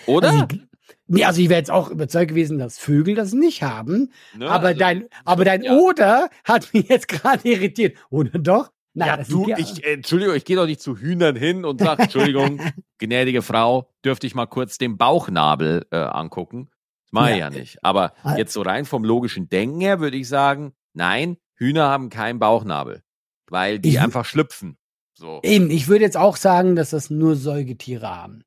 oder? 0.06 0.30
Also 0.30 0.46
ich, 0.48 0.60
nee, 1.08 1.24
also 1.24 1.40
ich 1.40 1.48
wäre 1.48 1.58
jetzt 1.58 1.72
auch 1.72 1.90
überzeugt 1.90 2.28
gewesen, 2.28 2.60
dass 2.60 2.78
Vögel 2.78 3.16
das 3.16 3.32
nicht 3.32 3.64
haben. 3.64 4.12
Ne, 4.36 4.48
aber 4.48 4.68
also, 4.68 4.78
dein, 4.78 5.08
aber 5.24 5.44
dein 5.44 5.64
ja. 5.64 5.74
Oder 5.74 6.30
hat 6.44 6.72
mich 6.72 6.88
jetzt 6.88 7.08
gerade 7.08 7.48
irritiert. 7.48 7.96
Oder 8.10 8.38
doch? 8.38 8.70
Nein, 8.96 9.08
ja, 9.08 9.16
du, 9.24 9.46
ich, 9.58 9.84
äh, 9.84 9.92
Entschuldigung, 9.92 10.34
ich 10.34 10.46
gehe 10.46 10.56
doch 10.56 10.64
nicht 10.64 10.80
zu 10.80 10.96
Hühnern 10.96 11.36
hin 11.36 11.66
und 11.66 11.82
sage, 11.82 12.02
Entschuldigung, 12.04 12.60
gnädige 12.98 13.42
Frau, 13.42 13.90
dürfte 14.02 14.26
ich 14.26 14.34
mal 14.34 14.46
kurz 14.46 14.78
den 14.78 14.96
Bauchnabel 14.96 15.86
äh, 15.90 15.98
angucken? 15.98 16.70
Das 17.04 17.12
mache 17.12 17.32
ich 17.32 17.38
ja. 17.38 17.50
ja 17.50 17.50
nicht. 17.50 17.84
Aber 17.84 18.14
ah. 18.22 18.36
jetzt 18.38 18.54
so 18.54 18.62
rein 18.62 18.86
vom 18.86 19.04
logischen 19.04 19.50
Denken 19.50 19.82
her 19.82 20.00
würde 20.00 20.16
ich 20.16 20.28
sagen, 20.28 20.72
nein, 20.94 21.36
Hühner 21.56 21.90
haben 21.90 22.08
keinen 22.08 22.38
Bauchnabel, 22.38 23.02
weil 23.48 23.78
die 23.80 23.90
ich, 23.90 24.00
einfach 24.00 24.24
schlüpfen. 24.24 24.78
So. 25.12 25.40
Eben, 25.42 25.70
ich 25.70 25.88
würde 25.88 26.04
jetzt 26.04 26.16
auch 26.16 26.36
sagen, 26.36 26.74
dass 26.74 26.90
das 26.90 27.10
nur 27.10 27.36
Säugetiere 27.36 28.08
haben. 28.08 28.44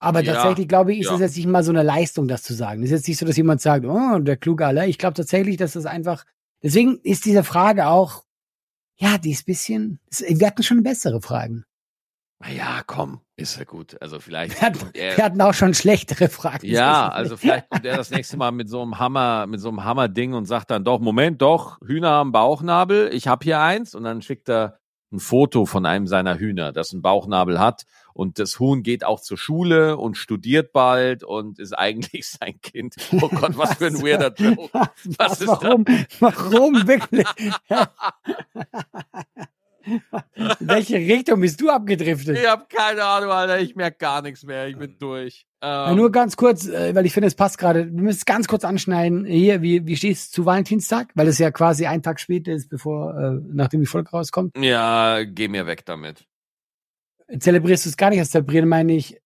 Aber 0.00 0.20
ja, 0.20 0.34
tatsächlich, 0.34 0.68
glaube 0.68 0.92
ich, 0.92 1.00
ist 1.00 1.10
es 1.10 1.20
jetzt 1.20 1.36
nicht 1.36 1.46
mal 1.46 1.64
so 1.64 1.70
eine 1.70 1.82
Leistung, 1.82 2.28
das 2.28 2.42
zu 2.42 2.52
sagen. 2.52 2.82
Es 2.82 2.90
ist 2.90 2.98
jetzt 2.98 3.08
nicht 3.08 3.18
so, 3.18 3.24
dass 3.24 3.36
jemand 3.38 3.62
sagt, 3.62 3.86
oh, 3.86 4.18
der 4.18 4.36
kluge 4.36 4.66
Aller. 4.66 4.86
Ich 4.86 4.98
glaube 4.98 5.14
tatsächlich, 5.14 5.56
dass 5.56 5.72
das 5.72 5.86
einfach, 5.86 6.26
deswegen 6.62 6.98
ist 7.02 7.24
diese 7.24 7.42
Frage 7.42 7.86
auch 7.86 8.24
ja, 8.96 9.18
die 9.18 9.32
ist 9.32 9.46
bisschen, 9.46 10.00
wir 10.10 10.46
hatten 10.46 10.62
schon 10.62 10.82
bessere 10.82 11.20
Fragen. 11.20 11.64
Ja, 12.50 12.82
komm, 12.86 13.20
ist 13.36 13.56
ja 13.56 13.64
gut. 13.64 13.96
Also 14.00 14.18
vielleicht. 14.18 14.52
Wir 14.60 14.66
hatten, 14.66 14.90
er, 14.94 15.16
wir 15.16 15.24
hatten 15.24 15.40
auch 15.40 15.54
schon 15.54 15.74
schlechtere 15.74 16.28
Fragen. 16.28 16.66
Ja, 16.66 17.08
also 17.08 17.36
vielleicht 17.36 17.70
kommt 17.70 17.84
er 17.84 17.96
das 17.96 18.10
nächste 18.10 18.36
Mal 18.36 18.50
mit 18.50 18.68
so 18.68 18.82
einem 18.82 18.98
Hammer, 18.98 19.46
mit 19.46 19.60
so 19.60 19.68
einem 19.68 19.84
Hammerding 19.84 20.34
und 20.34 20.46
sagt 20.46 20.70
dann 20.72 20.84
doch, 20.84 20.98
Moment, 20.98 21.40
doch, 21.40 21.80
Hühner 21.86 22.10
haben 22.10 22.32
Bauchnabel, 22.32 23.10
ich 23.14 23.28
habe 23.28 23.44
hier 23.44 23.60
eins 23.60 23.94
und 23.94 24.02
dann 24.02 24.22
schickt 24.22 24.48
er 24.48 24.78
ein 25.12 25.20
Foto 25.20 25.66
von 25.66 25.86
einem 25.86 26.06
seiner 26.06 26.38
Hühner, 26.38 26.72
das 26.72 26.92
einen 26.92 27.02
Bauchnabel 27.02 27.60
hat. 27.60 27.84
Und 28.14 28.38
das 28.38 28.58
Huhn 28.58 28.82
geht 28.82 29.04
auch 29.04 29.20
zur 29.20 29.38
Schule 29.38 29.96
und 29.96 30.16
studiert 30.16 30.72
bald 30.72 31.24
und 31.24 31.58
ist 31.58 31.72
eigentlich 31.78 32.28
sein 32.28 32.60
Kind. 32.60 32.96
Oh 33.12 33.28
Gott, 33.28 33.56
was 33.56 33.74
für 33.74 33.86
ein 33.86 34.02
weirder 34.02 34.32
Joke. 34.36 34.70
Was, 35.18 35.40
ist 35.40 35.48
warum? 35.48 35.84
Das? 35.84 36.06
Warum 36.20 36.74
wirklich? 36.86 37.26
In 39.84 40.68
welche 40.68 40.96
Richtung 40.96 41.40
bist 41.40 41.60
du 41.60 41.70
abgedriftet? 41.70 42.38
Ich 42.38 42.46
habe 42.46 42.66
keine 42.68 43.04
Ahnung, 43.04 43.30
Alter. 43.30 43.60
Ich 43.60 43.74
merke 43.74 43.98
gar 43.98 44.22
nichts 44.22 44.44
mehr. 44.44 44.68
Ich 44.68 44.76
bin 44.76 44.96
durch. 44.98 45.46
Ähm, 45.60 45.68
ja, 45.68 45.94
nur 45.94 46.12
ganz 46.12 46.36
kurz, 46.36 46.66
äh, 46.68 46.94
weil 46.94 47.06
ich 47.06 47.12
finde, 47.12 47.26
es 47.26 47.34
passt 47.34 47.58
gerade. 47.58 47.86
Du 47.86 48.02
müsst 48.02 48.26
ganz 48.26 48.48
kurz 48.48 48.64
anschneiden. 48.64 49.24
Hier, 49.24 49.62
wie, 49.62 49.86
wie 49.86 49.96
stehst 49.96 50.32
du 50.32 50.42
zu 50.42 50.46
Valentinstag? 50.46 51.08
Weil 51.14 51.28
es 51.28 51.38
ja 51.38 51.50
quasi 51.50 51.86
ein 51.86 52.02
Tag 52.02 52.20
später 52.20 52.52
ist, 52.52 52.68
bevor, 52.68 53.14
äh, 53.16 53.40
nachdem 53.52 53.80
die 53.80 53.86
Folge 53.86 54.10
rauskommt. 54.10 54.56
Ja, 54.56 55.24
geh 55.24 55.48
mir 55.48 55.66
weg 55.66 55.84
damit. 55.84 56.26
Zelebrierst 57.38 57.86
du 57.86 57.90
es 57.90 57.96
gar 57.96 58.10
nicht? 58.10 58.20
Das 58.20 58.30
Zelebrieren 58.30 58.68
meine 58.68 58.94
ich, 58.94 59.22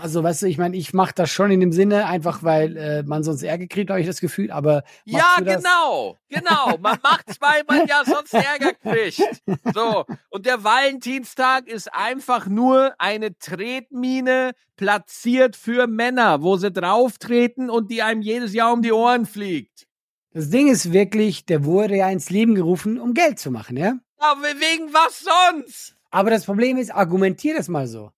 also, 0.00 0.22
weißt 0.22 0.42
du, 0.42 0.46
ich 0.46 0.56
meine, 0.56 0.76
ich 0.76 0.94
mache 0.94 1.12
das 1.14 1.30
schon 1.30 1.50
in 1.50 1.60
dem 1.60 1.72
Sinne, 1.72 2.06
einfach 2.06 2.42
weil 2.42 2.76
äh, 2.76 3.02
man 3.02 3.22
sonst 3.22 3.42
Ärger 3.42 3.66
kriegt, 3.66 3.90
habe 3.90 4.00
ich 4.00 4.06
das 4.06 4.20
Gefühl, 4.20 4.50
aber. 4.50 4.82
Ja, 5.04 5.36
genau, 5.38 6.16
genau. 6.28 6.78
Man 6.78 6.98
macht 7.02 7.24
es, 7.26 7.40
weil 7.40 7.64
man 7.68 7.86
ja 7.86 8.02
sonst 8.04 8.32
Ärger 8.32 8.72
kriegt. 8.72 9.42
So. 9.74 10.06
Und 10.30 10.46
der 10.46 10.64
Valentinstag 10.64 11.68
ist 11.68 11.92
einfach 11.92 12.46
nur 12.46 12.94
eine 12.98 13.36
Tretmine 13.38 14.52
platziert 14.76 15.56
für 15.56 15.86
Männer, 15.86 16.42
wo 16.42 16.56
sie 16.56 16.70
drauftreten 16.70 17.68
und 17.68 17.90
die 17.90 18.02
einem 18.02 18.22
jedes 18.22 18.54
Jahr 18.54 18.72
um 18.72 18.82
die 18.82 18.92
Ohren 18.92 19.26
fliegt. 19.26 19.86
Das 20.32 20.48
Ding 20.48 20.68
ist 20.68 20.92
wirklich, 20.92 21.44
der 21.44 21.64
wurde 21.64 21.96
ja 21.96 22.08
ins 22.08 22.30
Leben 22.30 22.54
gerufen, 22.54 22.98
um 23.00 23.12
Geld 23.14 23.38
zu 23.38 23.50
machen, 23.50 23.76
ja? 23.76 23.98
Aber 24.18 24.42
wegen 24.42 24.92
was 24.92 25.20
sonst? 25.20 25.96
Aber 26.10 26.30
das 26.30 26.44
Problem 26.44 26.76
ist, 26.76 26.90
argumentier 26.90 27.54
das 27.56 27.68
mal 27.68 27.86
so. 27.86 28.10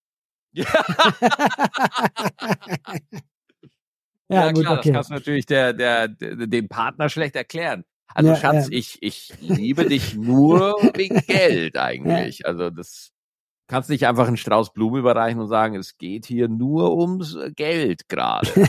Ja, 0.52 0.64
ja, 4.28 4.46
ja 4.46 4.52
gut, 4.52 4.64
klar, 4.64 4.78
okay. 4.78 4.92
das 4.92 4.94
kannst 4.94 5.10
du 5.10 5.14
natürlich 5.14 5.46
der, 5.46 5.72
der, 5.72 6.08
der, 6.08 6.46
dem 6.46 6.68
Partner 6.68 7.08
schlecht 7.08 7.36
erklären. 7.36 7.84
Also 8.14 8.30
ja, 8.30 8.36
Schatz, 8.36 8.68
ja. 8.68 8.76
ich, 8.78 8.98
ich 9.02 9.32
liebe 9.40 9.86
dich 9.86 10.14
nur 10.14 10.76
wegen 10.94 11.20
Geld 11.26 11.78
eigentlich. 11.78 12.46
Also 12.46 12.68
das 12.70 13.12
kannst 13.68 13.88
nicht 13.88 14.06
einfach 14.06 14.26
einen 14.26 14.36
Strauß 14.36 14.74
Blumen 14.74 15.00
überreichen 15.00 15.40
und 15.40 15.48
sagen, 15.48 15.74
es 15.76 15.96
geht 15.96 16.26
hier 16.26 16.48
nur 16.48 16.94
ums 16.94 17.38
Geld 17.56 18.08
gerade. 18.08 18.50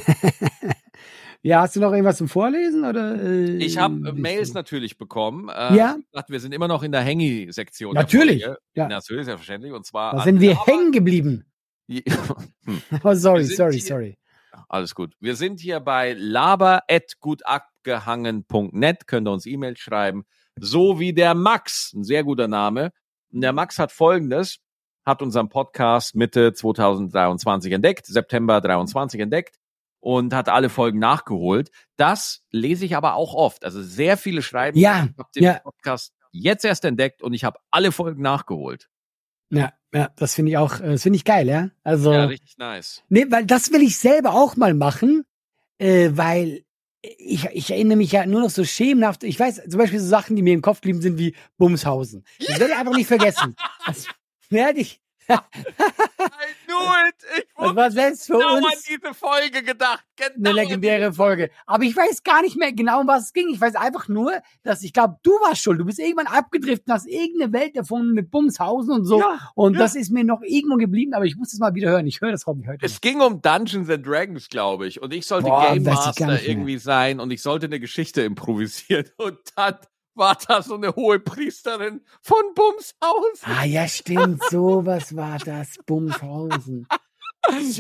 ja, 1.45 1.59
hast 1.59 1.75
du 1.75 1.81
noch 1.81 1.91
irgendwas 1.91 2.15
zum 2.17 2.29
Vorlesen 2.29 2.85
oder? 2.85 3.21
Äh, 3.21 3.57
ich 3.57 3.77
habe 3.77 4.13
Mails 4.13 4.53
natürlich 4.53 4.97
bekommen. 4.97 5.49
Äh, 5.49 5.75
ja. 5.75 5.97
Dachte, 6.13 6.31
wir 6.31 6.39
sind 6.39 6.53
immer 6.53 6.69
noch 6.69 6.83
in 6.83 6.93
der 6.93 7.01
Hängi-Sektion. 7.01 7.95
Natürlich. 7.95 8.47
Ja. 8.75 8.87
Natürlich, 8.87 9.25
selbstverständlich. 9.25 9.73
Und 9.73 9.85
zwar. 9.85 10.15
Da 10.15 10.23
sind 10.23 10.39
wir 10.39 10.57
hängen 10.65 10.93
geblieben. 10.93 11.45
Hm. 12.65 12.81
oh, 13.03 13.13
sorry, 13.13 13.43
sorry, 13.43 13.73
hier, 13.73 13.81
sorry. 13.81 14.17
Alles 14.69 14.95
gut. 14.95 15.15
Wir 15.19 15.35
sind 15.35 15.59
hier 15.59 15.81
bei 15.81 16.15
laber.gutabgehangen.net. 16.17 19.05
Könnt 19.05 19.27
ihr 19.27 19.31
uns 19.33 19.45
E-Mail 19.45 19.75
schreiben. 19.75 20.23
So 20.55 21.01
wie 21.01 21.11
der 21.11 21.35
Max, 21.35 21.91
ein 21.93 22.05
sehr 22.05 22.23
guter 22.23 22.47
Name. 22.47 22.93
Und 23.33 23.41
der 23.41 23.51
Max 23.51 23.79
hat 23.79 23.91
folgendes, 23.91 24.59
hat 25.05 25.21
unseren 25.21 25.49
Podcast 25.49 26.15
Mitte 26.15 26.53
2023 26.53 27.73
entdeckt, 27.73 28.05
September 28.05 28.61
23 28.61 29.19
entdeckt 29.19 29.57
und 30.03 30.33
hat 30.33 30.49
alle 30.49 30.67
Folgen 30.69 30.99
nachgeholt. 30.99 31.71
Das 31.95 32.43
lese 32.51 32.83
ich 32.83 32.97
aber 32.97 33.15
auch 33.15 33.33
oft. 33.33 33.63
Also 33.63 33.81
sehr 33.81 34.17
viele 34.17 34.41
schreiben, 34.41 34.77
ja, 34.77 35.07
ich 35.09 35.17
habe 35.17 35.29
den 35.33 35.43
ja. 35.43 35.59
Podcast 35.59 36.13
jetzt 36.31 36.65
erst 36.65 36.83
entdeckt 36.83 37.21
und 37.21 37.33
ich 37.33 37.45
habe 37.45 37.57
alle 37.71 37.93
Folgen 37.93 38.21
nachgeholt. 38.21 38.89
Ja, 39.49 39.71
ja, 39.93 40.09
das 40.17 40.35
finde 40.35 40.51
ich 40.51 40.57
auch, 40.57 40.81
äh, 40.81 40.91
das 40.91 41.03
finde 41.03 41.15
ich 41.15 41.23
geil, 41.23 41.47
ja. 41.47 41.69
Also. 41.83 42.11
Ja, 42.11 42.25
richtig 42.25 42.57
nice. 42.57 43.03
Nee, 43.07 43.27
weil 43.29 43.45
das 43.45 43.71
will 43.71 43.81
ich 43.81 43.97
selber 43.97 44.33
auch 44.33 44.57
mal 44.57 44.73
machen, 44.73 45.23
äh, 45.77 46.09
weil 46.13 46.65
ich, 47.01 47.45
ich 47.45 47.71
erinnere 47.71 47.97
mich 47.97 48.11
ja 48.11 48.25
nur 48.25 48.41
noch 48.41 48.49
so 48.49 48.65
schemenhaft. 48.65 49.23
Ich 49.23 49.39
weiß, 49.39 49.61
zum 49.69 49.77
Beispiel 49.77 49.99
so 49.99 50.07
Sachen, 50.07 50.35
die 50.35 50.41
mir 50.41 50.53
im 50.53 50.61
Kopf 50.61 50.81
blieben, 50.81 51.01
sind 51.01 51.17
wie 51.17 51.33
Bumshausen. 51.57 52.25
Das 52.39 52.59
werde 52.59 52.73
ich 52.73 52.77
einfach 52.77 52.95
nicht 52.95 53.07
vergessen. 53.07 53.55
Das 53.85 54.07
werde 54.49 54.79
ich, 54.79 55.01
it. 57.07 57.15
Ich 57.37 57.43
Das 57.57 57.75
war 57.75 57.91
selbst 57.91 58.27
für 58.27 58.33
genau 58.33 58.55
an 58.55 58.63
uns 58.63 58.83
diese 58.83 59.13
Folge 59.13 59.63
gedacht. 59.63 60.03
Genau 60.15 60.33
eine 60.37 60.49
an 60.49 60.55
legendäre 60.55 61.13
Folge. 61.13 61.49
Aber 61.65 61.83
ich 61.83 61.95
weiß 61.95 62.23
gar 62.23 62.41
nicht 62.41 62.57
mehr 62.57 62.71
genau, 62.73 63.01
um 63.01 63.07
was 63.07 63.25
es 63.25 63.33
ging. 63.33 63.49
Ich 63.49 63.59
weiß 63.59 63.75
einfach 63.75 64.07
nur, 64.07 64.33
dass 64.63 64.83
ich 64.83 64.93
glaube, 64.93 65.17
du 65.23 65.31
warst 65.31 65.61
schuld. 65.61 65.79
Du 65.79 65.85
bist 65.85 65.99
irgendwann 65.99 66.27
abgedriftet 66.27 66.87
und 66.87 66.93
hast 66.93 67.07
irgendeine 67.07 67.53
Welt 67.53 67.75
erfunden 67.75 68.13
mit 68.13 68.31
Bumshausen 68.31 68.93
und 68.93 69.05
so. 69.05 69.19
Ja, 69.19 69.51
und 69.55 69.73
ja. 69.73 69.79
das 69.79 69.95
ist 69.95 70.11
mir 70.11 70.23
noch 70.23 70.41
irgendwo 70.43 70.77
geblieben, 70.77 71.13
aber 71.13 71.25
ich 71.25 71.35
muss 71.35 71.53
es 71.53 71.59
mal 71.59 71.73
wieder 71.73 71.89
hören. 71.89 72.07
Ich 72.07 72.21
höre 72.21 72.31
das 72.31 72.45
Hobby 72.45 72.65
heute. 72.67 72.85
Es 72.85 73.01
ging 73.01 73.21
um 73.21 73.41
Dungeons 73.41 73.89
and 73.89 74.05
Dragons, 74.05 74.49
glaube 74.49 74.87
ich. 74.87 75.01
Und 75.01 75.13
ich 75.13 75.25
sollte 75.25 75.49
Boah, 75.49 75.73
Game 75.73 75.83
Master 75.83 76.41
irgendwie 76.43 76.77
sein 76.77 77.19
und 77.19 77.31
ich 77.31 77.41
sollte 77.41 77.65
eine 77.65 77.79
Geschichte 77.79 78.21
improvisieren. 78.21 79.09
Und 79.17 79.37
dann 79.55 79.75
war 80.15 80.37
da 80.47 80.61
so 80.61 80.75
eine 80.75 80.95
hohe 80.95 81.19
Priesterin 81.19 82.01
von 82.21 82.43
Bumshausen. 82.55 83.53
Ah 83.59 83.65
ja, 83.65 83.87
stimmt. 83.87 84.41
So 84.49 84.85
was 84.85 85.15
war 85.15 85.37
das. 85.39 85.75
Bumshausen. 85.85 86.87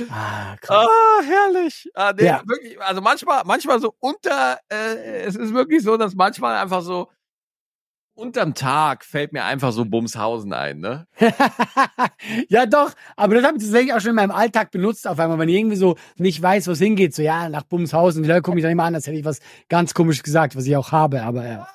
Ah, 0.09 0.55
krass. 0.59 0.87
Ah, 0.89 1.21
herrlich. 1.23 1.89
Ah, 1.93 2.13
nee, 2.17 2.25
Ja. 2.25 2.41
wirklich, 2.45 2.81
also 2.81 3.01
manchmal, 3.01 3.43
manchmal 3.45 3.79
so 3.79 3.93
unter, 3.99 4.59
äh, 4.69 5.21
es 5.23 5.35
ist 5.35 5.53
wirklich 5.53 5.83
so, 5.83 5.95
dass 5.95 6.15
manchmal 6.15 6.55
einfach 6.57 6.81
so 6.81 7.09
unterm 8.15 8.53
Tag 8.53 9.05
fällt 9.05 9.33
mir 9.33 9.43
einfach 9.43 9.71
so 9.71 9.85
Bumshausen 9.85 10.53
ein, 10.53 10.79
ne? 10.79 11.07
ja, 12.49 12.65
doch. 12.65 12.91
Aber 13.15 13.35
das 13.35 13.43
habe 13.43 13.57
ich 13.57 13.63
tatsächlich 13.63 13.93
auch 13.93 14.01
schon 14.01 14.11
in 14.11 14.15
meinem 14.17 14.31
Alltag 14.31 14.69
benutzt. 14.71 15.07
Auf 15.07 15.17
einmal, 15.19 15.39
wenn 15.39 15.49
ich 15.49 15.55
irgendwie 15.55 15.77
so 15.77 15.95
nicht 16.17 16.41
weiß, 16.41 16.67
wo 16.67 16.71
es 16.71 16.79
hingeht. 16.79 17.15
So, 17.15 17.21
ja, 17.23 17.49
nach 17.49 17.63
Bumshausen. 17.63 18.21
Die 18.21 18.29
Leute 18.29 18.41
gucken 18.41 18.55
mich 18.55 18.63
dann 18.63 18.71
immer 18.71 18.83
an, 18.83 18.93
als 18.95 19.07
hätte 19.07 19.17
ich 19.17 19.25
was 19.25 19.39
ganz 19.69 19.93
komisches 19.93 20.23
gesagt, 20.23 20.55
was 20.55 20.65
ich 20.65 20.75
auch 20.75 20.91
habe. 20.91 21.23
Aber 21.23 21.47
ja. 21.47 21.67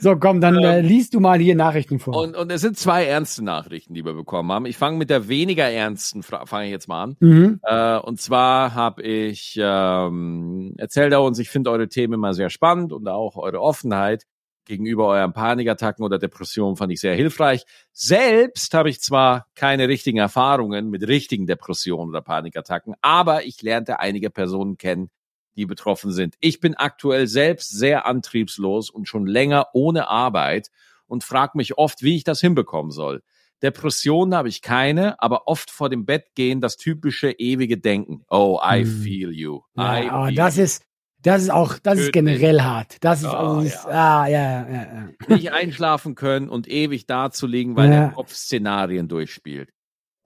So, 0.00 0.16
komm, 0.16 0.40
dann 0.40 0.62
äh, 0.62 0.80
liest 0.80 1.14
du 1.14 1.20
mal 1.20 1.38
hier 1.38 1.54
Nachrichten 1.54 1.98
vor. 1.98 2.16
Und, 2.16 2.36
und 2.36 2.52
es 2.52 2.60
sind 2.60 2.76
zwei 2.76 3.06
ernste 3.06 3.42
Nachrichten, 3.42 3.94
die 3.94 4.04
wir 4.04 4.12
bekommen 4.12 4.52
haben. 4.52 4.66
Ich 4.66 4.76
fange 4.76 4.98
mit 4.98 5.10
der 5.10 5.28
weniger 5.28 5.64
ernsten, 5.64 6.22
fange 6.22 6.66
ich 6.66 6.70
jetzt 6.70 6.88
mal 6.88 7.02
an. 7.02 7.16
mhm. 7.20 7.60
Äh, 7.62 7.96
und 7.98 8.20
zwar 8.20 8.74
habe 8.74 9.02
ich 9.02 9.58
ähm, 9.58 10.74
erzählt 10.76 11.12
er 11.12 11.22
uns, 11.22 11.38
ich 11.38 11.48
finde 11.48 11.70
eure 11.70 11.88
Themen 11.88 12.14
immer 12.14 12.34
sehr 12.34 12.50
spannend 12.50 12.92
und 12.92 13.08
auch 13.08 13.36
eure 13.36 13.60
Offenheit 13.60 14.24
gegenüber 14.66 15.08
euren 15.08 15.32
Panikattacken 15.32 16.04
oder 16.04 16.18
Depressionen 16.18 16.76
fand 16.76 16.92
ich 16.92 17.00
sehr 17.00 17.14
hilfreich. 17.14 17.64
Selbst 17.92 18.72
habe 18.74 18.88
ich 18.88 19.00
zwar 19.00 19.46
keine 19.54 19.88
richtigen 19.88 20.18
Erfahrungen 20.18 20.90
mit 20.90 21.06
richtigen 21.06 21.46
Depressionen 21.46 22.10
oder 22.10 22.22
Panikattacken, 22.22 22.94
aber 23.02 23.44
ich 23.44 23.62
lernte 23.62 24.00
einige 24.00 24.30
Personen 24.30 24.76
kennen, 24.76 25.10
die 25.56 25.66
betroffen 25.66 26.12
sind. 26.12 26.34
Ich 26.40 26.60
bin 26.60 26.74
aktuell 26.74 27.26
selbst 27.26 27.70
sehr 27.70 28.06
antriebslos 28.06 28.90
und 28.90 29.06
schon 29.08 29.26
länger 29.26 29.68
ohne 29.72 30.08
Arbeit 30.08 30.70
und 31.06 31.24
frage 31.24 31.52
mich 31.56 31.78
oft, 31.78 32.02
wie 32.02 32.16
ich 32.16 32.24
das 32.24 32.40
hinbekommen 32.40 32.90
soll. 32.90 33.22
Depressionen 33.62 34.34
habe 34.34 34.48
ich 34.48 34.60
keine, 34.62 35.20
aber 35.22 35.46
oft 35.48 35.70
vor 35.70 35.88
dem 35.88 36.04
Bett 36.04 36.34
gehen 36.34 36.60
das 36.60 36.76
typische 36.76 37.30
ewige 37.30 37.78
Denken. 37.78 38.22
Oh, 38.28 38.60
I 38.62 38.80
Hm. 38.84 39.02
feel 39.02 39.30
you. 39.32 39.60
I 39.78 39.80
Ja, 40.06 40.20
oh, 40.22 40.26
feel 40.26 40.34
das 40.34 40.56
you. 40.56 40.64
ist, 40.64 40.84
das 41.22 41.42
ist 41.42 41.50
auch, 41.50 41.78
das 41.78 41.98
ist 41.98 42.06
Tödlich. 42.12 42.12
generell 42.12 42.60
hart. 42.60 42.96
Das 43.00 43.20
ist, 43.22 43.28
Oh, 43.28 43.36
also, 43.36 43.60
ist 43.60 43.84
ja. 43.84 44.22
ah, 44.22 44.26
ja, 44.26 44.68
ja, 44.68 45.08
ja. 45.28 45.34
nicht 45.34 45.52
einschlafen 45.52 46.14
können 46.14 46.50
und 46.50 46.68
ewig 46.68 47.06
dazulegen, 47.06 47.76
weil 47.76 47.90
Ja. 47.90 48.00
der 48.00 48.10
Kopf 48.10 48.34
Szenarien 48.34 49.08
durchspielt. 49.08 49.70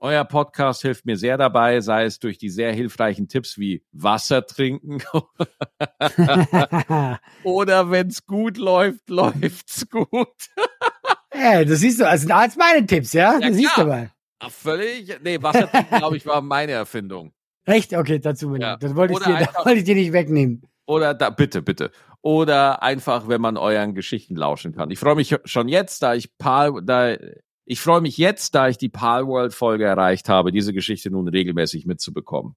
Euer 0.01 0.25
Podcast 0.25 0.83
hilft 0.83 1.07
mir 1.07 1.17
sehr 1.17 1.37
dabei, 1.37 1.81
sei 1.81 2.05
es 2.05 2.21
durch 2.21 2.39
die 2.39 2.51
sehr 2.51 2.73
hilfreichen 2.73 3.27
Tipps 3.27 3.59
wie 3.59 3.83
Wasser 3.91 4.47
trinken 4.47 5.03
oder 7.43 7.91
wenn's 7.91 8.25
gut 8.27 8.59
läuft, 8.59 9.01
läuft's 9.11 9.89
gut. 9.91 10.29
ja, 11.35 11.65
das 11.65 11.81
siehst 11.81 12.01
du, 12.01 12.09
also 12.09 12.33
als 12.33 12.57
meine 12.57 12.87
Tipps, 12.87 13.13
ja? 13.13 13.39
Ja, 13.41 13.49
das 13.49 13.57
siehst 13.57 13.77
du 13.77 13.85
mal. 13.87 14.11
Ach, 14.41 14.51
völlig? 14.51 15.19
Nee, 15.23 15.43
Wasser 15.43 15.69
trinken, 15.71 15.97
glaube 15.97 16.17
ich, 16.17 16.27
war 16.27 16.41
meine 16.43 16.73
Erfindung. 16.73 17.33
Recht? 17.67 17.93
Okay, 17.93 18.21
dazu 18.21 18.51
bin 18.51 18.63
Ja. 18.63 18.75
ich. 18.75 18.79
Das 18.79 18.95
wollte 18.95 19.15
ich, 19.15 19.19
dir, 19.19 19.27
einfach- 19.37 19.67
wollte 19.67 19.79
ich 19.81 19.85
dir 19.85 19.97
nicht 19.97 20.13
wegnehmen. 20.13 20.63
Oder 20.87 21.13
da, 21.13 21.31
bitte, 21.31 21.61
bitte. 21.61 21.91
Oder 22.23 22.83
einfach, 22.83 23.29
wenn 23.29 23.41
man 23.41 23.57
euren 23.57 23.95
Geschichten 23.95 24.37
lauschen 24.37 24.75
kann. 24.75 24.91
Ich 24.91 24.99
freue 24.99 25.17
mich 25.17 25.37
schon 25.45 25.69
jetzt, 25.69 26.03
da 26.03 26.15
ich 26.15 26.37
Pal, 26.39 26.81
da, 26.83 27.17
ich 27.71 27.81
freue 27.81 28.01
mich 28.01 28.17
jetzt, 28.17 28.55
da 28.55 28.69
ich 28.69 28.79
die 28.79 28.89
Palworld 28.89 29.53
Folge 29.53 29.85
erreicht 29.85 30.29
habe, 30.31 30.53
diese 30.53 30.73
Geschichte 30.73 31.11
nun 31.11 31.29
regelmäßig 31.29 31.85
mitzubekommen. 31.87 32.57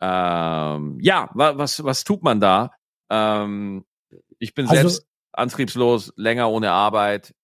Ähm, 0.00 0.98
ja, 1.00 1.30
wa, 1.34 1.58
was, 1.58 1.82
was 1.84 2.04
tut 2.04 2.22
man 2.22 2.40
da? 2.40 2.70
Ähm, 3.10 3.84
ich 4.38 4.54
bin 4.54 4.66
Also- 4.68 4.80
selbst 4.88 5.06
antriebslos, 5.32 6.12
länger 6.16 6.50
ohne 6.50 6.70
Arbeit. 6.72 7.34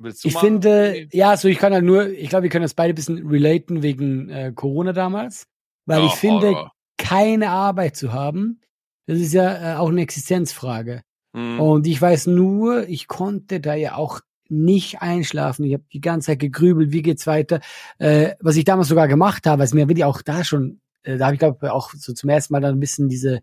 Willst 0.00 0.22
du 0.22 0.28
Ich 0.28 0.34
mal? 0.34 0.40
finde, 0.40 1.08
ja, 1.12 1.36
so 1.36 1.48
ich 1.48 1.58
kann 1.58 1.72
halt 1.72 1.84
nur, 1.84 2.08
ich 2.08 2.28
glaube, 2.28 2.44
wir 2.44 2.50
können 2.50 2.62
das 2.62 2.74
beide 2.74 2.92
ein 2.92 2.94
bisschen 2.94 3.26
relaten 3.26 3.82
wegen 3.82 4.28
äh, 4.28 4.52
Corona 4.54 4.92
damals. 4.92 5.46
Weil 5.86 6.00
Ja, 6.00 6.06
ich 6.06 6.12
finde, 6.12 6.48
Horror. 6.50 6.72
keine 6.98 7.50
Arbeit 7.50 7.96
zu 7.96 8.12
haben, 8.12 8.60
das 9.06 9.18
ist 9.18 9.32
ja 9.32 9.74
äh, 9.74 9.76
auch 9.78 9.88
eine 9.88 10.02
Existenzfrage. 10.02 11.02
Hm. 11.34 11.58
Und 11.58 11.86
ich 11.86 12.00
weiß 12.00 12.28
nur, 12.28 12.86
ich 12.88 13.08
konnte 13.08 13.60
da 13.60 13.74
ja 13.74 13.96
auch 13.96 14.20
nicht 14.48 15.02
einschlafen. 15.02 15.64
Ich 15.64 15.74
habe 15.74 15.84
die 15.92 16.00
ganze 16.00 16.26
Zeit 16.26 16.38
gegrübelt, 16.40 16.92
wie 16.92 17.02
geht's 17.02 17.26
weiter. 17.26 17.60
Äh, 17.98 18.34
was 18.40 18.56
ich 18.56 18.64
damals 18.64 18.88
sogar 18.88 19.08
gemacht 19.08 19.46
habe, 19.46 19.64
ist 19.64 19.74
mir 19.74 19.88
wirklich 19.88 20.04
auch 20.04 20.22
da 20.22 20.44
schon, 20.44 20.80
äh, 21.02 21.18
da 21.18 21.26
habe 21.26 21.34
ich 21.34 21.38
glaube 21.38 21.72
auch 21.72 21.92
so 21.92 22.12
zum 22.12 22.30
ersten 22.30 22.52
Mal 22.52 22.60
dann 22.60 22.76
ein 22.76 22.80
bisschen 22.80 23.08
diese 23.08 23.40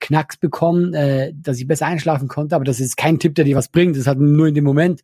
Knacks 0.00 0.36
bekommen, 0.36 0.94
äh, 0.94 1.32
dass 1.34 1.58
ich 1.58 1.66
besser 1.66 1.86
einschlafen 1.86 2.28
konnte. 2.28 2.54
Aber 2.54 2.64
das 2.64 2.80
ist 2.80 2.96
kein 2.96 3.18
Tipp, 3.18 3.34
der 3.34 3.44
dir 3.44 3.56
was 3.56 3.68
bringt. 3.68 3.96
Das 3.96 4.06
halt 4.06 4.18
nur 4.18 4.48
in 4.48 4.54
dem 4.54 4.64
Moment. 4.64 5.02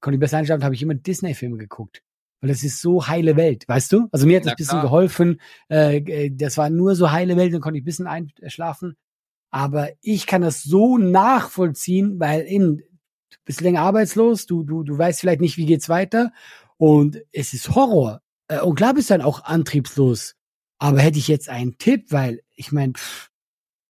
Konnte 0.00 0.16
ich 0.16 0.20
besser 0.20 0.38
einschlafen, 0.38 0.64
habe 0.64 0.74
ich 0.74 0.82
immer 0.82 0.94
Disney-Filme 0.94 1.56
geguckt. 1.56 2.02
Weil 2.40 2.48
das 2.48 2.62
ist 2.62 2.82
so 2.82 3.06
heile 3.06 3.36
Welt, 3.36 3.66
weißt 3.66 3.90
du? 3.92 4.08
Also 4.12 4.26
mir 4.26 4.36
hat 4.36 4.44
das 4.44 4.52
ein 4.52 4.56
bisschen 4.56 4.82
geholfen. 4.82 5.40
Äh, 5.70 5.96
äh, 5.96 6.30
das 6.30 6.58
war 6.58 6.68
nur 6.68 6.94
so 6.94 7.10
heile 7.10 7.38
Welt, 7.38 7.54
dann 7.54 7.62
konnte 7.62 7.78
ich 7.78 7.82
ein 7.82 7.86
bisschen 7.86 8.06
einschlafen. 8.06 8.96
Aber 9.50 9.88
ich 10.02 10.26
kann 10.26 10.42
das 10.42 10.62
so 10.62 10.98
nachvollziehen, 10.98 12.20
weil 12.20 12.42
in, 12.42 12.82
bist 13.44 13.60
länger 13.60 13.82
arbeitslos, 13.82 14.46
du, 14.46 14.64
du, 14.64 14.82
du 14.82 14.96
weißt 14.96 15.20
vielleicht 15.20 15.40
nicht, 15.40 15.56
wie 15.56 15.66
geht's 15.66 15.88
weiter. 15.88 16.32
Und 16.76 17.22
es 17.32 17.52
ist 17.52 17.74
Horror. 17.74 18.20
Äh, 18.48 18.60
Und 18.60 18.76
klar 18.76 18.94
bist 18.94 19.10
du 19.10 19.14
dann 19.14 19.22
auch 19.22 19.44
antriebslos. 19.44 20.34
Aber 20.78 21.00
hätte 21.00 21.18
ich 21.18 21.28
jetzt 21.28 21.48
einen 21.48 21.78
Tipp, 21.78 22.06
weil 22.10 22.40
ich 22.56 22.72
meine, 22.72 22.94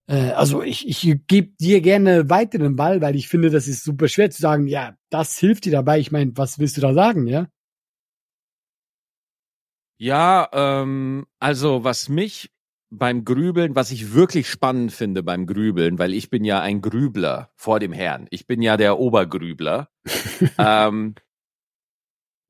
äh, 0.06 0.30
also 0.32 0.62
ich, 0.62 0.86
ich 0.88 1.26
gebe 1.26 1.52
dir 1.60 1.80
gerne 1.80 2.28
weiter 2.30 2.58
den 2.58 2.76
Ball, 2.76 3.00
weil 3.00 3.16
ich 3.16 3.28
finde, 3.28 3.50
das 3.50 3.68
ist 3.68 3.84
super 3.84 4.08
schwer 4.08 4.30
zu 4.30 4.40
sagen, 4.40 4.66
ja, 4.66 4.96
das 5.10 5.38
hilft 5.38 5.64
dir 5.64 5.72
dabei. 5.72 5.98
Ich 5.98 6.12
meine, 6.12 6.32
was 6.36 6.58
willst 6.58 6.76
du 6.76 6.80
da 6.80 6.92
sagen, 6.94 7.26
ja? 7.26 7.48
Ja, 9.96 10.48
ähm, 10.52 11.24
also 11.38 11.84
was 11.84 12.08
mich 12.08 12.50
beim 12.98 13.24
Grübeln, 13.24 13.74
was 13.76 13.90
ich 13.90 14.14
wirklich 14.14 14.48
spannend 14.48 14.92
finde 14.92 15.22
beim 15.22 15.46
Grübeln, 15.46 15.98
weil 15.98 16.14
ich 16.14 16.30
bin 16.30 16.44
ja 16.44 16.60
ein 16.60 16.80
Grübler 16.80 17.50
vor 17.54 17.80
dem 17.80 17.92
Herrn. 17.92 18.26
Ich 18.30 18.46
bin 18.46 18.62
ja 18.62 18.76
der 18.76 18.98
Obergrübler. 18.98 19.88
ähm, 20.58 21.14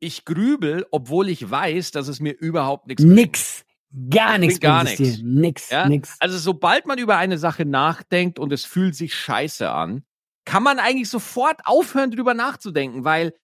ich 0.00 0.24
grübel, 0.24 0.86
obwohl 0.90 1.28
ich 1.28 1.50
weiß, 1.50 1.90
dass 1.92 2.08
es 2.08 2.20
mir 2.20 2.32
überhaupt 2.32 2.86
nichts 2.86 3.02
bringt. 3.02 3.16
Nix. 3.16 3.64
Gar 4.10 4.38
nichts. 4.38 4.60
Gar 4.60 4.84
nichts. 4.84 5.20
Nix, 5.22 5.70
Ja? 5.70 5.88
nix. 5.88 6.16
Also 6.20 6.36
sobald 6.38 6.86
man 6.86 6.98
über 6.98 7.16
eine 7.16 7.38
Sache 7.38 7.64
nachdenkt 7.64 8.38
und 8.38 8.52
es 8.52 8.64
fühlt 8.64 8.94
sich 8.96 9.14
scheiße 9.14 9.70
an, 9.70 10.04
kann 10.44 10.62
man 10.62 10.78
eigentlich 10.78 11.08
sofort 11.08 11.60
aufhören, 11.64 12.10
drüber 12.10 12.34
nachzudenken, 12.34 13.04
weil 13.04 13.34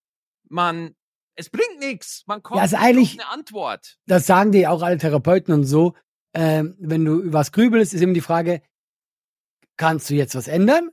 man, 0.48 0.94
es 1.36 1.48
bringt 1.48 1.78
nichts. 1.78 2.24
Man 2.26 2.42
kommt 2.42 2.56
Ja, 2.56 2.62
also 2.62 2.76
eigentlich- 2.76 3.18
auf 3.18 3.24
eine 3.24 3.32
Antwort. 3.32 3.98
Das 4.06 4.26
sagen 4.26 4.52
dir 4.52 4.70
auch 4.72 4.82
alle 4.82 4.98
Therapeuten 4.98 5.54
und 5.54 5.64
so. 5.64 5.94
Ähm, 6.34 6.76
wenn 6.78 7.04
du 7.04 7.20
über 7.20 7.38
was 7.40 7.52
grübelst, 7.52 7.94
ist 7.94 8.02
eben 8.02 8.14
die 8.14 8.20
Frage, 8.20 8.62
kannst 9.76 10.10
du 10.10 10.14
jetzt 10.14 10.34
was 10.34 10.48
ändern? 10.48 10.90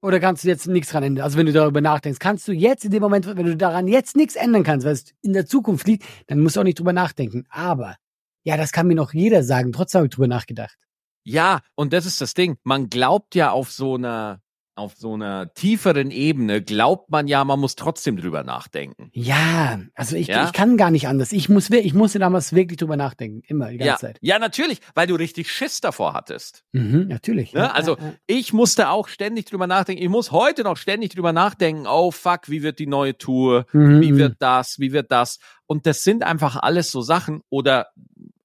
Oder 0.00 0.20
kannst 0.20 0.44
du 0.44 0.48
jetzt 0.48 0.68
nichts 0.68 0.90
dran 0.90 1.02
ändern? 1.02 1.24
Also 1.24 1.38
wenn 1.38 1.46
du 1.46 1.52
darüber 1.52 1.80
nachdenkst, 1.80 2.20
kannst 2.20 2.46
du 2.46 2.52
jetzt 2.52 2.84
in 2.84 2.92
dem 2.92 3.02
Moment, 3.02 3.26
wenn 3.26 3.46
du 3.46 3.56
daran 3.56 3.88
jetzt 3.88 4.16
nichts 4.16 4.36
ändern 4.36 4.62
kannst, 4.62 4.86
weil 4.86 4.92
es 4.92 5.12
in 5.22 5.32
der 5.32 5.46
Zukunft 5.46 5.88
liegt, 5.88 6.04
dann 6.28 6.38
musst 6.38 6.56
du 6.56 6.60
auch 6.60 6.64
nicht 6.64 6.78
drüber 6.78 6.92
nachdenken. 6.92 7.46
Aber, 7.48 7.96
ja, 8.44 8.56
das 8.56 8.70
kann 8.70 8.86
mir 8.86 8.94
noch 8.94 9.12
jeder 9.12 9.42
sagen. 9.42 9.72
Trotzdem 9.72 10.00
habe 10.00 10.06
ich 10.06 10.14
drüber 10.14 10.28
nachgedacht. 10.28 10.78
Ja, 11.24 11.60
und 11.74 11.92
das 11.92 12.06
ist 12.06 12.20
das 12.20 12.34
Ding. 12.34 12.58
Man 12.62 12.88
glaubt 12.90 13.34
ja 13.34 13.50
auf 13.50 13.72
so 13.72 13.96
einer, 13.96 14.40
auf 14.78 14.94
so 14.96 15.14
einer 15.14 15.52
tieferen 15.54 16.10
Ebene, 16.10 16.62
glaubt 16.62 17.10
man 17.10 17.26
ja, 17.28 17.44
man 17.44 17.58
muss 17.60 17.74
trotzdem 17.76 18.16
drüber 18.16 18.44
nachdenken. 18.44 19.10
Ja, 19.12 19.80
also 19.94 20.16
ich, 20.16 20.28
Ja? 20.28 20.46
ich 20.46 20.52
kann 20.52 20.76
gar 20.76 20.90
nicht 20.90 21.08
anders. 21.08 21.32
Ich 21.32 21.48
muss, 21.48 21.68
ich 21.70 21.92
musste 21.94 22.18
damals 22.18 22.54
wirklich 22.54 22.78
drüber 22.78 22.96
nachdenken. 22.96 23.42
Immer, 23.46 23.70
die 23.70 23.78
ganze 23.78 23.88
Ja, 23.90 23.96
Zeit. 23.98 24.18
ja, 24.22 24.38
natürlich, 24.38 24.80
weil 24.94 25.06
du 25.06 25.16
richtig 25.16 25.50
Schiss 25.50 25.80
davor 25.80 26.14
hattest. 26.14 26.64
Mhm, 26.72 27.08
natürlich. 27.08 27.52
Ne? 27.52 27.60
Ja, 27.60 27.72
Also 27.72 27.96
ich 28.26 28.52
musste 28.52 28.88
auch 28.90 29.08
ständig 29.08 29.46
drüber 29.46 29.66
nachdenken. 29.66 30.02
Ich 30.02 30.08
muss 30.08 30.30
heute 30.32 30.62
noch 30.62 30.76
ständig 30.76 31.12
drüber 31.14 31.32
nachdenken. 31.32 31.86
Oh 31.88 32.10
fuck, 32.10 32.48
wie 32.48 32.62
wird 32.62 32.78
die 32.78 32.86
neue 32.86 33.18
Tour? 33.18 33.66
Mhm, 33.72 34.00
Wie 34.00 34.16
wird 34.16 34.36
das? 34.38 34.78
Wie 34.78 34.92
wird 34.92 35.10
das? 35.10 35.38
Und 35.66 35.86
das 35.86 36.04
sind 36.04 36.22
einfach 36.22 36.56
alles 36.56 36.90
so 36.92 37.02
Sachen. 37.02 37.42
Oder 37.50 37.88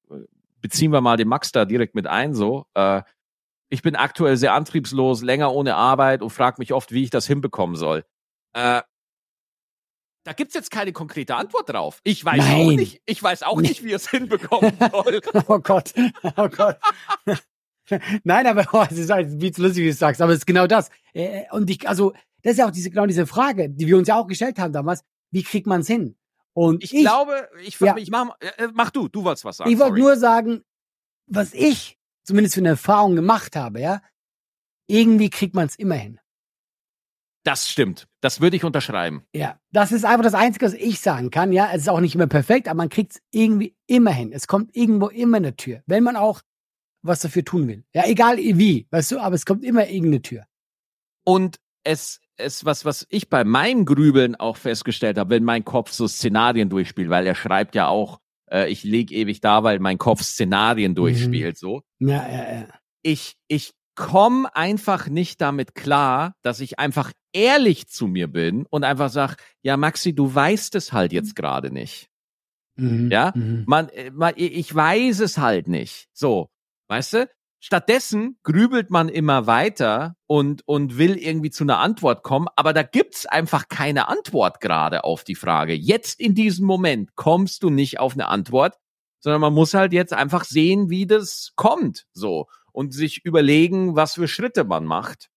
äh, 0.09 0.15
beziehen 0.61 0.91
wir 0.91 1.01
mal 1.01 1.17
den 1.17 1.27
Max 1.27 1.51
da 1.51 1.65
direkt 1.65 1.95
mit 1.95 2.07
ein. 2.07 2.33
So, 2.33 2.65
äh, 2.73 3.01
ich 3.73 3.81
bin 3.81 3.95
aktuell 3.95 4.37
sehr 4.37 4.53
antriebslos, 4.53 5.23
länger 5.23 5.51
ohne 5.51 5.75
Arbeit 5.75 6.21
und 6.21 6.29
frage 6.29 6.57
mich 6.59 6.73
oft, 6.73 6.91
wie 6.91 7.03
ich 7.03 7.09
das 7.09 7.25
hinbekommen 7.25 7.75
soll. 7.75 8.05
Äh, 8.53 8.81
da 10.25 10.33
gibt's 10.33 10.53
jetzt 10.53 10.69
keine 10.71 10.93
konkrete 10.93 11.35
Antwort 11.35 11.69
drauf. 11.69 11.99
Ich 12.03 12.23
weiß 12.23 12.37
Nein. 12.37 12.67
auch 12.67 12.71
nicht, 12.71 13.01
ich 13.05 13.21
weiß 13.21 13.41
auch 13.43 13.59
nicht, 13.59 13.83
wie 13.83 13.91
es 13.91 14.09
hinbekommen 14.09 14.77
soll. 14.91 15.21
Oh 15.47 15.59
Gott, 15.59 15.91
oh 16.37 16.47
Gott. 16.49 16.77
Nein, 18.23 18.47
aber 18.47 18.65
oh, 18.71 18.85
es 18.89 18.97
ist 18.97 19.09
halt, 19.09 19.41
wie 19.41 19.47
lustig, 19.49 19.77
wie 19.81 19.85
du 19.85 19.89
es 19.89 19.99
sagst, 19.99 20.21
aber 20.21 20.31
es 20.31 20.39
ist 20.39 20.45
genau 20.45 20.67
das. 20.67 20.89
Äh, 21.13 21.43
Und 21.51 21.69
ich, 21.69 21.87
also, 21.89 22.13
das 22.43 22.53
ist 22.53 22.57
ja 22.59 22.67
auch 22.67 22.71
diese, 22.71 22.89
genau 22.91 23.05
diese 23.07 23.25
Frage, 23.27 23.69
die 23.69 23.87
wir 23.87 23.97
uns 23.97 24.07
ja 24.07 24.15
auch 24.17 24.27
gestellt 24.27 24.59
haben 24.59 24.71
damals. 24.71 25.03
Wie 25.31 25.43
kriegt 25.43 25.67
man's 25.67 25.87
hin? 25.87 26.15
Und 26.53 26.83
Ich, 26.83 26.91
glaube, 26.91 27.49
ich, 27.61 27.79
Ja. 27.79 27.97
ich 27.97 28.11
mach, 28.11 28.29
äh, 28.39 28.67
mach 28.73 28.91
du, 28.91 29.09
du 29.09 29.23
wolltest 29.23 29.43
was 29.45 29.57
sagen. 29.57 29.71
ich 29.71 29.79
wollte 29.79 29.97
nur 29.99 30.15
sagen, 30.15 30.63
was 31.25 31.53
ich 31.53 31.97
zumindest 32.23 32.55
für 32.55 32.61
eine 32.61 32.69
Erfahrung 32.69 33.15
gemacht 33.15 33.55
habe, 33.55 33.79
ja, 33.81 34.01
irgendwie 34.87 35.29
kriegt 35.29 35.55
man's 35.55 35.75
immer 35.75 35.95
hin. 35.95 36.19
Das 37.43 37.69
stimmt. 37.69 38.07
Das 38.21 38.39
würde 38.39 38.55
ich 38.55 38.63
unterschreiben. 38.63 39.23
Ja, 39.33 39.59
das 39.71 39.91
ist 39.91 40.05
einfach 40.05 40.23
das 40.23 40.33
Einzige, 40.33 40.65
was 40.65 40.73
ich 40.73 41.01
sagen 41.01 41.29
kann. 41.29 41.51
Ja, 41.51 41.71
es 41.73 41.81
ist 41.81 41.89
auch 41.89 41.99
nicht 41.99 42.15
immer 42.15 42.27
perfekt, 42.27 42.69
aber 42.69 42.77
man 42.77 42.89
kriegt 42.89 43.13
es 43.13 43.21
irgendwie 43.31 43.75
immer 43.85 44.11
hin. 44.11 44.31
Es 44.31 44.47
kommt 44.47 44.73
irgendwo 44.75 45.07
immer 45.07 45.37
eine 45.37 45.55
Tür, 45.55 45.83
wenn 45.85 46.03
man 46.03 46.15
auch 46.15 46.41
was 47.01 47.19
dafür 47.19 47.43
tun 47.43 47.67
will. 47.67 47.83
Ja, 47.93 48.05
egal 48.05 48.37
wie, 48.37 48.87
weißt 48.91 49.11
du, 49.11 49.19
aber 49.19 49.35
es 49.35 49.45
kommt 49.45 49.65
immer 49.65 49.87
irgendeine 49.87 50.21
Tür. 50.21 50.45
Und 51.25 51.59
es, 51.83 52.21
es, 52.37 52.63
was, 52.63 52.85
was 52.85 53.05
ich 53.09 53.29
bei 53.29 53.43
meinem 53.43 53.83
Grübeln 53.83 54.35
auch 54.35 54.55
festgestellt 54.55 55.17
habe, 55.17 55.31
wenn 55.31 55.43
mein 55.43 55.65
Kopf 55.65 55.91
so 55.91 56.07
Szenarien 56.07 56.69
durchspielt, 56.69 57.09
weil 57.09 57.27
er 57.27 57.35
schreibt 57.35 57.75
ja 57.75 57.87
auch, 57.87 58.19
äh, 58.53 58.69
ich 58.69 58.83
lieg 58.83 59.11
ewig 59.11 59.41
da, 59.41 59.63
weil 59.63 59.79
mein 59.79 59.97
Kopf 59.97 60.21
Szenarien 60.21 60.95
durchspielt, 60.95 61.57
so. 61.57 61.81
Ja, 61.99 62.27
ja, 62.29 62.53
ja. 62.53 62.67
Ich, 63.01 63.35
ich 63.47 63.73
komme 63.95 64.55
einfach 64.55 65.07
nicht 65.07 65.41
damit 65.41 65.75
klar, 65.75 66.35
dass 66.41 66.59
ich 66.59 66.79
einfach 66.79 67.11
ehrlich 67.33 67.87
zu 67.87 68.07
mir 68.07 68.27
bin 68.27 68.65
und 68.69 68.83
einfach 68.83 69.09
sag, 69.09 69.37
ja, 69.61 69.75
Maxi, 69.77 70.13
du 70.13 70.33
weißt 70.33 70.75
es 70.75 70.93
halt 70.93 71.11
jetzt 71.11 71.35
gerade 71.35 71.71
nicht. 71.71 72.09
Mhm. 72.75 73.11
Ja? 73.11 73.33
Mhm. 73.35 73.63
Man, 73.67 73.89
äh, 73.89 74.11
man, 74.11 74.33
ich 74.37 74.73
weiß 74.73 75.19
es 75.19 75.37
halt 75.37 75.67
nicht. 75.67 76.07
So, 76.13 76.49
weißt 76.87 77.13
du? 77.13 77.29
Stattdessen 77.65 78.37
grübelt 78.43 78.89
man 78.89 79.07
immer 79.07 79.47
weiter 79.47 80.17
und, 80.27 80.67
und 80.67 80.97
will 80.97 81.15
irgendwie 81.17 81.49
zu 81.49 81.63
einer 81.63 81.79
Antwort 81.79 82.21
kommen, 82.21 82.49
aber 82.57 82.73
da 82.73 82.83
gibt's 82.83 83.25
einfach 83.25 83.69
keine 83.69 84.09
Antwort 84.09 84.59
gerade 84.59 85.05
auf 85.05 85.23
die 85.23 85.35
Frage. 85.35 85.73
Jetzt 85.73 86.19
in 86.19 86.35
diesem 86.35 86.67
Moment 86.67 87.15
kommst 87.15 87.63
du 87.63 87.69
nicht 87.69 88.01
auf 88.01 88.15
eine 88.15 88.27
Antwort, 88.27 88.79
sondern 89.21 89.39
man 89.39 89.53
muss 89.53 89.73
halt 89.73 89.93
jetzt 89.93 90.11
einfach 90.11 90.43
sehen, 90.43 90.89
wie 90.89 91.07
das 91.07 91.53
kommt, 91.55 92.05
so. 92.11 92.47
Und 92.73 92.93
sich 92.93 93.23
überlegen, 93.23 93.95
was 93.95 94.15
für 94.15 94.27
Schritte 94.27 94.65
man 94.65 94.83
macht. 94.83 95.29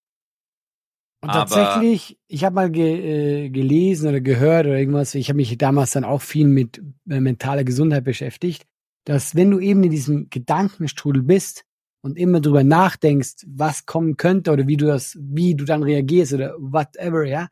Und 1.21 1.31
Aber- 1.31 1.47
tatsächlich, 1.49 2.19
ich 2.27 2.43
habe 2.43 2.57
mal 2.57 2.73
ge, 2.73 3.45
äh, 3.45 3.51
gelesen 3.51 4.09
oder 4.09 4.21
gehört 4.21 4.67
oder 4.67 4.77
irgendwas, 4.77 5.15
ich 5.15 5.29
habe 5.29 5.37
mich 5.37 5.57
damals 5.59 5.93
dann 5.93 6.03
auch 6.03 6.23
viel 6.23 6.49
mit 6.49 6.79
äh, 7.09 7.21
mentaler 7.21 7.63
Gesundheit 7.63 8.03
beschäftigt, 8.03 8.67
dass 9.05 9.37
wenn 9.37 9.53
du 9.53 9.61
eben 9.61 9.85
in 9.85 9.93
diesem 9.93 10.29
Gedankenstrudel 10.29 11.23
bist 11.23 11.66
und 12.07 12.17
immer 12.17 12.41
drüber 12.41 12.63
nachdenkst, 12.63 13.45
was 13.49 13.85
kommen 13.85 14.17
könnte 14.17 14.53
oder 14.53 14.69
wie 14.69 14.77
du 14.77 14.87
das, 14.87 15.19
wie 15.21 15.57
du 15.57 15.65
dann 15.65 15.83
reagierst 15.83 16.33
oder 16.33 16.55
whatever, 16.57 17.27
ja, 17.27 17.49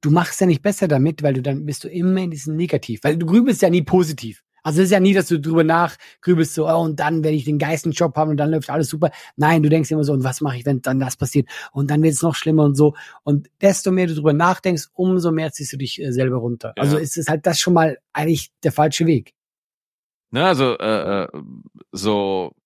du 0.00 0.10
machst 0.10 0.40
ja 0.40 0.48
nicht 0.48 0.62
besser 0.62 0.88
damit, 0.88 1.22
weil 1.22 1.34
du 1.34 1.42
dann 1.42 1.64
bist 1.64 1.84
du 1.84 1.88
immer 1.88 2.20
in 2.20 2.32
diesem 2.32 2.56
Negativ, 2.56 3.04
weil 3.04 3.16
du 3.16 3.24
grübelst 3.24 3.62
ja 3.62 3.70
nie 3.70 3.82
positiv. 3.82 4.42
Also 4.64 4.80
es 4.80 4.86
ist 4.86 4.90
ja 4.92 4.98
nie, 4.98 5.14
dass 5.14 5.28
du 5.28 5.38
drüber 5.38 5.62
nachgrübelst, 5.62 6.54
so, 6.54 6.68
oh, 6.68 6.80
und 6.80 6.98
dann 6.98 7.22
werde 7.22 7.36
ich 7.36 7.44
den 7.44 7.58
geilsten 7.58 7.92
Job 7.92 8.16
haben 8.16 8.30
und 8.30 8.36
dann 8.36 8.50
läuft 8.50 8.68
alles 8.68 8.88
super. 8.88 9.12
Nein, 9.36 9.62
du 9.62 9.68
denkst 9.68 9.92
immer 9.92 10.02
so, 10.02 10.12
und 10.12 10.24
was 10.24 10.40
mache 10.40 10.56
ich, 10.56 10.66
wenn 10.66 10.82
dann 10.82 10.98
das 10.98 11.16
passiert? 11.16 11.48
Und 11.70 11.90
dann 11.90 12.02
wird 12.02 12.14
es 12.14 12.22
noch 12.22 12.34
schlimmer 12.34 12.64
und 12.64 12.74
so. 12.74 12.94
Und 13.22 13.48
desto 13.60 13.92
mehr 13.92 14.08
du 14.08 14.14
drüber 14.14 14.32
nachdenkst, 14.32 14.88
umso 14.94 15.30
mehr 15.30 15.52
ziehst 15.52 15.72
du 15.72 15.76
dich 15.76 16.02
äh, 16.02 16.10
selber 16.12 16.38
runter. 16.38 16.72
Ja. 16.76 16.82
Also 16.82 16.96
ist 16.96 17.16
es 17.16 17.28
halt 17.28 17.46
das 17.46 17.60
schon 17.60 17.74
mal 17.74 17.98
eigentlich 18.12 18.50
der 18.64 18.72
falsche 18.72 19.06
Weg. 19.06 19.34
Ne, 20.32 20.44
also 20.44 20.76
äh, 20.78 21.24
äh, 21.24 21.28
so 21.92 22.56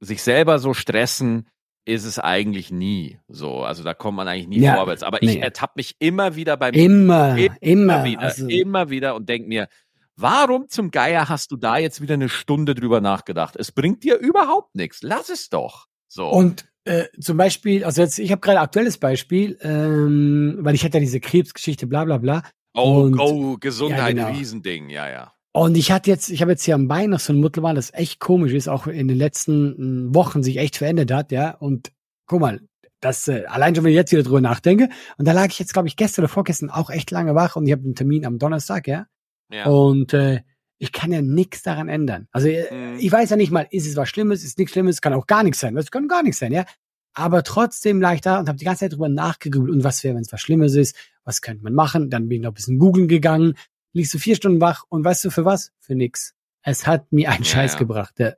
sich 0.00 0.22
selber 0.22 0.58
so 0.58 0.74
stressen 0.74 1.46
ist 1.86 2.04
es 2.04 2.18
eigentlich 2.18 2.70
nie 2.70 3.18
so. 3.28 3.62
Also 3.62 3.82
da 3.82 3.94
kommt 3.94 4.16
man 4.16 4.28
eigentlich 4.28 4.48
nie 4.48 4.60
Ja, 4.60 4.74
vorwärts. 4.76 5.02
Aber 5.02 5.22
ich 5.22 5.34
nee. 5.36 5.40
ertappe 5.40 5.74
mich 5.76 5.96
immer 5.98 6.36
wieder 6.36 6.56
beim 6.56 6.74
Immer, 6.74 7.36
Immer 7.38 7.56
immer. 7.60 8.04
wieder, 8.04 8.20
also, 8.20 8.46
immer 8.48 8.90
wieder 8.90 9.14
und 9.14 9.28
denk 9.28 9.48
mir, 9.48 9.68
warum 10.16 10.68
zum 10.68 10.90
Geier 10.90 11.28
hast 11.28 11.50
du 11.52 11.56
da 11.56 11.78
jetzt 11.78 12.00
wieder 12.00 12.14
eine 12.14 12.28
Stunde 12.28 12.74
drüber 12.74 13.00
nachgedacht? 13.00 13.56
Es 13.56 13.72
bringt 13.72 14.04
dir 14.04 14.16
überhaupt 14.18 14.74
nichts. 14.74 15.02
Lass 15.02 15.28
es 15.30 15.48
doch. 15.48 15.86
So. 16.08 16.28
Und 16.28 16.66
äh, 16.84 17.04
zum 17.20 17.36
Beispiel, 17.36 17.84
also 17.84 18.02
jetzt, 18.02 18.18
ich 18.18 18.30
habe 18.30 18.40
gerade 18.40 18.60
aktuelles 18.60 18.98
Beispiel, 18.98 19.58
ähm, 19.62 20.58
weil 20.60 20.74
ich 20.74 20.84
hatte 20.84 20.94
ja 20.98 21.00
diese 21.00 21.20
Krebsgeschichte, 21.20 21.86
bla 21.86 22.04
bla 22.04 22.18
bla. 22.18 22.42
oh, 22.74 23.02
und- 23.02 23.18
oh, 23.18 23.56
Gesundheit, 23.58 24.16
Ja, 24.16 24.24
genau. 24.26 24.38
Riesending, 24.38 24.88
ja, 24.90 25.08
ja. 25.08 25.32
Und 25.52 25.76
ich 25.76 25.90
hatte 25.90 26.10
jetzt, 26.10 26.30
ich 26.30 26.42
habe 26.42 26.52
jetzt 26.52 26.64
hier 26.64 26.76
am 26.76 26.86
Bein 26.86 27.10
noch 27.10 27.20
so 27.20 27.32
ein 27.32 27.40
Muttermal, 27.40 27.74
das 27.74 27.92
echt 27.92 28.20
komisch 28.20 28.52
ist, 28.52 28.68
auch 28.68 28.86
in 28.86 29.08
den 29.08 29.16
letzten 29.18 30.08
mm, 30.08 30.14
Wochen 30.14 30.42
sich 30.42 30.58
echt 30.58 30.76
verändert 30.76 31.10
hat, 31.10 31.32
ja. 31.32 31.56
Und 31.56 31.90
guck 32.26 32.40
mal, 32.40 32.60
das 33.00 33.26
äh, 33.28 33.44
allein 33.46 33.74
schon, 33.74 33.84
wenn 33.84 33.90
ich 33.90 33.96
jetzt 33.96 34.12
wieder 34.12 34.22
drüber 34.22 34.40
nachdenke. 34.40 34.88
Und 35.18 35.26
da 35.26 35.32
lag 35.32 35.46
ich 35.46 35.58
jetzt, 35.58 35.72
glaube 35.72 35.88
ich, 35.88 35.96
gestern 35.96 36.24
oder 36.24 36.32
vorgestern 36.32 36.70
auch 36.70 36.90
echt 36.90 37.10
lange 37.10 37.34
wach 37.34 37.56
und 37.56 37.66
ich 37.66 37.72
habe 37.72 37.82
einen 37.82 37.94
Termin 37.94 38.24
am 38.26 38.38
Donnerstag, 38.38 38.86
ja. 38.86 39.06
ja. 39.50 39.66
Und 39.66 40.12
äh, 40.14 40.42
ich 40.78 40.92
kann 40.92 41.12
ja 41.12 41.20
nichts 41.20 41.62
daran 41.62 41.88
ändern. 41.88 42.28
Also 42.30 42.48
äh, 42.48 42.72
Mhm. 42.72 42.98
ich 42.98 43.10
weiß 43.10 43.30
ja 43.30 43.36
nicht 43.36 43.50
mal, 43.50 43.66
ist 43.70 43.86
es 43.86 43.96
was 43.96 44.08
Schlimmes, 44.08 44.44
ist 44.44 44.58
nichts 44.58 44.72
Schlimmes, 44.72 45.00
kann 45.00 45.14
auch 45.14 45.26
gar 45.26 45.42
nichts 45.42 45.60
sein. 45.60 45.76
Es 45.76 45.90
kann 45.90 46.08
gar 46.08 46.22
nichts 46.22 46.38
sein, 46.38 46.52
ja. 46.52 46.64
Aber 47.12 47.42
trotzdem 47.42 48.00
lag 48.00 48.14
ich 48.14 48.20
da 48.20 48.38
und 48.38 48.48
habe 48.48 48.58
die 48.58 48.64
ganze 48.64 48.80
Zeit 48.80 48.92
drüber 48.92 49.08
nachgegrübelt. 49.08 49.72
Und 49.72 49.84
was 49.84 50.04
wäre, 50.04 50.14
wenn 50.14 50.22
es 50.22 50.32
was 50.32 50.40
Schlimmes 50.40 50.74
ist? 50.74 50.96
Was 51.24 51.42
könnte 51.42 51.64
man 51.64 51.74
machen? 51.74 52.08
Dann 52.08 52.28
bin 52.28 52.36
ich 52.36 52.42
noch 52.42 52.52
ein 52.52 52.54
bisschen 52.54 52.78
googeln 52.78 53.08
gegangen, 53.08 53.54
liegst 53.92 54.14
du 54.14 54.18
vier 54.18 54.36
Stunden 54.36 54.60
wach 54.60 54.84
und 54.88 55.04
weißt 55.04 55.24
du 55.24 55.30
für 55.30 55.44
was? 55.44 55.72
Für 55.78 55.94
nix. 55.94 56.34
Es 56.62 56.86
hat 56.86 57.10
mir 57.12 57.30
einen 57.30 57.42
Ja, 57.44 57.50
Scheiß 57.50 57.72
ja. 57.74 57.78
gebracht. 57.78 58.18
Ja, 58.18 58.32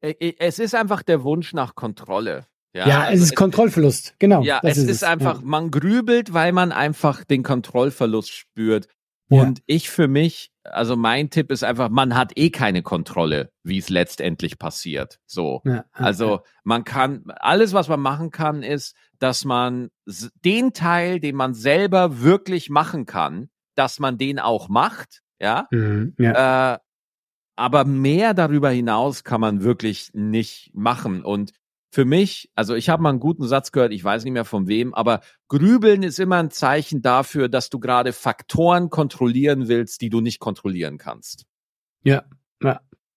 Es 0.00 0.58
ist 0.58 0.74
einfach 0.74 1.02
der 1.02 1.24
Wunsch 1.24 1.52
nach 1.54 1.74
Kontrolle. 1.74 2.46
Ja, 2.74 2.88
ja, 2.88 3.02
es 3.04 3.08
also 3.10 3.24
ist 3.24 3.36
Kontrollverlust. 3.36 4.14
Genau. 4.18 4.42
Ja, 4.42 4.60
es 4.64 4.78
ist, 4.78 5.04
einfach, 5.04 5.36
Ja. 5.40 5.46
man 5.46 5.70
grübelt, 5.70 6.34
weil 6.34 6.52
man 6.52 6.72
einfach 6.72 7.24
den 7.24 7.42
Kontrollverlust 7.42 8.30
spürt. 8.32 8.88
Und 9.30 9.62
ich 9.66 9.90
für 9.90 10.06
mich, 10.06 10.52
also 10.64 10.96
mein 10.96 11.30
Tipp 11.30 11.50
ist 11.50 11.64
einfach, 11.64 11.88
man 11.88 12.14
hat 12.14 12.36
eh 12.36 12.50
keine 12.50 12.82
Kontrolle, 12.82 13.50
wie 13.64 13.78
es 13.78 13.88
letztendlich 13.88 14.58
passiert. 14.58 15.18
So. 15.26 15.62
Ja, 15.64 15.86
Also 15.92 16.42
man 16.62 16.84
kann, 16.84 17.24
alles, 17.36 17.72
was 17.72 17.88
man 17.88 18.00
machen 18.00 18.30
kann, 18.30 18.62
ist, 18.62 18.94
dass 19.18 19.44
man 19.44 19.88
den 20.44 20.72
Teil, 20.72 21.18
den 21.20 21.34
man 21.36 21.54
selber 21.54 22.20
wirklich 22.20 22.70
machen 22.70 23.06
kann, 23.06 23.48
dass 23.74 23.98
man 24.00 24.18
den 24.18 24.38
auch 24.38 24.68
macht, 24.68 25.22
ja. 25.40 25.68
ja. 25.70 25.78
Mhm, 25.78 26.14
ja. 26.18 26.74
Äh, 26.74 26.78
aber 27.56 27.84
mehr 27.84 28.34
darüber 28.34 28.70
hinaus 28.70 29.22
kann 29.24 29.40
man 29.40 29.62
wirklich 29.62 30.10
nicht 30.12 30.70
machen. 30.74 31.24
Und 31.24 31.52
für 31.92 32.04
mich, 32.04 32.50
also 32.56 32.74
ich 32.74 32.88
habe 32.88 33.02
mal 33.02 33.10
einen 33.10 33.20
guten 33.20 33.46
Satz 33.46 33.70
gehört, 33.70 33.92
ich 33.92 34.02
weiß 34.02 34.24
nicht 34.24 34.32
mehr 34.32 34.44
von 34.44 34.66
wem, 34.66 34.92
aber 34.94 35.20
Grübeln 35.46 36.02
ist 36.02 36.18
immer 36.18 36.38
ein 36.38 36.50
Zeichen 36.50 37.02
dafür, 37.02 37.48
dass 37.48 37.70
du 37.70 37.78
gerade 37.78 38.12
Faktoren 38.12 38.90
kontrollieren 38.90 39.68
willst, 39.68 40.00
die 40.00 40.10
du 40.10 40.20
nicht 40.20 40.40
kontrollieren 40.40 40.98
kannst. 40.98 41.44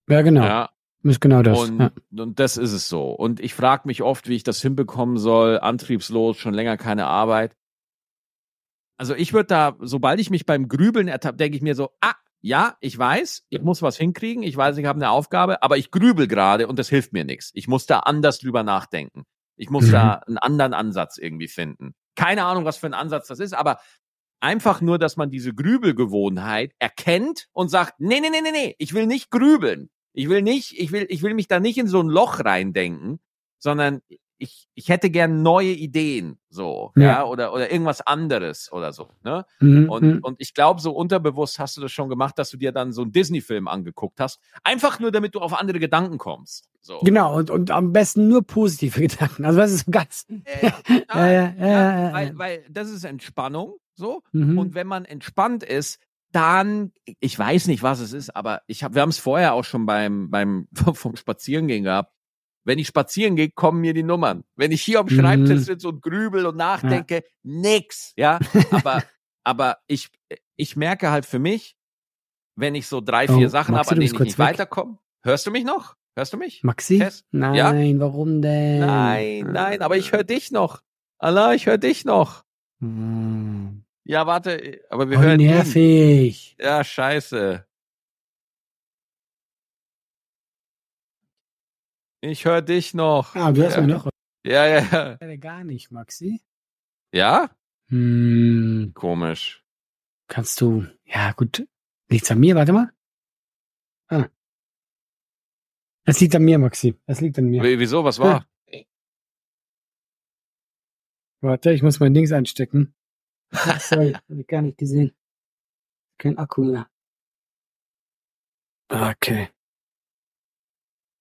ja, 0.08 0.22
genau. 0.22 0.44
Ja, 0.44 0.70
Ist 1.02 1.20
genau 1.20 1.42
das. 1.42 1.58
und, 1.58 1.80
ja. 1.80 1.90
und 2.16 2.38
das 2.38 2.56
ist 2.56 2.72
es 2.72 2.88
so. 2.88 3.10
Und 3.10 3.40
ich 3.40 3.52
frage 3.52 3.82
mich 3.86 4.02
oft, 4.02 4.28
wie 4.28 4.36
ich 4.36 4.44
das 4.44 4.62
hinbekommen 4.62 5.16
soll, 5.16 5.58
antriebslos, 5.58 6.36
schon 6.36 6.54
länger 6.54 6.76
keine 6.76 7.06
Arbeit. 7.06 7.56
Also 8.98 9.14
ich 9.14 9.32
würde 9.32 9.46
da, 9.46 9.76
sobald 9.80 10.20
ich 10.20 10.28
mich 10.30 10.44
beim 10.44 10.68
Grübeln 10.68 11.08
ertappe, 11.08 11.36
denke 11.36 11.56
ich 11.56 11.62
mir 11.62 11.74
so, 11.74 11.90
ah, 12.00 12.14
ja, 12.40 12.76
ich 12.80 12.96
weiß, 12.96 13.44
ich 13.48 13.62
muss 13.62 13.80
was 13.82 13.96
hinkriegen, 13.96 14.42
ich 14.42 14.56
weiß, 14.56 14.76
ich 14.76 14.84
habe 14.84 14.98
eine 14.98 15.10
Aufgabe, 15.10 15.62
aber 15.62 15.76
ich 15.76 15.90
grübel 15.90 16.28
gerade 16.28 16.66
und 16.68 16.78
das 16.78 16.88
hilft 16.88 17.12
mir 17.12 17.24
nichts. 17.24 17.50
Ich 17.54 17.66
muss 17.68 17.86
da 17.86 18.00
anders 18.00 18.38
drüber 18.38 18.62
nachdenken. 18.62 19.24
Ich 19.56 19.70
muss 19.70 19.86
Mhm. 19.86 19.92
da 19.92 20.12
einen 20.14 20.38
anderen 20.38 20.74
Ansatz 20.74 21.18
irgendwie 21.18 21.48
finden. 21.48 21.94
Keine 22.14 22.44
Ahnung, 22.44 22.64
was 22.64 22.76
für 22.76 22.86
ein 22.86 22.94
Ansatz 22.94 23.28
das 23.28 23.40
ist, 23.40 23.54
aber 23.54 23.78
einfach 24.40 24.80
nur, 24.80 24.98
dass 24.98 25.16
man 25.16 25.30
diese 25.30 25.52
Grübelgewohnheit 25.52 26.72
erkennt 26.78 27.48
und 27.52 27.68
sagt, 27.68 27.94
nee, 27.98 28.20
nee, 28.20 28.30
nee, 28.30 28.40
nee, 28.42 28.52
nee, 28.52 28.74
ich 28.78 28.94
will 28.94 29.06
nicht 29.06 29.30
grübeln. 29.30 29.90
Ich 30.12 30.28
will 30.28 30.42
nicht, 30.42 30.78
ich 30.78 30.92
will, 30.92 31.06
ich 31.08 31.22
will 31.22 31.34
mich 31.34 31.48
da 31.48 31.60
nicht 31.60 31.78
in 31.78 31.86
so 31.88 32.00
ein 32.00 32.08
Loch 32.08 32.40
reindenken, 32.44 33.20
sondern 33.58 34.00
ich, 34.38 34.68
ich 34.74 34.88
hätte 34.88 35.10
gern 35.10 35.42
neue 35.42 35.72
Ideen, 35.72 36.38
so, 36.48 36.92
ja, 36.96 37.02
Ja. 37.02 37.24
oder, 37.24 37.52
oder 37.52 37.70
irgendwas 37.70 38.00
anderes 38.00 38.70
oder 38.72 38.92
so, 38.92 39.08
ne? 39.24 39.44
Mhm, 39.60 39.88
Und, 39.90 40.02
mhm. 40.02 40.18
und 40.22 40.36
ich 40.40 40.54
glaube, 40.54 40.80
so 40.80 40.92
unterbewusst 40.92 41.58
hast 41.58 41.76
du 41.76 41.80
das 41.80 41.90
schon 41.92 42.08
gemacht, 42.08 42.38
dass 42.38 42.50
du 42.50 42.56
dir 42.56 42.72
dann 42.72 42.92
so 42.92 43.02
einen 43.02 43.12
Disney-Film 43.12 43.68
angeguckt 43.68 44.20
hast. 44.20 44.40
Einfach 44.64 45.00
nur, 45.00 45.10
damit 45.10 45.34
du 45.34 45.40
auf 45.40 45.52
andere 45.58 45.78
Gedanken 45.80 46.18
kommst. 46.18 46.68
So. 46.80 47.00
Genau, 47.00 47.36
und, 47.36 47.50
und 47.50 47.70
am 47.70 47.92
besten 47.92 48.28
nur 48.28 48.46
positive 48.46 49.00
Gedanken. 49.08 49.44
Also 49.44 49.58
das 49.58 49.72
ist 49.72 49.90
ganz. 49.90 50.24
Äh, 50.44 50.70
ja, 51.14 51.28
ja, 51.30 51.54
ja. 51.58 52.12
Weil, 52.12 52.38
weil 52.38 52.64
das 52.70 52.88
ist 52.90 53.04
Entspannung, 53.04 53.74
so. 53.94 54.22
Mhm. 54.32 54.56
Und 54.58 54.74
wenn 54.74 54.86
man 54.86 55.04
entspannt 55.04 55.62
ist, 55.64 55.98
dann, 56.32 56.92
ich 57.20 57.38
weiß 57.38 57.68
nicht, 57.68 57.82
was 57.82 58.00
es 58.00 58.12
ist, 58.12 58.36
aber 58.36 58.60
ich 58.66 58.84
hab, 58.84 58.94
wir 58.94 59.02
haben 59.02 59.08
es 59.08 59.18
vorher 59.18 59.54
auch 59.54 59.64
schon 59.64 59.86
beim, 59.86 60.30
beim 60.30 60.68
vom 60.94 61.16
Spazierengehen 61.16 61.84
gehabt. 61.84 62.12
Wenn 62.64 62.78
ich 62.78 62.88
spazieren 62.88 63.36
gehe, 63.36 63.50
kommen 63.50 63.80
mir 63.80 63.94
die 63.94 64.02
Nummern. 64.02 64.44
Wenn 64.56 64.72
ich 64.72 64.82
hier 64.82 65.00
am 65.00 65.06
Mhm. 65.06 65.20
Schreibtisch 65.20 65.60
sitze 65.60 65.88
und 65.88 66.02
grübel 66.02 66.46
und 66.46 66.56
nachdenke, 66.56 67.24
nix, 67.42 68.12
ja. 68.16 68.38
Aber, 68.70 69.02
aber 69.44 69.78
ich, 69.86 70.10
ich 70.56 70.76
merke 70.76 71.10
halt 71.10 71.24
für 71.24 71.38
mich, 71.38 71.76
wenn 72.56 72.74
ich 72.74 72.86
so 72.86 73.00
drei, 73.00 73.26
vier 73.26 73.46
oh, 73.46 73.50
Sachen 73.50 73.76
habe, 73.76 73.88
an 73.88 74.00
denen 74.00 74.12
ich 74.14 74.18
nicht 74.18 74.38
weiterkomme. 74.38 74.98
Hörst 75.22 75.46
du 75.46 75.50
mich 75.50 75.64
noch? 75.64 75.94
Hörst 76.16 76.32
du 76.32 76.36
mich? 76.36 76.64
Maxi? 76.64 76.98
Tess? 76.98 77.24
Nein, 77.30 77.54
ja? 77.54 78.00
warum 78.00 78.42
denn? 78.42 78.80
Nein, 78.80 79.52
nein, 79.52 79.82
aber 79.82 79.96
ich 79.96 80.12
höre 80.12 80.24
dich 80.24 80.50
noch. 80.50 80.82
Allah, 81.18 81.54
ich 81.54 81.66
höre 81.66 81.78
dich 81.78 82.04
noch. 82.04 82.44
Hm. 82.80 83.84
Ja, 84.04 84.26
warte, 84.26 84.80
aber 84.90 85.10
wir 85.10 85.18
oh, 85.18 85.22
hören 85.22 85.36
nervig. 85.36 86.56
Ihn. 86.58 86.64
Ja, 86.64 86.82
scheiße. 86.82 87.67
Ich 92.20 92.44
höre 92.44 92.62
dich 92.62 92.94
noch. 92.94 93.34
Ah, 93.36 93.52
du 93.52 93.62
hörst 93.62 93.76
ja. 93.76 93.82
mich 93.82 93.94
noch. 93.94 94.08
Ja, 94.44 94.66
ja, 94.66 95.16
ja. 95.20 95.36
Gar 95.36 95.64
nicht, 95.64 95.90
Maxi. 95.90 96.40
Ja? 97.12 97.50
Hm. 97.88 98.92
Komisch. 98.94 99.64
Kannst 100.26 100.60
du, 100.60 100.86
ja 101.04 101.32
gut, 101.32 101.66
liegt's 102.08 102.30
an 102.30 102.40
mir, 102.40 102.54
warte 102.54 102.72
mal. 102.72 102.92
Ah. 104.08 104.28
Es 106.04 106.20
liegt 106.20 106.34
an 106.34 106.44
mir, 106.44 106.58
Maxi. 106.58 106.94
Es 107.06 107.20
liegt 107.20 107.38
an 107.38 107.46
mir. 107.46 107.62
W 107.62 107.78
wieso, 107.78 108.04
was 108.04 108.18
war? 108.18 108.46
Ja. 108.66 108.80
Warte, 111.40 111.72
ich 111.72 111.82
muss 111.82 112.00
mein 112.00 112.14
Dings 112.14 112.32
einstecken. 112.32 112.94
Sorry, 113.78 114.12
hab 114.14 114.22
ich 114.28 114.46
gar 114.46 114.62
nicht 114.62 114.78
gesehen. 114.78 115.16
Kein 116.18 116.36
Akku 116.36 116.64
mehr. 116.64 116.90
Okay. 118.88 119.50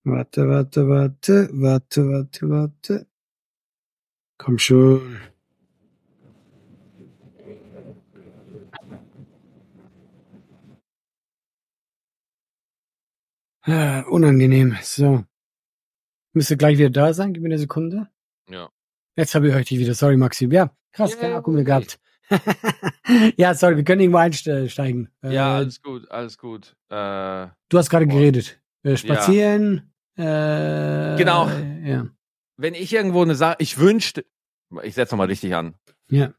Warte, 0.10 0.48
warte, 0.48 0.88
warte, 0.88 1.50
warte, 1.52 2.08
warte, 2.08 2.50
warte. 2.50 3.08
Komm 4.38 4.58
schon. 4.58 5.18
Ah, 13.64 14.06
unangenehm. 14.10 14.78
So. 14.82 15.26
Müsste 16.32 16.56
gleich 16.56 16.78
wieder 16.78 16.90
da 16.90 17.14
sein. 17.14 17.34
Gib 17.34 17.44
mir 17.44 17.50
eine 17.50 17.58
Sekunde. 17.58 18.08
Ja. 18.50 18.70
Jetzt 19.18 19.36
habe 19.36 19.50
ich 19.50 19.56
euch 19.56 19.70
wieder. 19.72 19.94
Sorry, 19.94 20.16
Maxim. 20.16 20.54
Ja, 20.54 20.74
krass, 20.94 21.12
yeah, 21.12 21.20
kein 21.20 21.34
Akku 21.34 21.52
mehr 21.52 21.66
gehabt. 21.66 22.00
ja, 23.36 23.54
sorry, 23.56 23.76
wir 23.76 23.84
können 23.84 24.00
irgendwo 24.00 24.20
einsteigen. 24.20 25.10
Ja, 25.22 25.32
äh, 25.32 25.58
alles 25.58 25.82
gut, 25.82 26.10
alles 26.10 26.38
gut. 26.38 26.78
Äh, 26.88 27.48
du 27.68 27.78
hast 27.78 27.90
gerade 27.90 28.08
geredet. 28.08 28.62
Äh, 28.84 28.96
spazieren. 28.96 29.92
Äh, 30.18 31.16
genau. 31.18 31.50
Ja. 31.84 32.08
Wenn 32.58 32.74
ich 32.74 32.92
irgendwo 32.94 33.22
eine 33.22 33.36
Sache, 33.36 33.58
ich 33.60 33.78
wünschte, 33.78 34.26
ich 34.84 34.96
setze 34.96 35.14
nochmal 35.14 35.28
richtig 35.28 35.56
an. 35.56 35.76
Ja 36.10 36.34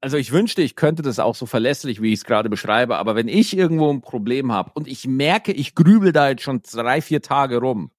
also 0.00 0.16
ich 0.16 0.32
wünschte, 0.32 0.62
ich 0.62 0.76
könnte 0.76 1.02
das 1.02 1.18
auch 1.18 1.34
so 1.34 1.46
verlässlich, 1.46 2.00
wie 2.00 2.12
ich 2.12 2.20
es 2.20 2.24
gerade 2.24 2.48
beschreibe, 2.48 2.96
aber 2.96 3.14
wenn 3.14 3.28
ich 3.28 3.56
irgendwo 3.56 3.92
ein 3.92 4.00
Problem 4.00 4.52
habe 4.52 4.72
und 4.74 4.88
ich 4.88 5.06
merke, 5.06 5.52
ich 5.52 5.74
grübel 5.74 6.12
da 6.12 6.30
jetzt 6.30 6.42
schon 6.42 6.62
drei, 6.62 7.02
vier 7.02 7.20
Tage 7.20 7.58
rum, 7.58 7.90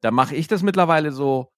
dann 0.00 0.14
mache 0.14 0.36
ich 0.36 0.46
das 0.46 0.62
mittlerweile 0.62 1.10
so, 1.10 1.52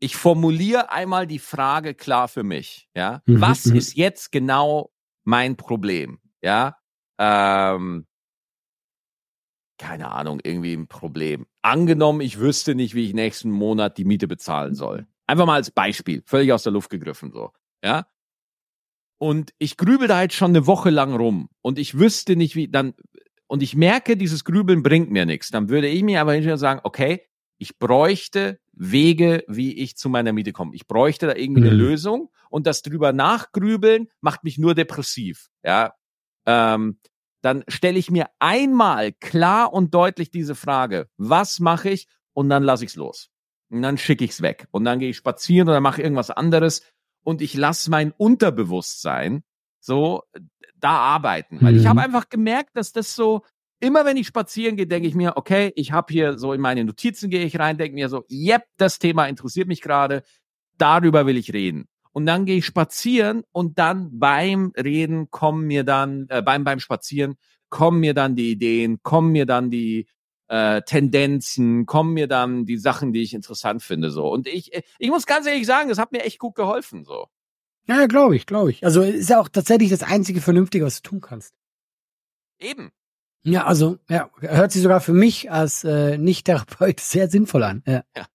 ich 0.00 0.16
formuliere 0.16 0.90
einmal 0.90 1.26
die 1.26 1.38
Frage 1.38 1.94
klar 1.94 2.28
für 2.28 2.42
mich, 2.42 2.88
ja. 2.94 3.22
Mhm. 3.26 3.40
Was 3.40 3.66
mhm. 3.66 3.76
ist 3.76 3.96
jetzt 3.96 4.32
genau 4.32 4.90
mein 5.24 5.56
Problem, 5.56 6.18
ja? 6.42 6.76
Ähm, 7.18 8.06
keine 9.78 10.10
Ahnung, 10.10 10.40
irgendwie 10.42 10.74
ein 10.74 10.88
Problem. 10.88 11.46
Angenommen, 11.62 12.20
ich 12.20 12.38
wüsste 12.38 12.74
nicht, 12.74 12.94
wie 12.94 13.06
ich 13.06 13.14
nächsten 13.14 13.50
Monat 13.50 13.96
die 13.98 14.04
Miete 14.04 14.28
bezahlen 14.28 14.74
soll. 14.74 15.06
Einfach 15.26 15.46
mal 15.46 15.54
als 15.54 15.70
Beispiel, 15.70 16.22
völlig 16.26 16.52
aus 16.52 16.62
der 16.62 16.72
Luft 16.72 16.90
gegriffen 16.90 17.32
so 17.32 17.52
ja. 17.84 18.06
Und 19.18 19.52
ich 19.58 19.76
grübel 19.76 20.06
da 20.06 20.22
jetzt 20.22 20.34
schon 20.34 20.52
eine 20.52 20.66
Woche 20.66 20.90
lang 20.90 21.14
rum 21.14 21.48
und 21.60 21.78
ich 21.78 21.98
wüsste 21.98 22.36
nicht, 22.36 22.54
wie 22.54 22.68
dann, 22.68 22.94
und 23.48 23.62
ich 23.62 23.74
merke, 23.74 24.16
dieses 24.16 24.44
Grübeln 24.44 24.82
bringt 24.82 25.10
mir 25.10 25.26
nichts. 25.26 25.50
Dann 25.50 25.68
würde 25.68 25.88
ich 25.88 26.02
mir 26.02 26.20
aber 26.20 26.34
hinterher 26.34 26.58
sagen, 26.58 26.80
okay, 26.84 27.22
ich 27.58 27.78
bräuchte 27.78 28.60
Wege, 28.72 29.42
wie 29.48 29.76
ich 29.76 29.96
zu 29.96 30.08
meiner 30.08 30.32
Miete 30.32 30.52
komme. 30.52 30.74
Ich 30.76 30.86
bräuchte 30.86 31.26
da 31.26 31.34
irgendwie 31.34 31.62
mhm. 31.62 31.68
eine 31.68 31.76
Lösung 31.76 32.30
und 32.48 32.68
das 32.68 32.82
drüber 32.82 33.12
nachgrübeln 33.12 34.08
macht 34.20 34.44
mich 34.44 34.58
nur 34.58 34.74
depressiv, 34.74 35.48
ja. 35.64 35.94
Ähm, 36.46 37.00
dann 37.40 37.64
stelle 37.68 37.98
ich 37.98 38.10
mir 38.10 38.26
einmal 38.38 39.12
klar 39.12 39.72
und 39.72 39.94
deutlich 39.94 40.30
diese 40.30 40.54
Frage, 40.54 41.08
was 41.16 41.60
mache 41.60 41.90
ich? 41.90 42.08
Und 42.32 42.48
dann 42.48 42.62
lasse 42.62 42.84
ich 42.84 42.90
es 42.90 42.96
los. 42.96 43.30
Und 43.70 43.82
dann 43.82 43.98
schicke 43.98 44.24
ich 44.24 44.32
es 44.32 44.42
weg. 44.42 44.66
Und 44.70 44.84
dann 44.84 44.98
gehe 44.98 45.10
ich 45.10 45.16
spazieren 45.16 45.68
oder 45.68 45.80
mache 45.80 46.02
irgendwas 46.02 46.30
anderes 46.30 46.82
und 47.22 47.42
ich 47.42 47.54
lasse 47.54 47.90
mein 47.90 48.12
Unterbewusstsein 48.12 49.42
so 49.80 50.22
da 50.76 50.90
arbeiten. 50.90 51.58
Weil 51.60 51.74
mhm. 51.74 51.80
ich 51.80 51.86
habe 51.86 52.00
einfach 52.00 52.28
gemerkt, 52.28 52.70
dass 52.76 52.92
das 52.92 53.14
so, 53.14 53.42
immer 53.80 54.04
wenn 54.04 54.16
ich 54.16 54.26
spazieren 54.26 54.76
gehe, 54.76 54.86
denke 54.86 55.08
ich 55.08 55.14
mir, 55.14 55.36
okay, 55.36 55.72
ich 55.76 55.92
habe 55.92 56.12
hier 56.12 56.38
so 56.38 56.52
in 56.52 56.60
meine 56.60 56.84
Notizen 56.84 57.30
gehe 57.30 57.44
ich 57.44 57.58
rein, 57.58 57.78
denke 57.78 57.94
mir 57.94 58.08
so, 58.08 58.24
yep, 58.30 58.64
das 58.76 58.98
Thema 58.98 59.26
interessiert 59.26 59.68
mich 59.68 59.82
gerade, 59.82 60.22
darüber 60.78 61.26
will 61.26 61.36
ich 61.36 61.52
reden. 61.52 61.88
Und 62.18 62.26
dann 62.26 62.46
gehe 62.46 62.58
ich 62.58 62.66
spazieren 62.66 63.44
und 63.52 63.78
dann 63.78 64.18
beim 64.18 64.72
Reden 64.76 65.30
kommen 65.30 65.68
mir 65.68 65.84
dann, 65.84 66.26
äh, 66.30 66.42
beim, 66.42 66.64
beim 66.64 66.80
Spazieren 66.80 67.36
kommen 67.68 68.00
mir 68.00 68.12
dann 68.12 68.34
die 68.34 68.50
Ideen, 68.50 69.00
kommen 69.04 69.30
mir 69.30 69.46
dann 69.46 69.70
die, 69.70 70.08
äh, 70.48 70.82
Tendenzen, 70.82 71.86
kommen 71.86 72.14
mir 72.14 72.26
dann 72.26 72.66
die 72.66 72.76
Sachen, 72.76 73.12
die 73.12 73.22
ich 73.22 73.34
interessant 73.34 73.84
finde, 73.84 74.10
so. 74.10 74.28
Und 74.28 74.48
ich, 74.48 74.74
äh, 74.74 74.82
ich 74.98 75.10
muss 75.10 75.26
ganz 75.26 75.46
ehrlich 75.46 75.64
sagen, 75.64 75.90
das 75.90 75.98
hat 75.98 76.10
mir 76.10 76.24
echt 76.24 76.40
gut 76.40 76.56
geholfen, 76.56 77.04
so. 77.04 77.28
Ja, 77.86 78.06
glaube 78.06 78.34
ich, 78.34 78.46
glaube 78.46 78.72
ich. 78.72 78.84
Also 78.84 79.02
ist 79.02 79.30
ja 79.30 79.38
auch 79.38 79.48
tatsächlich 79.48 79.90
das 79.90 80.02
einzige 80.02 80.40
Vernünftige, 80.40 80.84
was 80.84 81.02
du 81.02 81.10
tun 81.10 81.20
kannst. 81.20 81.54
Eben. 82.58 82.90
Ja, 83.44 83.64
also 83.64 83.98
ja, 84.08 84.28
hört 84.40 84.72
sich 84.72 84.82
sogar 84.82 85.00
für 85.00 85.12
mich 85.12 85.52
als 85.52 85.84
äh, 85.84 86.18
Nicht-Therapeut 86.18 86.98
sehr 86.98 87.30
sinnvoll 87.30 87.62
an. 87.62 87.84
Ja. 87.86 88.02
ja. 88.16 88.26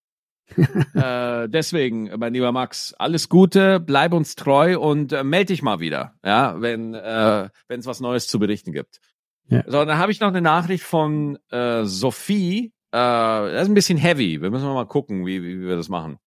Äh, 0.93 1.49
deswegen, 1.49 2.11
mein 2.17 2.33
lieber 2.33 2.51
Max, 2.51 2.93
alles 2.97 3.29
Gute, 3.29 3.79
bleib 3.79 4.13
uns 4.13 4.35
treu 4.35 4.79
und 4.79 5.13
äh, 5.13 5.23
melde 5.23 5.53
dich 5.53 5.61
mal 5.61 5.79
wieder, 5.79 6.15
ja, 6.23 6.61
wenn 6.61 6.93
äh, 6.93 7.49
wenn 7.67 7.79
es 7.79 7.85
was 7.85 7.99
Neues 7.99 8.27
zu 8.27 8.39
berichten 8.39 8.71
gibt. 8.71 8.99
Ja. 9.47 9.63
So, 9.67 9.83
dann 9.85 9.97
habe 9.97 10.11
ich 10.11 10.19
noch 10.19 10.29
eine 10.29 10.41
Nachricht 10.41 10.83
von 10.83 11.37
äh, 11.49 11.83
Sophie. 11.83 12.73
Äh, 12.91 12.97
das 12.97 13.63
ist 13.63 13.69
ein 13.69 13.73
bisschen 13.73 13.97
heavy. 13.97 14.41
Wir 14.41 14.51
müssen 14.51 14.65
mal 14.65 14.85
gucken, 14.85 15.25
wie, 15.25 15.43
wie, 15.43 15.59
wie 15.59 15.67
wir 15.67 15.75
das 15.75 15.89
machen. 15.89 16.17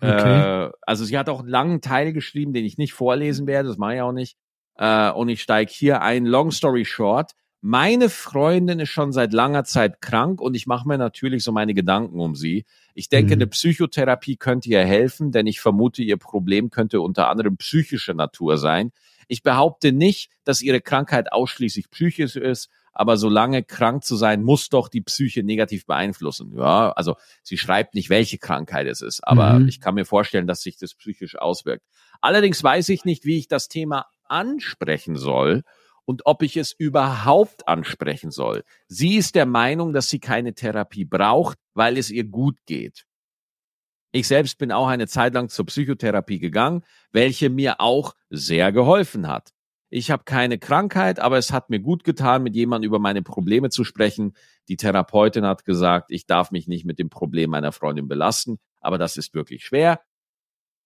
Okay. 0.00 0.66
Äh, 0.66 0.70
also 0.82 1.04
sie 1.04 1.18
hat 1.18 1.28
auch 1.28 1.40
einen 1.40 1.48
langen 1.48 1.80
Teil 1.80 2.12
geschrieben, 2.12 2.52
den 2.52 2.64
ich 2.64 2.78
nicht 2.78 2.92
vorlesen 2.92 3.46
werde. 3.46 3.68
Das 3.68 3.78
mache 3.78 3.96
ich 3.96 4.00
auch 4.00 4.12
nicht. 4.12 4.36
Äh, 4.76 5.10
und 5.10 5.28
ich 5.28 5.42
steige 5.42 5.70
hier 5.72 6.02
ein. 6.02 6.24
Long 6.24 6.50
story 6.52 6.84
short. 6.84 7.32
Meine 7.60 8.08
Freundin 8.08 8.78
ist 8.78 8.90
schon 8.90 9.10
seit 9.10 9.32
langer 9.32 9.64
Zeit 9.64 10.00
krank 10.00 10.40
und 10.40 10.54
ich 10.54 10.68
mache 10.68 10.86
mir 10.86 10.96
natürlich 10.96 11.42
so 11.42 11.50
meine 11.50 11.74
Gedanken 11.74 12.20
um 12.20 12.36
sie. 12.36 12.64
Ich 12.94 13.08
denke, 13.08 13.34
mhm. 13.34 13.42
eine 13.42 13.46
Psychotherapie 13.48 14.36
könnte 14.36 14.68
ihr 14.68 14.84
helfen, 14.84 15.32
denn 15.32 15.48
ich 15.48 15.60
vermute, 15.60 16.02
ihr 16.02 16.18
Problem 16.18 16.70
könnte 16.70 17.00
unter 17.00 17.28
anderem 17.28 17.56
psychischer 17.56 18.14
Natur 18.14 18.58
sein. 18.58 18.92
Ich 19.26 19.42
behaupte 19.42 19.90
nicht, 19.90 20.30
dass 20.44 20.62
ihre 20.62 20.80
Krankheit 20.80 21.32
ausschließlich 21.32 21.90
psychisch 21.90 22.36
ist, 22.36 22.70
aber 22.92 23.16
solange 23.16 23.64
krank 23.64 24.04
zu 24.04 24.14
sein, 24.14 24.42
muss 24.42 24.68
doch 24.68 24.88
die 24.88 25.00
Psyche 25.00 25.42
negativ 25.42 25.84
beeinflussen. 25.84 26.54
Ja, 26.56 26.92
also 26.92 27.16
sie 27.42 27.58
schreibt 27.58 27.94
nicht, 27.94 28.08
welche 28.08 28.38
Krankheit 28.38 28.86
es 28.86 29.02
ist, 29.02 29.20
aber 29.26 29.58
mhm. 29.58 29.68
ich 29.68 29.80
kann 29.80 29.96
mir 29.96 30.04
vorstellen, 30.04 30.46
dass 30.46 30.62
sich 30.62 30.76
das 30.76 30.94
psychisch 30.94 31.36
auswirkt. 31.36 31.84
Allerdings 32.20 32.62
weiß 32.62 32.88
ich 32.90 33.04
nicht, 33.04 33.24
wie 33.24 33.38
ich 33.38 33.48
das 33.48 33.68
Thema 33.68 34.06
ansprechen 34.28 35.16
soll 35.16 35.64
und 36.08 36.22
ob 36.24 36.42
ich 36.42 36.56
es 36.56 36.72
überhaupt 36.72 37.68
ansprechen 37.68 38.30
soll. 38.30 38.64
Sie 38.86 39.16
ist 39.16 39.34
der 39.34 39.44
Meinung, 39.44 39.92
dass 39.92 40.08
sie 40.08 40.20
keine 40.20 40.54
Therapie 40.54 41.04
braucht, 41.04 41.58
weil 41.74 41.98
es 41.98 42.08
ihr 42.08 42.24
gut 42.24 42.56
geht. 42.64 43.04
Ich 44.10 44.26
selbst 44.26 44.56
bin 44.56 44.72
auch 44.72 44.88
eine 44.88 45.06
Zeit 45.06 45.34
lang 45.34 45.50
zur 45.50 45.66
Psychotherapie 45.66 46.38
gegangen, 46.38 46.82
welche 47.12 47.50
mir 47.50 47.82
auch 47.82 48.14
sehr 48.30 48.72
geholfen 48.72 49.28
hat. 49.28 49.50
Ich 49.90 50.10
habe 50.10 50.24
keine 50.24 50.58
Krankheit, 50.58 51.20
aber 51.20 51.36
es 51.36 51.52
hat 51.52 51.68
mir 51.68 51.80
gut 51.80 52.04
getan, 52.04 52.42
mit 52.42 52.54
jemandem 52.54 52.88
über 52.88 52.98
meine 52.98 53.20
Probleme 53.20 53.68
zu 53.68 53.84
sprechen. 53.84 54.32
Die 54.68 54.78
Therapeutin 54.78 55.44
hat 55.44 55.66
gesagt, 55.66 56.10
ich 56.10 56.24
darf 56.24 56.50
mich 56.50 56.66
nicht 56.66 56.86
mit 56.86 56.98
dem 56.98 57.10
Problem 57.10 57.50
meiner 57.50 57.72
Freundin 57.72 58.08
belasten, 58.08 58.58
aber 58.80 58.96
das 58.96 59.18
ist 59.18 59.34
wirklich 59.34 59.62
schwer. 59.62 60.00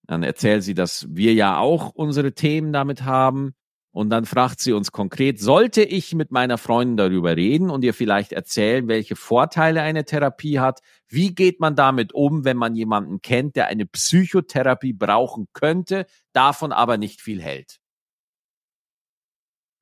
Dann 0.09 0.25
erzählt 0.25 0.65
sie, 0.65 0.75
dass 0.75 1.07
wir 1.11 1.33
ja 1.33 1.59
auch 1.59 1.91
unsere 1.91 2.33
Themen 2.33 2.73
damit 2.73 3.05
haben. 3.05 3.55
Und 3.93 4.09
dann 4.09 4.25
fragt 4.25 4.61
sie 4.61 4.73
uns 4.73 4.91
konkret, 4.91 5.39
sollte 5.39 5.83
ich 5.83 6.15
mit 6.15 6.31
meiner 6.31 6.57
Freundin 6.57 6.97
darüber 6.97 7.37
reden 7.37 7.69
und 7.69 7.85
ihr 7.85 7.93
vielleicht 7.93 8.33
erzählen, 8.33 8.89
welche 8.89 9.17
Vorteile 9.17 9.83
eine 9.83 10.07
Therapie 10.07 10.59
hat? 10.61 10.81
Wie 11.09 11.35
geht 11.35 11.61
man 11.61 11.77
damit 11.77 12.15
um, 12.15 12.45
wenn 12.45 12.57
man 12.57 12.75
jemanden 12.75 13.21
kennt, 13.21 13.55
der 13.55 13.67
eine 13.67 13.85
Psychotherapie 13.85 14.95
brauchen 14.95 15.47
könnte, 15.53 16.07
davon 16.33 16.73
aber 16.73 16.97
nicht 16.97 17.21
viel 17.21 17.43
hält? 17.43 17.81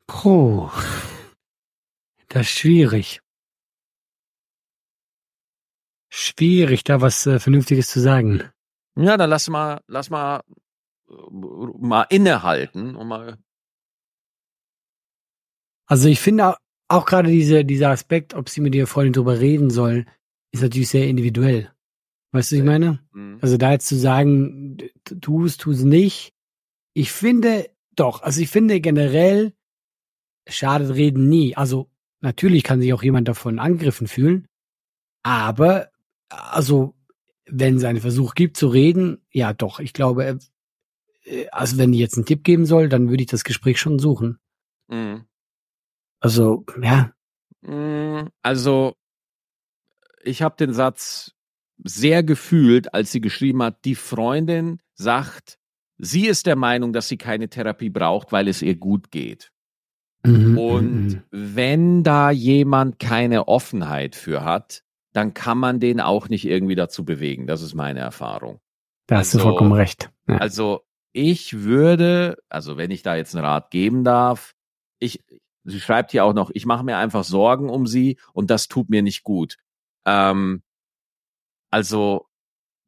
Puh, 0.08 0.68
das 2.28 2.42
ist 2.42 2.50
schwierig. 2.50 3.20
Schwierig, 6.08 6.82
da 6.82 7.00
was 7.00 7.24
äh, 7.26 7.38
Vernünftiges 7.38 7.86
zu 7.86 8.00
sagen. 8.00 8.50
Ja, 8.96 9.16
dann 9.16 9.30
lass 9.30 9.48
mal, 9.48 9.80
lass 9.86 10.10
mal 10.10 10.42
mal 11.30 12.06
innehalten 12.10 12.96
und 12.96 13.08
mal. 13.08 13.38
Also 15.90 16.08
ich 16.08 16.20
finde 16.20 16.54
auch, 16.86 17.04
gerade 17.04 17.28
diese, 17.28 17.64
dieser 17.64 17.90
Aspekt, 17.90 18.34
ob 18.34 18.48
sie 18.48 18.60
mit 18.60 18.76
ihrer 18.76 18.86
Freundin 18.86 19.12
drüber 19.12 19.40
reden 19.40 19.70
soll, 19.70 20.06
ist 20.52 20.62
natürlich 20.62 20.88
sehr 20.88 21.08
individuell. 21.08 21.72
Weißt 22.30 22.52
du, 22.52 22.56
was 22.56 22.60
ich 22.60 22.64
meine? 22.64 23.00
Mhm. 23.12 23.38
Also 23.40 23.56
da 23.56 23.72
jetzt 23.72 23.88
zu 23.88 23.96
sagen, 23.96 24.78
tu 25.20 25.44
es, 25.44 25.56
tu 25.56 25.72
es 25.72 25.82
nicht. 25.82 26.32
Ich 26.94 27.10
finde 27.10 27.68
doch, 27.96 28.22
also 28.22 28.40
ich 28.40 28.50
finde 28.50 28.80
generell, 28.80 29.52
schadet 30.48 30.94
reden 30.94 31.28
nie. 31.28 31.56
Also 31.56 31.90
natürlich 32.20 32.62
kann 32.62 32.80
sich 32.80 32.92
auch 32.92 33.02
jemand 33.02 33.26
davon 33.26 33.58
angegriffen 33.58 34.06
fühlen, 34.06 34.46
aber 35.24 35.90
also 36.28 36.94
wenn 37.46 37.78
es 37.78 37.84
einen 37.84 38.00
Versuch 38.00 38.34
gibt 38.34 38.56
zu 38.56 38.68
reden, 38.68 39.18
ja 39.32 39.52
doch, 39.52 39.80
ich 39.80 39.92
glaube, 39.92 40.38
äh, 41.24 41.48
also 41.48 41.78
wenn 41.78 41.92
ich 41.92 41.98
jetzt 41.98 42.16
einen 42.16 42.26
Tipp 42.26 42.44
geben 42.44 42.64
soll, 42.64 42.88
dann 42.88 43.10
würde 43.10 43.24
ich 43.24 43.28
das 43.28 43.42
Gespräch 43.42 43.80
schon 43.80 43.98
suchen. 43.98 44.38
Mhm. 44.86 45.24
Also, 46.20 46.64
ja. 46.80 47.12
Mhm, 47.62 48.28
also, 48.42 48.94
ich 50.22 50.42
habe 50.42 50.56
den 50.56 50.72
Satz 50.72 51.32
sehr 51.82 52.22
gefühlt, 52.22 52.94
als 52.94 53.10
sie 53.10 53.20
geschrieben 53.20 53.62
hat, 53.62 53.84
die 53.84 53.94
Freundin 53.94 54.80
sagt, 54.94 55.58
sie 55.98 56.26
ist 56.26 56.46
der 56.46 56.56
Meinung, 56.56 56.92
dass 56.92 57.08
sie 57.08 57.16
keine 57.16 57.48
Therapie 57.48 57.90
braucht, 57.90 58.32
weil 58.32 58.48
es 58.48 58.62
ihr 58.62 58.76
gut 58.76 59.10
geht. 59.10 59.50
Mhm, 60.24 60.58
und 60.58 61.08
mhm. 61.08 61.22
wenn 61.30 62.02
da 62.02 62.30
jemand 62.30 62.98
keine 62.98 63.48
Offenheit 63.48 64.14
für 64.14 64.44
hat, 64.44 64.82
dann 65.12 65.34
kann 65.34 65.58
man 65.58 65.80
den 65.80 66.00
auch 66.00 66.28
nicht 66.28 66.44
irgendwie 66.44 66.74
dazu 66.74 67.04
bewegen. 67.04 67.46
Das 67.46 67.62
ist 67.62 67.74
meine 67.74 68.00
Erfahrung. 68.00 68.60
Da 69.06 69.18
hast 69.18 69.34
also, 69.34 69.38
du 69.38 69.44
vollkommen 69.44 69.72
recht. 69.72 70.10
Ja. 70.28 70.36
Also 70.36 70.82
ich 71.12 71.62
würde, 71.62 72.36
also 72.48 72.76
wenn 72.76 72.90
ich 72.90 73.02
da 73.02 73.16
jetzt 73.16 73.34
einen 73.34 73.44
Rat 73.44 73.70
geben 73.70 74.04
darf, 74.04 74.54
sie 75.70 75.80
schreibt 75.80 76.10
hier 76.10 76.24
auch 76.24 76.34
noch, 76.34 76.50
ich 76.52 76.66
mache 76.66 76.84
mir 76.84 76.98
einfach 76.98 77.24
Sorgen 77.24 77.70
um 77.70 77.86
sie 77.86 78.18
und 78.32 78.50
das 78.50 78.68
tut 78.68 78.90
mir 78.90 79.02
nicht 79.02 79.22
gut. 79.22 79.56
Ähm, 80.04 80.62
also 81.70 82.26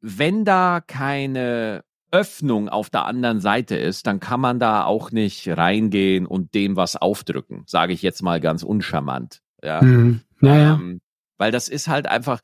wenn 0.01 0.45
da 0.45 0.81
keine 0.85 1.83
Öffnung 2.11 2.69
auf 2.69 2.89
der 2.89 3.05
anderen 3.05 3.39
Seite 3.39 3.75
ist, 3.75 4.05
dann 4.05 4.19
kann 4.19 4.39
man 4.39 4.59
da 4.59 4.85
auch 4.85 5.11
nicht 5.11 5.47
reingehen 5.47 6.27
und 6.27 6.53
dem 6.53 6.75
was 6.75 6.95
aufdrücken, 6.95 7.63
sage 7.65 7.93
ich 7.93 8.03
jetzt 8.03 8.21
mal 8.21 8.39
ganz 8.39 8.63
uncharmant. 8.63 9.41
Ja. 9.63 9.81
Mhm. 9.81 10.21
Naja. 10.39 10.75
Ähm, 10.75 11.01
weil 11.37 11.51
das 11.51 11.69
ist 11.69 11.87
halt 11.87 12.07
einfach, 12.07 12.41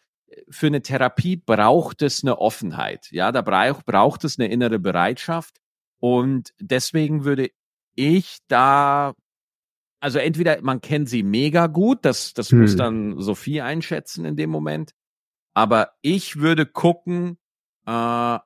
für 0.49 0.67
eine 0.67 0.81
Therapie 0.81 1.35
braucht 1.35 2.01
es 2.01 2.23
eine 2.23 2.39
Offenheit. 2.39 3.11
Ja, 3.11 3.31
da 3.31 3.41
braucht, 3.41 3.85
braucht 3.85 4.23
es 4.23 4.39
eine 4.39 4.49
innere 4.49 4.79
Bereitschaft. 4.79 5.57
Und 5.99 6.53
deswegen 6.59 7.25
würde 7.25 7.49
ich 7.95 8.37
da, 8.47 9.13
also 9.99 10.19
entweder 10.19 10.61
man 10.61 10.81
kennt 10.81 11.09
sie 11.09 11.23
mega 11.23 11.67
gut, 11.67 11.99
das, 12.03 12.33
das 12.33 12.51
hm. 12.51 12.61
muss 12.61 12.75
dann 12.75 13.19
Sophie 13.19 13.61
einschätzen 13.61 14.25
in 14.25 14.35
dem 14.35 14.49
Moment. 14.49 14.93
Aber 15.53 15.91
ich 16.01 16.37
würde 16.37 16.65
gucken, 16.65 17.37
äh, 17.85 18.39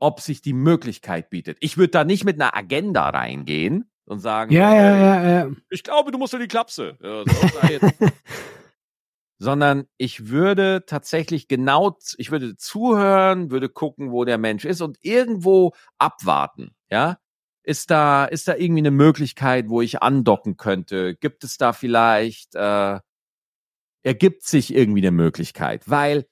ob 0.00 0.20
sich 0.20 0.42
die 0.42 0.52
Möglichkeit 0.52 1.30
bietet. 1.30 1.58
Ich 1.60 1.76
würde 1.76 1.90
da 1.90 2.04
nicht 2.04 2.24
mit 2.24 2.40
einer 2.40 2.56
Agenda 2.56 3.08
reingehen 3.08 3.90
und 4.04 4.20
sagen, 4.20 4.52
ja, 4.52 4.74
ja, 4.74 4.96
ja, 4.96 5.28
ja. 5.28 5.50
ich 5.70 5.82
glaube, 5.82 6.12
du 6.12 6.18
musst 6.18 6.34
in 6.34 6.40
die 6.40 6.48
Klapse. 6.48 6.96
Ja, 7.02 7.24
so, 7.24 8.08
sondern 9.38 9.86
ich 9.96 10.28
würde 10.28 10.84
tatsächlich 10.86 11.48
genau, 11.48 11.96
ich 12.16 12.30
würde 12.30 12.56
zuhören, 12.56 13.50
würde 13.50 13.68
gucken, 13.68 14.10
wo 14.10 14.24
der 14.24 14.38
Mensch 14.38 14.64
ist 14.64 14.80
und 14.80 14.98
irgendwo 15.02 15.72
abwarten, 15.98 16.74
ja. 16.90 17.18
Ist 17.68 17.90
da, 17.90 18.24
ist 18.24 18.48
da 18.48 18.56
irgendwie 18.56 18.80
eine 18.80 18.90
Möglichkeit, 18.90 19.68
wo 19.68 19.82
ich 19.82 20.02
andocken 20.02 20.56
könnte? 20.56 21.14
Gibt 21.16 21.44
es 21.44 21.58
da 21.58 21.74
vielleicht, 21.74 22.54
äh, 22.54 22.98
ergibt 24.02 24.44
sich 24.44 24.74
irgendwie 24.74 25.02
eine 25.02 25.10
Möglichkeit? 25.10 25.82
Weil 25.86 26.26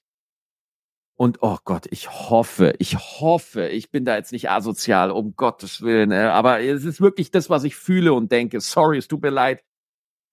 und 1.19 1.43
oh 1.43 1.59
Gott, 1.65 1.87
ich 1.91 2.11
hoffe, 2.11 2.75
ich 2.79 2.97
hoffe, 2.97 3.69
ich 3.69 3.91
bin 3.91 4.07
da 4.07 4.17
jetzt 4.17 4.33
nicht 4.33 4.49
asozial, 4.51 5.11
um 5.11 5.37
Gottes 5.37 5.83
Willen, 5.83 6.11
äh, 6.11 6.25
aber 6.25 6.61
es 6.61 6.85
ist 6.85 7.03
wirklich 7.03 7.31
das, 7.31 7.51
was 7.51 7.65
ich 7.65 7.77
fühle 7.77 8.15
und 8.15 8.33
denke. 8.33 8.61
Sorry, 8.61 8.97
es 8.99 9.09
tut 9.09 9.23
mir 9.23 9.31
leid. 9.31 9.63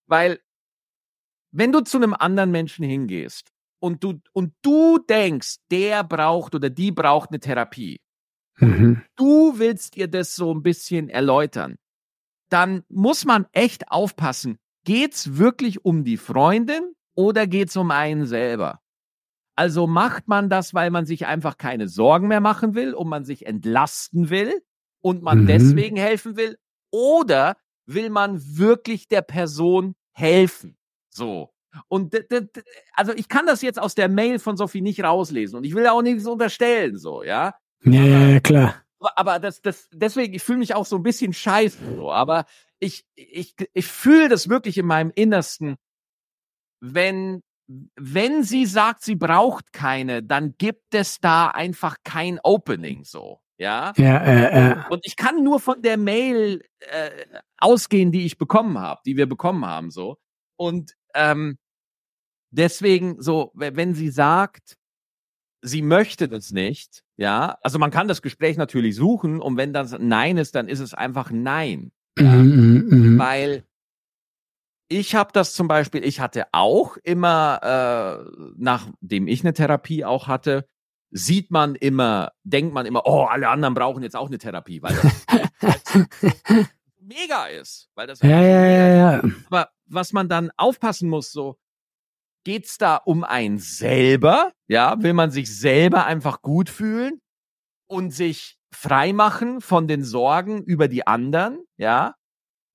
Weil, 0.07 0.39
wenn 1.51 1.73
du 1.73 1.81
zu 1.81 1.97
einem 1.97 2.13
anderen 2.13 2.51
Menschen 2.51 2.85
hingehst 2.85 3.51
und 3.79 4.03
du, 4.05 4.21
und 4.33 4.53
du 4.61 4.99
denkst, 4.99 5.57
der 5.69 6.05
braucht 6.05 6.55
oder 6.55 6.69
die 6.69 6.91
braucht 6.93 7.31
eine 7.31 7.41
Therapie, 7.41 7.99
mhm. 8.57 9.01
du 9.15 9.59
willst 9.59 9.97
ihr 9.97 10.07
das 10.07 10.35
so 10.35 10.53
ein 10.53 10.63
bisschen 10.63 11.09
erläutern, 11.09 11.77
dann 12.49 12.83
muss 12.89 13.25
man 13.25 13.47
echt 13.51 13.91
aufpassen. 13.91 14.57
Geht's 14.85 15.37
wirklich 15.37 15.85
um 15.85 16.03
die 16.03 16.17
Freundin 16.17 16.93
oder 17.15 17.47
geht's 17.47 17.77
um 17.77 17.91
einen 17.91 18.25
selber? 18.25 18.81
Also 19.55 19.87
macht 19.87 20.27
man 20.27 20.49
das, 20.49 20.73
weil 20.73 20.89
man 20.89 21.05
sich 21.05 21.25
einfach 21.25 21.57
keine 21.57 21.87
Sorgen 21.87 22.27
mehr 22.27 22.41
machen 22.41 22.73
will 22.73 22.93
und 22.93 23.07
man 23.07 23.23
sich 23.23 23.45
entlasten 23.45 24.29
will 24.29 24.61
und 25.01 25.21
man 25.21 25.41
mhm. 25.41 25.47
deswegen 25.47 25.97
helfen 25.97 26.35
will? 26.37 26.57
Oder 26.91 27.57
will 27.85 28.09
man 28.09 28.41
wirklich 28.57 29.07
der 29.07 29.21
Person 29.21 29.95
helfen? 30.11 30.77
So. 31.09 31.53
Und 31.87 32.15
also 32.93 33.13
ich 33.13 33.27
kann 33.27 33.45
das 33.45 33.61
jetzt 33.61 33.79
aus 33.79 33.95
der 33.95 34.09
Mail 34.09 34.39
von 34.39 34.57
Sophie 34.57 34.81
nicht 34.81 35.03
rauslesen 35.03 35.57
und 35.57 35.63
ich 35.63 35.73
will 35.73 35.87
auch 35.87 36.01
nichts 36.01 36.27
unterstellen, 36.27 36.97
so, 36.97 37.23
ja? 37.23 37.55
Ja, 37.85 38.27
ja, 38.27 38.39
klar. 38.39 38.83
Aber, 38.99 39.17
aber 39.17 39.39
das, 39.39 39.61
das, 39.61 39.89
deswegen, 39.91 40.33
ich 40.33 40.43
fühle 40.43 40.59
mich 40.59 40.75
auch 40.75 40.85
so 40.85 40.95
ein 40.95 41.03
bisschen 41.03 41.33
scheiße, 41.33 41.95
so, 41.95 42.11
aber 42.11 42.45
ich, 42.79 43.05
ich, 43.15 43.55
ich 43.73 43.85
fühle 43.85 44.29
das 44.29 44.49
wirklich 44.49 44.77
in 44.77 44.85
meinem 44.85 45.11
Innersten, 45.15 45.75
wenn 46.79 47.41
wenn 47.95 48.43
sie 48.43 48.65
sagt, 48.65 49.03
sie 49.03 49.15
braucht 49.15 49.71
keine, 49.71 50.21
dann 50.21 50.55
gibt 50.57 50.93
es 50.93 51.19
da 51.19 51.47
einfach 51.47 51.97
kein 52.03 52.39
Opening 52.43 53.03
so. 53.03 53.39
Ja, 53.57 53.93
ja 53.95 54.17
äh, 54.17 54.71
äh. 54.71 54.75
und 54.89 55.05
ich 55.05 55.15
kann 55.15 55.43
nur 55.43 55.59
von 55.59 55.81
der 55.81 55.97
Mail 55.97 56.63
äh, 56.79 57.11
ausgehen, 57.57 58.11
die 58.11 58.25
ich 58.25 58.37
bekommen 58.37 58.77
habe, 58.79 59.01
die 59.05 59.15
wir 59.15 59.27
bekommen 59.27 59.65
haben, 59.65 59.91
so. 59.91 60.17
Und 60.57 60.95
ähm, 61.13 61.57
deswegen, 62.51 63.21
so, 63.21 63.51
wenn 63.53 63.93
sie 63.93 64.09
sagt, 64.09 64.75
sie 65.63 65.81
möchte 65.81 66.27
das 66.27 66.51
nicht, 66.51 67.03
ja, 67.17 67.57
also 67.61 67.79
man 67.79 67.89
kann 67.89 68.07
das 68.07 68.21
Gespräch 68.21 68.57
natürlich 68.57 68.95
suchen 68.95 69.39
und 69.39 69.57
wenn 69.57 69.73
das 69.73 69.95
Nein 69.97 70.37
ist, 70.37 70.55
dann 70.55 70.67
ist 70.67 70.79
es 70.79 70.93
einfach 70.93 71.31
Nein. 71.31 71.91
Ja? 72.19 72.25
Mhm, 72.31 72.85
mh, 72.89 72.95
mh. 72.95 73.23
Weil 73.23 73.63
ich 74.89 75.15
habe 75.15 75.31
das 75.33 75.53
zum 75.53 75.67
Beispiel, 75.67 76.03
ich 76.03 76.19
hatte 76.19 76.45
auch 76.51 76.97
immer, 76.97 78.25
äh, 78.27 78.51
nachdem 78.57 79.27
ich 79.27 79.43
eine 79.43 79.53
Therapie 79.53 80.05
auch 80.05 80.27
hatte, 80.27 80.67
sieht 81.09 81.49
man 81.51 81.75
immer, 81.75 82.31
denkt 82.43 82.73
man 82.73 82.85
immer, 82.85 83.03
oh, 83.05 83.23
alle 83.23 83.47
anderen 83.47 83.73
brauchen 83.73 84.03
jetzt 84.03 84.15
auch 84.15 84.27
eine 84.27 84.37
Therapie, 84.37 84.81
weil 84.81 84.95
das 84.95 85.25
mega 86.99 87.45
ist. 87.45 87.89
Weil 87.95 88.07
das 88.07 88.19
ja, 88.21 88.41
ja, 88.41 88.65
ja, 88.65 88.87
ja. 88.95 89.23
Aber 89.49 89.69
was 89.85 90.11
man 90.11 90.27
dann 90.27 90.51
aufpassen 90.57 91.09
muss, 91.09 91.31
so, 91.31 91.57
geht's 92.43 92.77
da 92.77 92.97
um 92.97 93.23
ein 93.23 93.59
selber? 93.59 94.51
Ja, 94.67 95.01
will 95.01 95.13
man 95.13 95.31
sich 95.31 95.55
selber 95.55 96.05
einfach 96.05 96.41
gut 96.41 96.69
fühlen 96.69 97.19
und 97.87 98.11
sich 98.11 98.57
frei 98.71 99.13
machen 99.13 99.61
von 99.61 99.87
den 99.87 100.03
Sorgen 100.03 100.63
über 100.63 100.87
die 100.87 101.05
anderen? 101.07 101.63
Ja? 101.77 102.15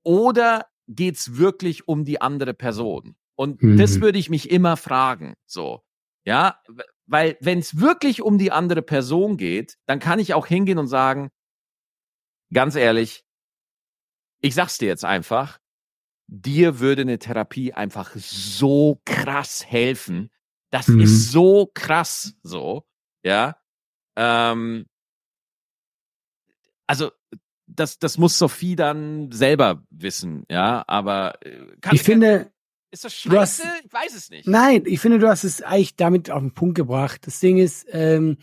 Oder 0.05 0.67
geht's 0.87 1.37
wirklich 1.37 1.89
um 1.89 2.05
die 2.05 2.21
andere 2.21 2.55
Person? 2.55 3.17
Und 3.37 3.63
mhm. 3.63 3.77
das 3.77 4.01
würde 4.01 4.19
ich 4.19 4.31
mich 4.31 4.51
immer 4.51 4.77
fragen, 4.77 5.35
so. 5.47 5.83
Ja, 6.25 6.61
weil 7.07 7.39
wenn 7.41 7.59
es 7.59 7.79
wirklich 7.79 8.21
um 8.21 8.37
die 8.37 8.53
andere 8.53 8.83
Person 8.83 9.37
geht, 9.37 9.77
dann 9.87 9.99
kann 9.99 10.19
ich 10.19 10.35
auch 10.35 10.47
hingehen 10.47 10.79
und 10.79 10.89
sagen, 10.89 11.31
ganz 12.53 12.75
ehrlich, 12.75 13.25
ich 14.41 14.55
sag's 14.55 14.79
dir 14.79 14.89
jetzt 14.89 15.05
einfach, 15.05 15.59
dir 16.29 16.79
würde 16.79 17.03
eine 17.03 17.19
Therapie 17.19 17.73
einfach 17.73 18.15
so 18.15 19.01
krass 19.05 19.65
helfen. 19.67 20.31
Das 20.71 20.89
mhm. 20.89 21.01
ist 21.01 21.33
so 21.33 21.71
krass, 21.75 22.35
so, 22.43 22.87
ja. 23.25 23.57
Ähm, 24.17 24.87
also 26.87 27.11
das, 27.67 27.99
das 27.99 28.19
muss 28.19 28.39
Sophie 28.39 28.77
dann 28.77 29.33
selber 29.33 29.83
wissen, 29.91 30.45
ja, 30.51 30.85
aber 30.87 31.45
äh, 31.45 31.77
kann 31.81 31.95
ich 31.95 32.03
finde, 32.03 32.53
ist 32.91 33.05
das 33.05 33.15
scheiße? 33.15 33.65
Hast, 33.65 33.85
ich 33.85 33.93
weiß 33.93 34.15
es 34.15 34.31
nicht. 34.31 34.47
Nein, 34.47 34.83
ich 34.87 35.01
finde, 35.01 35.19
du 35.19 35.29
hast 35.29 35.45
es 35.45 35.63
eigentlich 35.63 35.97
damit 35.97 36.31
auf 36.31 36.41
den 36.41 36.53
Punkt 36.53 36.75
gebracht. 36.75 37.27
Das 37.27 37.41
Ding 37.41 37.59
ist, 37.59 37.87
ähm, 37.91 38.39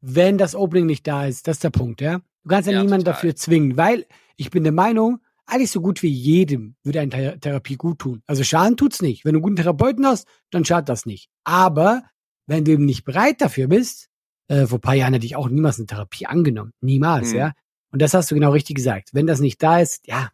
wenn 0.00 0.38
das 0.38 0.54
Opening 0.54 0.86
nicht 0.86 1.06
da 1.06 1.26
ist, 1.26 1.48
das 1.48 1.56
ist 1.56 1.64
der 1.64 1.70
Punkt, 1.70 2.00
ja. 2.00 2.20
Du 2.42 2.48
kannst 2.48 2.68
ja, 2.68 2.74
ja 2.74 2.82
niemanden 2.82 3.04
dafür 3.04 3.34
zwingen, 3.34 3.76
weil 3.76 4.06
ich 4.36 4.50
bin 4.50 4.62
der 4.62 4.72
Meinung, 4.72 5.20
eigentlich 5.48 5.70
so 5.70 5.80
gut 5.80 6.02
wie 6.02 6.08
jedem 6.08 6.76
würde 6.84 7.00
eine 7.00 7.10
Thera 7.10 7.36
Therapie 7.36 7.76
gut 7.76 7.98
tun. 7.98 8.22
Also 8.26 8.44
Schaden 8.44 8.76
tut's 8.76 9.02
nicht. 9.02 9.24
Wenn 9.24 9.32
du 9.32 9.38
einen 9.38 9.42
guten 9.42 9.56
Therapeuten 9.56 10.06
hast, 10.06 10.28
dann 10.50 10.64
schadet 10.64 10.88
das 10.88 11.06
nicht. 11.06 11.30
Aber 11.44 12.02
wenn 12.46 12.64
du 12.64 12.72
eben 12.72 12.84
nicht 12.84 13.04
bereit 13.04 13.40
dafür 13.40 13.68
bist, 13.68 14.08
äh, 14.48 14.66
vor 14.66 14.80
paar 14.80 14.94
Jahren 14.94 15.14
hätte 15.14 15.26
ich 15.26 15.36
auch 15.36 15.48
niemals 15.48 15.78
eine 15.78 15.86
Therapie 15.86 16.26
angenommen. 16.26 16.72
Niemals, 16.80 17.30
hm. 17.30 17.38
ja. 17.38 17.52
Und 17.90 18.02
das 18.02 18.14
hast 18.14 18.30
du 18.30 18.34
genau 18.34 18.50
richtig 18.50 18.76
gesagt. 18.76 19.10
Wenn 19.14 19.26
das 19.26 19.40
nicht 19.40 19.62
da 19.62 19.80
ist, 19.80 20.06
ja, 20.06 20.30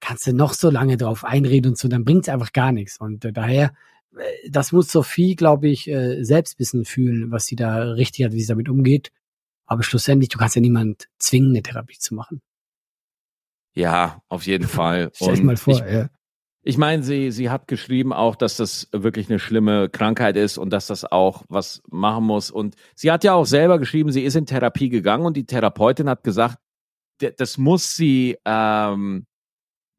kannst 0.00 0.26
du 0.26 0.32
noch 0.32 0.52
so 0.52 0.70
lange 0.70 0.96
drauf 0.96 1.24
einreden 1.24 1.72
und 1.72 1.78
so, 1.78 1.88
dann 1.88 2.04
bringt 2.04 2.28
es 2.28 2.32
einfach 2.32 2.52
gar 2.52 2.72
nichts. 2.72 2.98
Und 3.00 3.24
äh, 3.24 3.32
daher, 3.32 3.72
äh, 4.16 4.50
das 4.50 4.70
muss 4.72 4.92
Sophie, 4.92 5.34
glaube 5.34 5.68
ich, 5.68 5.88
äh, 5.88 6.22
selbst 6.22 6.58
wissen 6.58 6.84
fühlen, 6.84 7.30
was 7.32 7.46
sie 7.46 7.56
da 7.56 7.78
richtig 7.92 8.24
hat, 8.24 8.32
wie 8.32 8.40
sie 8.40 8.46
damit 8.46 8.68
umgeht. 8.68 9.10
Aber 9.66 9.82
schlussendlich, 9.82 10.28
du 10.28 10.38
kannst 10.38 10.54
ja 10.54 10.62
niemand 10.62 11.08
zwingen, 11.18 11.50
eine 11.50 11.62
Therapie 11.62 11.98
zu 11.98 12.14
machen. 12.14 12.40
Ja, 13.76 14.22
auf 14.28 14.46
jeden 14.46 14.66
Fall. 14.66 15.10
Stell 15.14 15.42
mal 15.42 15.56
vor, 15.56 15.74
ich, 15.74 15.92
ja. 15.92 16.08
Ich 16.62 16.78
meine, 16.78 17.04
sie, 17.04 17.30
sie 17.30 17.48
hat 17.48 17.68
geschrieben 17.68 18.12
auch, 18.12 18.34
dass 18.34 18.56
das 18.56 18.88
wirklich 18.90 19.30
eine 19.30 19.38
schlimme 19.38 19.88
Krankheit 19.88 20.36
ist 20.36 20.58
und 20.58 20.70
dass 20.70 20.88
das 20.88 21.04
auch 21.04 21.44
was 21.48 21.80
machen 21.88 22.24
muss. 22.24 22.50
Und 22.50 22.74
sie 22.96 23.12
hat 23.12 23.22
ja 23.22 23.34
auch 23.34 23.44
selber 23.44 23.78
geschrieben, 23.78 24.10
sie 24.10 24.24
ist 24.24 24.34
in 24.34 24.46
Therapie 24.46 24.88
gegangen 24.88 25.26
und 25.26 25.36
die 25.36 25.46
Therapeutin 25.46 26.08
hat 26.08 26.24
gesagt, 26.24 26.58
das 27.18 27.56
muss 27.56 27.94
sie 27.94 28.36
ähm, 28.44 29.26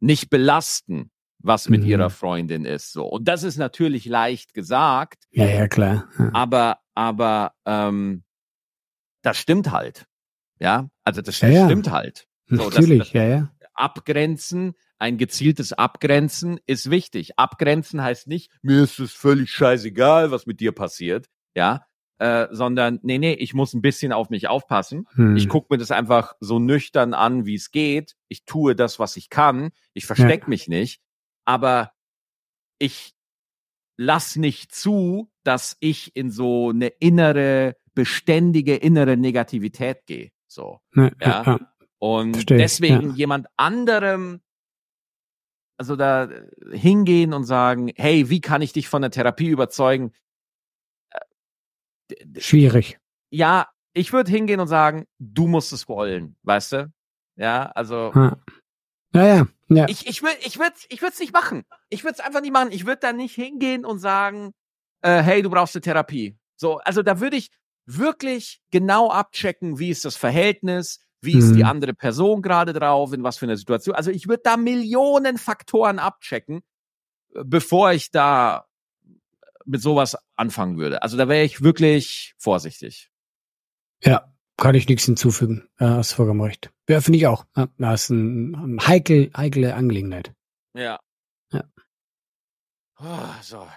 nicht 0.01 0.29
belasten, 0.29 1.09
was 1.39 1.69
mit 1.69 1.83
mhm. 1.83 1.87
ihrer 1.87 2.09
Freundin 2.09 2.65
ist. 2.65 2.91
So. 2.91 3.05
Und 3.05 3.29
das 3.29 3.43
ist 3.43 3.57
natürlich 3.57 4.05
leicht 4.05 4.53
gesagt. 4.53 5.23
Ja, 5.31 5.45
ja, 5.45 5.67
klar. 5.67 6.09
Ja. 6.19 6.31
Aber, 6.33 6.79
aber 6.95 7.53
ähm, 7.65 8.23
das 9.21 9.37
stimmt 9.37 9.71
halt. 9.71 10.05
Ja, 10.59 10.89
also 11.03 11.21
das 11.21 11.39
ja, 11.39 11.65
stimmt 11.65 11.87
ja. 11.87 11.93
halt. 11.93 12.27
So, 12.49 12.63
natürlich, 12.63 12.99
das, 12.99 13.07
das, 13.09 13.13
ja, 13.13 13.23
ja. 13.23 13.51
Abgrenzen 13.77 14.75
ein 14.99 15.17
gezieltes 15.17 15.73
Abgrenzen 15.73 16.59
ist 16.65 16.89
wichtig. 16.89 17.37
Abgrenzen 17.37 18.01
heißt 18.01 18.27
nicht, 18.27 18.51
mir 18.61 18.83
ist 18.83 18.99
es 18.99 19.13
völlig 19.13 19.51
scheißegal, 19.51 20.31
was 20.31 20.45
mit 20.45 20.59
dir 20.59 20.71
passiert, 20.71 21.27
ja, 21.55 21.85
äh, 22.19 22.47
sondern 22.51 22.99
nee, 23.03 23.19
nee, 23.19 23.33
ich 23.33 23.53
muss 23.53 23.73
ein 23.73 23.81
bisschen 23.81 24.11
auf 24.11 24.29
mich 24.29 24.47
aufpassen. 24.47 25.05
Hm. 25.13 25.35
Ich 25.35 25.49
gucke 25.49 25.67
mir 25.69 25.77
das 25.77 25.91
einfach 25.91 26.33
so 26.39 26.57
nüchtern 26.57 27.13
an, 27.13 27.45
wie 27.45 27.55
es 27.55 27.71
geht. 27.71 28.15
Ich 28.27 28.45
tue 28.45 28.75
das, 28.75 28.97
was 28.97 29.17
ich 29.17 29.29
kann. 29.29 29.69
Ich 29.93 30.05
verstecke 30.05 30.45
ja. 30.45 30.49
mich 30.49 30.67
nicht, 30.67 31.01
aber 31.45 31.91
ich 32.79 33.13
lass 33.97 34.35
nicht 34.35 34.73
zu, 34.73 35.31
dass 35.43 35.77
ich 35.79 36.15
in 36.15 36.31
so 36.31 36.69
eine 36.69 36.87
innere, 36.87 37.75
beständige 37.93 38.75
innere 38.75 39.15
Negativität 39.15 40.05
gehe. 40.07 40.31
So, 40.47 40.79
ja. 40.95 41.11
ja. 41.21 41.43
ja. 41.45 41.59
Und 41.99 42.33
Verstehe, 42.33 42.57
deswegen 42.57 43.15
jemand 43.15 43.47
anderem 43.57 44.41
also 45.77 45.95
da 45.95 46.25
äh, 46.25 46.77
hingehen 46.77 47.33
und 47.33 47.45
sagen, 47.45 47.91
hey, 47.95 48.29
wie 48.29 48.41
kann 48.41 48.61
ich 48.61 48.73
dich 48.73 48.89
von 48.89 49.01
der 49.01 49.11
Therapie 49.11 49.47
überzeugen? 49.47 50.11
Äh, 52.09 52.39
Schwierig. 52.39 52.99
Ja, 53.29 53.69
ich 53.93 54.11
würde 54.13 54.31
hingehen 54.31 54.59
und 54.59 54.67
sagen, 54.67 55.05
du 55.19 55.47
musst 55.47 55.71
es 55.73 55.87
wollen, 55.87 56.35
weißt 56.43 56.71
du? 56.73 56.93
Ja, 57.35 57.71
also. 57.75 58.11
Ja, 58.15 58.37
ja. 59.13 59.23
ja, 59.23 59.47
ja. 59.69 59.85
Ich, 59.87 60.07
ich 60.07 60.23
würde 60.23 60.37
ich 60.43 60.57
würd, 60.57 60.73
ich 60.89 61.01
würd's 61.01 61.19
nicht 61.19 61.33
machen. 61.33 61.65
Ich 61.89 62.03
würde 62.03 62.13
es 62.13 62.19
einfach 62.19 62.41
nicht 62.41 62.53
machen. 62.53 62.71
Ich 62.71 62.85
würde 62.85 62.99
da 63.01 63.13
nicht 63.13 63.35
hingehen 63.35 63.85
und 63.85 63.99
sagen, 63.99 64.53
äh, 65.01 65.21
hey, 65.21 65.41
du 65.41 65.49
brauchst 65.49 65.75
eine 65.75 65.81
Therapie. 65.81 66.37
So, 66.55 66.77
also 66.79 67.03
da 67.03 67.19
würde 67.19 67.37
ich 67.37 67.51
wirklich 67.85 68.61
genau 68.71 69.11
abchecken, 69.11 69.77
wie 69.79 69.91
ist 69.91 70.05
das 70.05 70.15
Verhältnis, 70.15 70.99
wie 71.27 71.37
ist 71.37 71.53
die 71.53 71.63
mhm. 71.63 71.69
andere 71.69 71.93
Person 71.93 72.41
gerade 72.41 72.73
drauf? 72.73 73.13
In 73.13 73.21
was 73.21 73.37
für 73.37 73.45
einer 73.45 73.57
Situation? 73.57 73.95
Also 73.95 74.09
ich 74.09 74.27
würde 74.27 74.41
da 74.43 74.57
Millionen 74.57 75.37
Faktoren 75.37 75.99
abchecken, 75.99 76.61
äh, 77.35 77.43
bevor 77.45 77.91
ich 77.91 78.09
da 78.09 78.65
mit 79.65 79.81
sowas 79.81 80.17
anfangen 80.35 80.77
würde. 80.77 81.03
Also 81.03 81.17
da 81.17 81.27
wäre 81.27 81.43
ich 81.43 81.61
wirklich 81.61 82.33
vorsichtig. 82.37 83.11
Ja, 84.03 84.33
kann 84.57 84.75
ich 84.75 84.87
nichts 84.87 85.05
hinzufügen. 85.05 85.67
Ja, 85.79 85.97
hast 85.97 86.13
vollkommen 86.13 86.41
recht. 86.41 86.71
Ja, 86.89 87.01
finde 87.01 87.17
ich 87.17 87.27
auch. 87.27 87.45
Ja, 87.55 87.67
das 87.77 88.03
ist 88.03 88.11
eine 88.11 88.57
ein 88.57 88.87
heikel, 88.87 89.29
heikle 89.35 89.75
Angelegenheit. 89.75 90.33
Ja. 90.73 90.99
Ja. 91.51 91.63
Oh, 92.99 93.05
so. 93.41 93.67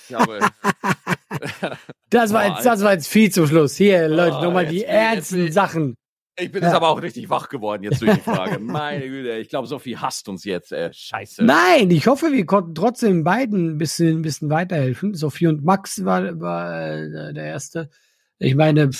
Ich 0.00 0.08
glaube, 0.08 0.40
das, 2.10 2.32
war 2.32 2.46
jetzt, 2.46 2.64
das 2.64 2.82
war 2.82 2.92
jetzt 2.92 3.08
viel 3.08 3.30
zum 3.30 3.46
Schluss. 3.46 3.76
Hier, 3.76 4.08
Leute, 4.08 4.36
oh, 4.38 4.42
nochmal 4.44 4.66
die 4.66 4.84
ernsten 4.84 5.50
Sachen. 5.52 5.96
Ich 6.40 6.52
bin 6.52 6.62
ja. 6.62 6.68
jetzt 6.68 6.76
aber 6.76 6.88
auch 6.88 7.02
richtig 7.02 7.28
wach 7.30 7.48
geworden 7.48 7.82
jetzt 7.82 8.00
durch 8.00 8.14
die 8.14 8.20
Frage. 8.20 8.58
Meine 8.60 9.08
Güte, 9.08 9.36
ich 9.38 9.48
glaube, 9.48 9.66
Sophie 9.66 9.96
hasst 9.96 10.28
uns 10.28 10.44
jetzt. 10.44 10.72
Äh, 10.72 10.92
scheiße. 10.92 11.44
Nein, 11.44 11.90
ich 11.90 12.06
hoffe, 12.06 12.32
wir 12.32 12.46
konnten 12.46 12.74
trotzdem 12.74 13.24
beiden 13.24 13.70
ein 13.70 13.78
bisschen, 13.78 14.18
ein 14.18 14.22
bisschen 14.22 14.48
weiterhelfen. 14.48 15.14
Sophie 15.14 15.48
und 15.48 15.64
Max 15.64 16.04
war, 16.04 16.40
war 16.40 16.82
äh, 16.82 17.34
der 17.34 17.44
Erste. 17.44 17.90
Ich 18.38 18.54
meine, 18.54 18.90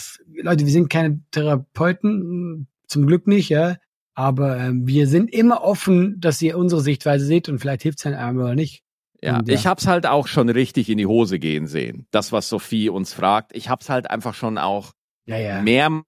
Leute, 0.42 0.64
wir 0.64 0.72
sind 0.72 0.90
keine 0.90 1.20
Therapeuten, 1.30 2.66
zum 2.88 3.06
Glück 3.06 3.26
nicht, 3.28 3.50
ja. 3.50 3.76
Aber 4.14 4.58
ähm, 4.58 4.88
wir 4.88 5.06
sind 5.06 5.32
immer 5.32 5.62
offen, 5.62 6.20
dass 6.20 6.42
ihr 6.42 6.58
unsere 6.58 6.80
Sichtweise 6.80 7.24
seht 7.24 7.48
und 7.48 7.60
vielleicht 7.60 7.82
hilft 7.82 8.00
es 8.00 8.06
einem 8.06 8.38
oder 8.38 8.56
nicht. 8.56 8.82
Ja, 9.22 9.38
und, 9.38 9.48
ja, 9.48 9.54
ich 9.54 9.66
hab's 9.66 9.86
halt 9.86 10.06
auch 10.06 10.26
schon 10.26 10.48
richtig 10.48 10.90
in 10.90 10.98
die 10.98 11.06
Hose 11.06 11.38
gehen 11.38 11.68
sehen. 11.68 12.06
Das, 12.10 12.32
was 12.32 12.48
Sophie 12.48 12.88
uns 12.88 13.12
fragt. 13.12 13.54
Ich 13.54 13.68
hab's 13.68 13.88
halt 13.88 14.10
einfach 14.10 14.34
schon 14.34 14.58
auch 14.58 14.92
ja, 15.26 15.38
ja. 15.38 15.62
mehr 15.62 16.02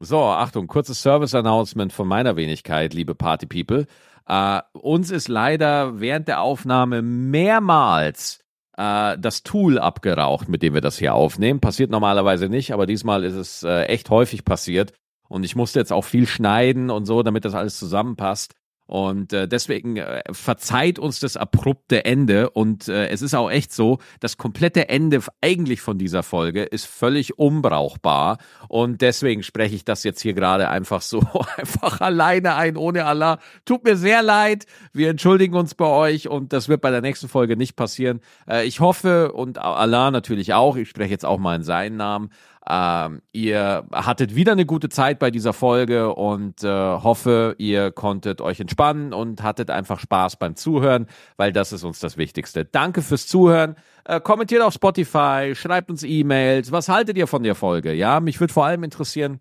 so, 0.00 0.22
Achtung, 0.22 0.66
kurzes 0.66 1.02
Service-Announcement 1.02 1.92
von 1.92 2.08
meiner 2.08 2.34
Wenigkeit, 2.34 2.94
liebe 2.94 3.14
Party-People. 3.14 3.86
Äh, 4.26 4.60
uns 4.72 5.10
ist 5.10 5.28
leider 5.28 6.00
während 6.00 6.26
der 6.26 6.40
Aufnahme 6.40 7.02
mehrmals 7.02 8.40
äh, 8.78 9.18
das 9.18 9.42
Tool 9.42 9.78
abgeraucht, 9.78 10.48
mit 10.48 10.62
dem 10.62 10.72
wir 10.72 10.80
das 10.80 10.98
hier 10.98 11.14
aufnehmen. 11.14 11.60
Passiert 11.60 11.90
normalerweise 11.90 12.48
nicht, 12.48 12.72
aber 12.72 12.86
diesmal 12.86 13.24
ist 13.24 13.34
es 13.34 13.62
äh, 13.62 13.82
echt 13.84 14.08
häufig 14.08 14.44
passiert. 14.46 14.94
Und 15.28 15.44
ich 15.44 15.54
musste 15.54 15.78
jetzt 15.78 15.92
auch 15.92 16.04
viel 16.04 16.26
schneiden 16.26 16.90
und 16.90 17.04
so, 17.04 17.22
damit 17.22 17.44
das 17.44 17.54
alles 17.54 17.78
zusammenpasst. 17.78 18.54
Und 18.90 19.32
äh, 19.32 19.46
deswegen 19.46 19.98
äh, 19.98 20.20
verzeiht 20.32 20.98
uns 20.98 21.20
das 21.20 21.36
abrupte 21.36 22.04
Ende. 22.04 22.50
Und 22.50 22.88
äh, 22.88 23.06
es 23.06 23.22
ist 23.22 23.34
auch 23.34 23.48
echt 23.48 23.72
so, 23.72 23.98
das 24.18 24.36
komplette 24.36 24.88
Ende 24.88 25.20
eigentlich 25.40 25.80
von 25.80 25.96
dieser 25.96 26.24
Folge 26.24 26.64
ist 26.64 26.86
völlig 26.86 27.38
unbrauchbar. 27.38 28.38
Und 28.66 29.00
deswegen 29.00 29.44
spreche 29.44 29.76
ich 29.76 29.84
das 29.84 30.02
jetzt 30.02 30.20
hier 30.22 30.34
gerade 30.34 30.68
einfach 30.68 31.02
so 31.02 31.20
einfach 31.56 32.00
alleine 32.00 32.56
ein, 32.56 32.76
ohne 32.76 33.04
Allah. 33.04 33.38
Tut 33.64 33.84
mir 33.84 33.96
sehr 33.96 34.22
leid. 34.22 34.66
Wir 34.92 35.10
entschuldigen 35.10 35.54
uns 35.54 35.76
bei 35.76 35.86
euch 35.86 36.26
und 36.26 36.52
das 36.52 36.68
wird 36.68 36.80
bei 36.80 36.90
der 36.90 37.00
nächsten 37.00 37.28
Folge 37.28 37.56
nicht 37.56 37.76
passieren. 37.76 38.18
Äh, 38.48 38.66
ich 38.66 38.80
hoffe 38.80 39.30
und 39.30 39.58
Allah 39.58 40.10
natürlich 40.10 40.52
auch, 40.52 40.74
ich 40.74 40.88
spreche 40.88 41.12
jetzt 41.12 41.24
auch 41.24 41.38
mal 41.38 41.54
in 41.54 41.62
seinen 41.62 41.96
Namen, 41.96 42.30
ähm, 42.68 43.22
ihr 43.32 43.86
hattet 43.90 44.34
wieder 44.34 44.52
eine 44.52 44.66
gute 44.66 44.90
Zeit 44.90 45.18
bei 45.18 45.30
dieser 45.30 45.54
Folge 45.54 46.14
und 46.14 46.62
äh, 46.62 46.68
hoffe, 46.68 47.54
ihr 47.58 47.90
konntet 47.90 48.42
euch 48.42 48.60
entspannen 48.60 49.14
und 49.14 49.42
hattet 49.42 49.70
einfach 49.70 49.98
Spaß 49.98 50.36
beim 50.36 50.56
Zuhören, 50.56 51.06
weil 51.36 51.52
das 51.52 51.72
ist 51.72 51.84
uns 51.84 52.00
das 52.00 52.18
Wichtigste. 52.18 52.66
Danke 52.66 53.00
fürs 53.00 53.26
Zuhören. 53.26 53.76
Äh, 54.04 54.20
kommentiert 54.20 54.62
auf 54.62 54.74
Spotify, 54.74 55.52
schreibt 55.54 55.90
uns 55.90 56.02
E-Mails. 56.02 56.70
Was 56.70 56.90
haltet 56.90 57.16
ihr 57.16 57.26
von 57.26 57.42
der 57.42 57.54
Folge? 57.54 57.94
Ja, 57.94 58.20
mich 58.20 58.38
würde 58.40 58.52
vor 58.52 58.66
allem 58.66 58.84
interessieren, 58.84 59.40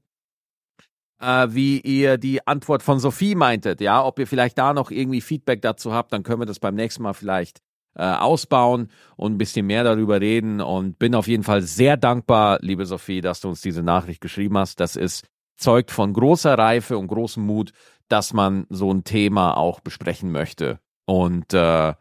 äh, 1.20 1.48
wie 1.50 1.82
ihr 1.82 2.18
die 2.18 2.48
Antwort 2.48 2.84
von 2.84 3.00
Sophie 3.00 3.36
meintet. 3.36 3.82
Ja, 3.82 4.04
ob 4.04 4.18
ihr 4.20 4.28
vielleicht 4.28 4.58
da 4.58 4.74
noch 4.74 4.92
irgendwie 4.92 5.22
Feedback 5.22 5.62
dazu 5.62 5.94
habt, 5.94 6.14
dann 6.14 6.24
können 6.24 6.42
wir 6.42 6.46
das 6.46 6.60
beim 6.60 6.76
nächsten 6.76 7.04
Mal 7.04 7.14
vielleicht 7.14 7.60
äh, 8.00 8.04
ausbauen 8.04 8.90
und 9.18 9.34
ein 9.34 9.38
bisschen 9.38 9.66
mehr 9.68 9.84
darüber 9.84 10.22
reden. 10.22 10.62
Und 10.62 10.98
bin 10.98 11.14
auf 11.14 11.28
jeden 11.28 11.44
Fall 11.44 11.62
sehr 11.62 11.98
dankbar, 11.98 12.60
liebe 12.62 12.86
Sophie, 12.86 13.20
dass 13.20 13.42
du 13.42 13.50
uns 13.50 13.62
diese 13.62 13.84
Nachricht 13.84 14.22
geschrieben 14.22 14.58
hast. 14.58 14.80
Das 14.80 14.96
ist 14.96 15.26
zeugt 15.58 15.92
von 15.92 16.14
großer 16.14 16.58
Reife 16.58 16.98
und 16.98 17.08
großem 17.08 17.46
Mut, 17.46 17.74
dass 18.08 18.32
man 18.32 18.66
so 18.70 18.92
ein 18.92 19.04
Thema 19.04 19.58
auch 19.58 19.82
besprechen 19.82 20.32
möchte. 20.32 20.80
Und 21.06 21.54
äh, 21.54 21.94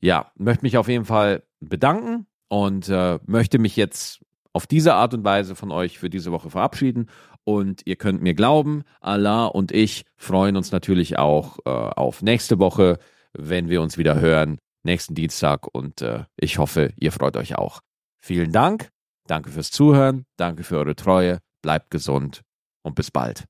ja, 0.00 0.32
möchte 0.36 0.64
mich 0.64 0.78
auf 0.78 0.88
jeden 0.88 1.04
Fall 1.04 1.42
bedanken 1.60 2.26
und 2.48 2.88
äh, 2.88 3.18
möchte 3.26 3.58
mich 3.58 3.76
jetzt 3.76 4.20
auf 4.54 4.66
diese 4.66 4.94
Art 4.94 5.12
und 5.12 5.24
Weise 5.24 5.54
von 5.54 5.70
euch 5.70 5.98
für 5.98 6.08
diese 6.08 6.32
Woche 6.32 6.48
verabschieden. 6.48 7.10
Und 7.44 7.82
ihr 7.84 7.96
könnt 7.96 8.22
mir 8.22 8.34
glauben, 8.34 8.84
Allah 9.00 9.46
und 9.46 9.70
ich 9.70 10.06
freuen 10.16 10.56
uns 10.56 10.72
natürlich 10.72 11.18
auch 11.18 11.58
äh, 11.66 11.70
auf 11.70 12.22
nächste 12.22 12.58
Woche, 12.58 12.98
wenn 13.34 13.68
wir 13.68 13.82
uns 13.82 13.98
wieder 13.98 14.18
hören 14.18 14.58
nächsten 14.84 15.14
Dienstag 15.14 15.66
und 15.72 16.02
äh, 16.02 16.24
ich 16.36 16.58
hoffe, 16.58 16.92
ihr 16.96 17.12
freut 17.12 17.36
euch 17.36 17.56
auch. 17.56 17.80
Vielen 18.24 18.52
Dank, 18.52 18.90
danke 19.26 19.50
fürs 19.50 19.70
Zuhören, 19.70 20.24
danke 20.36 20.64
für 20.64 20.78
eure 20.78 20.96
Treue, 20.96 21.38
bleibt 21.62 21.90
gesund 21.90 22.42
und 22.82 22.94
bis 22.94 23.10
bald. 23.10 23.44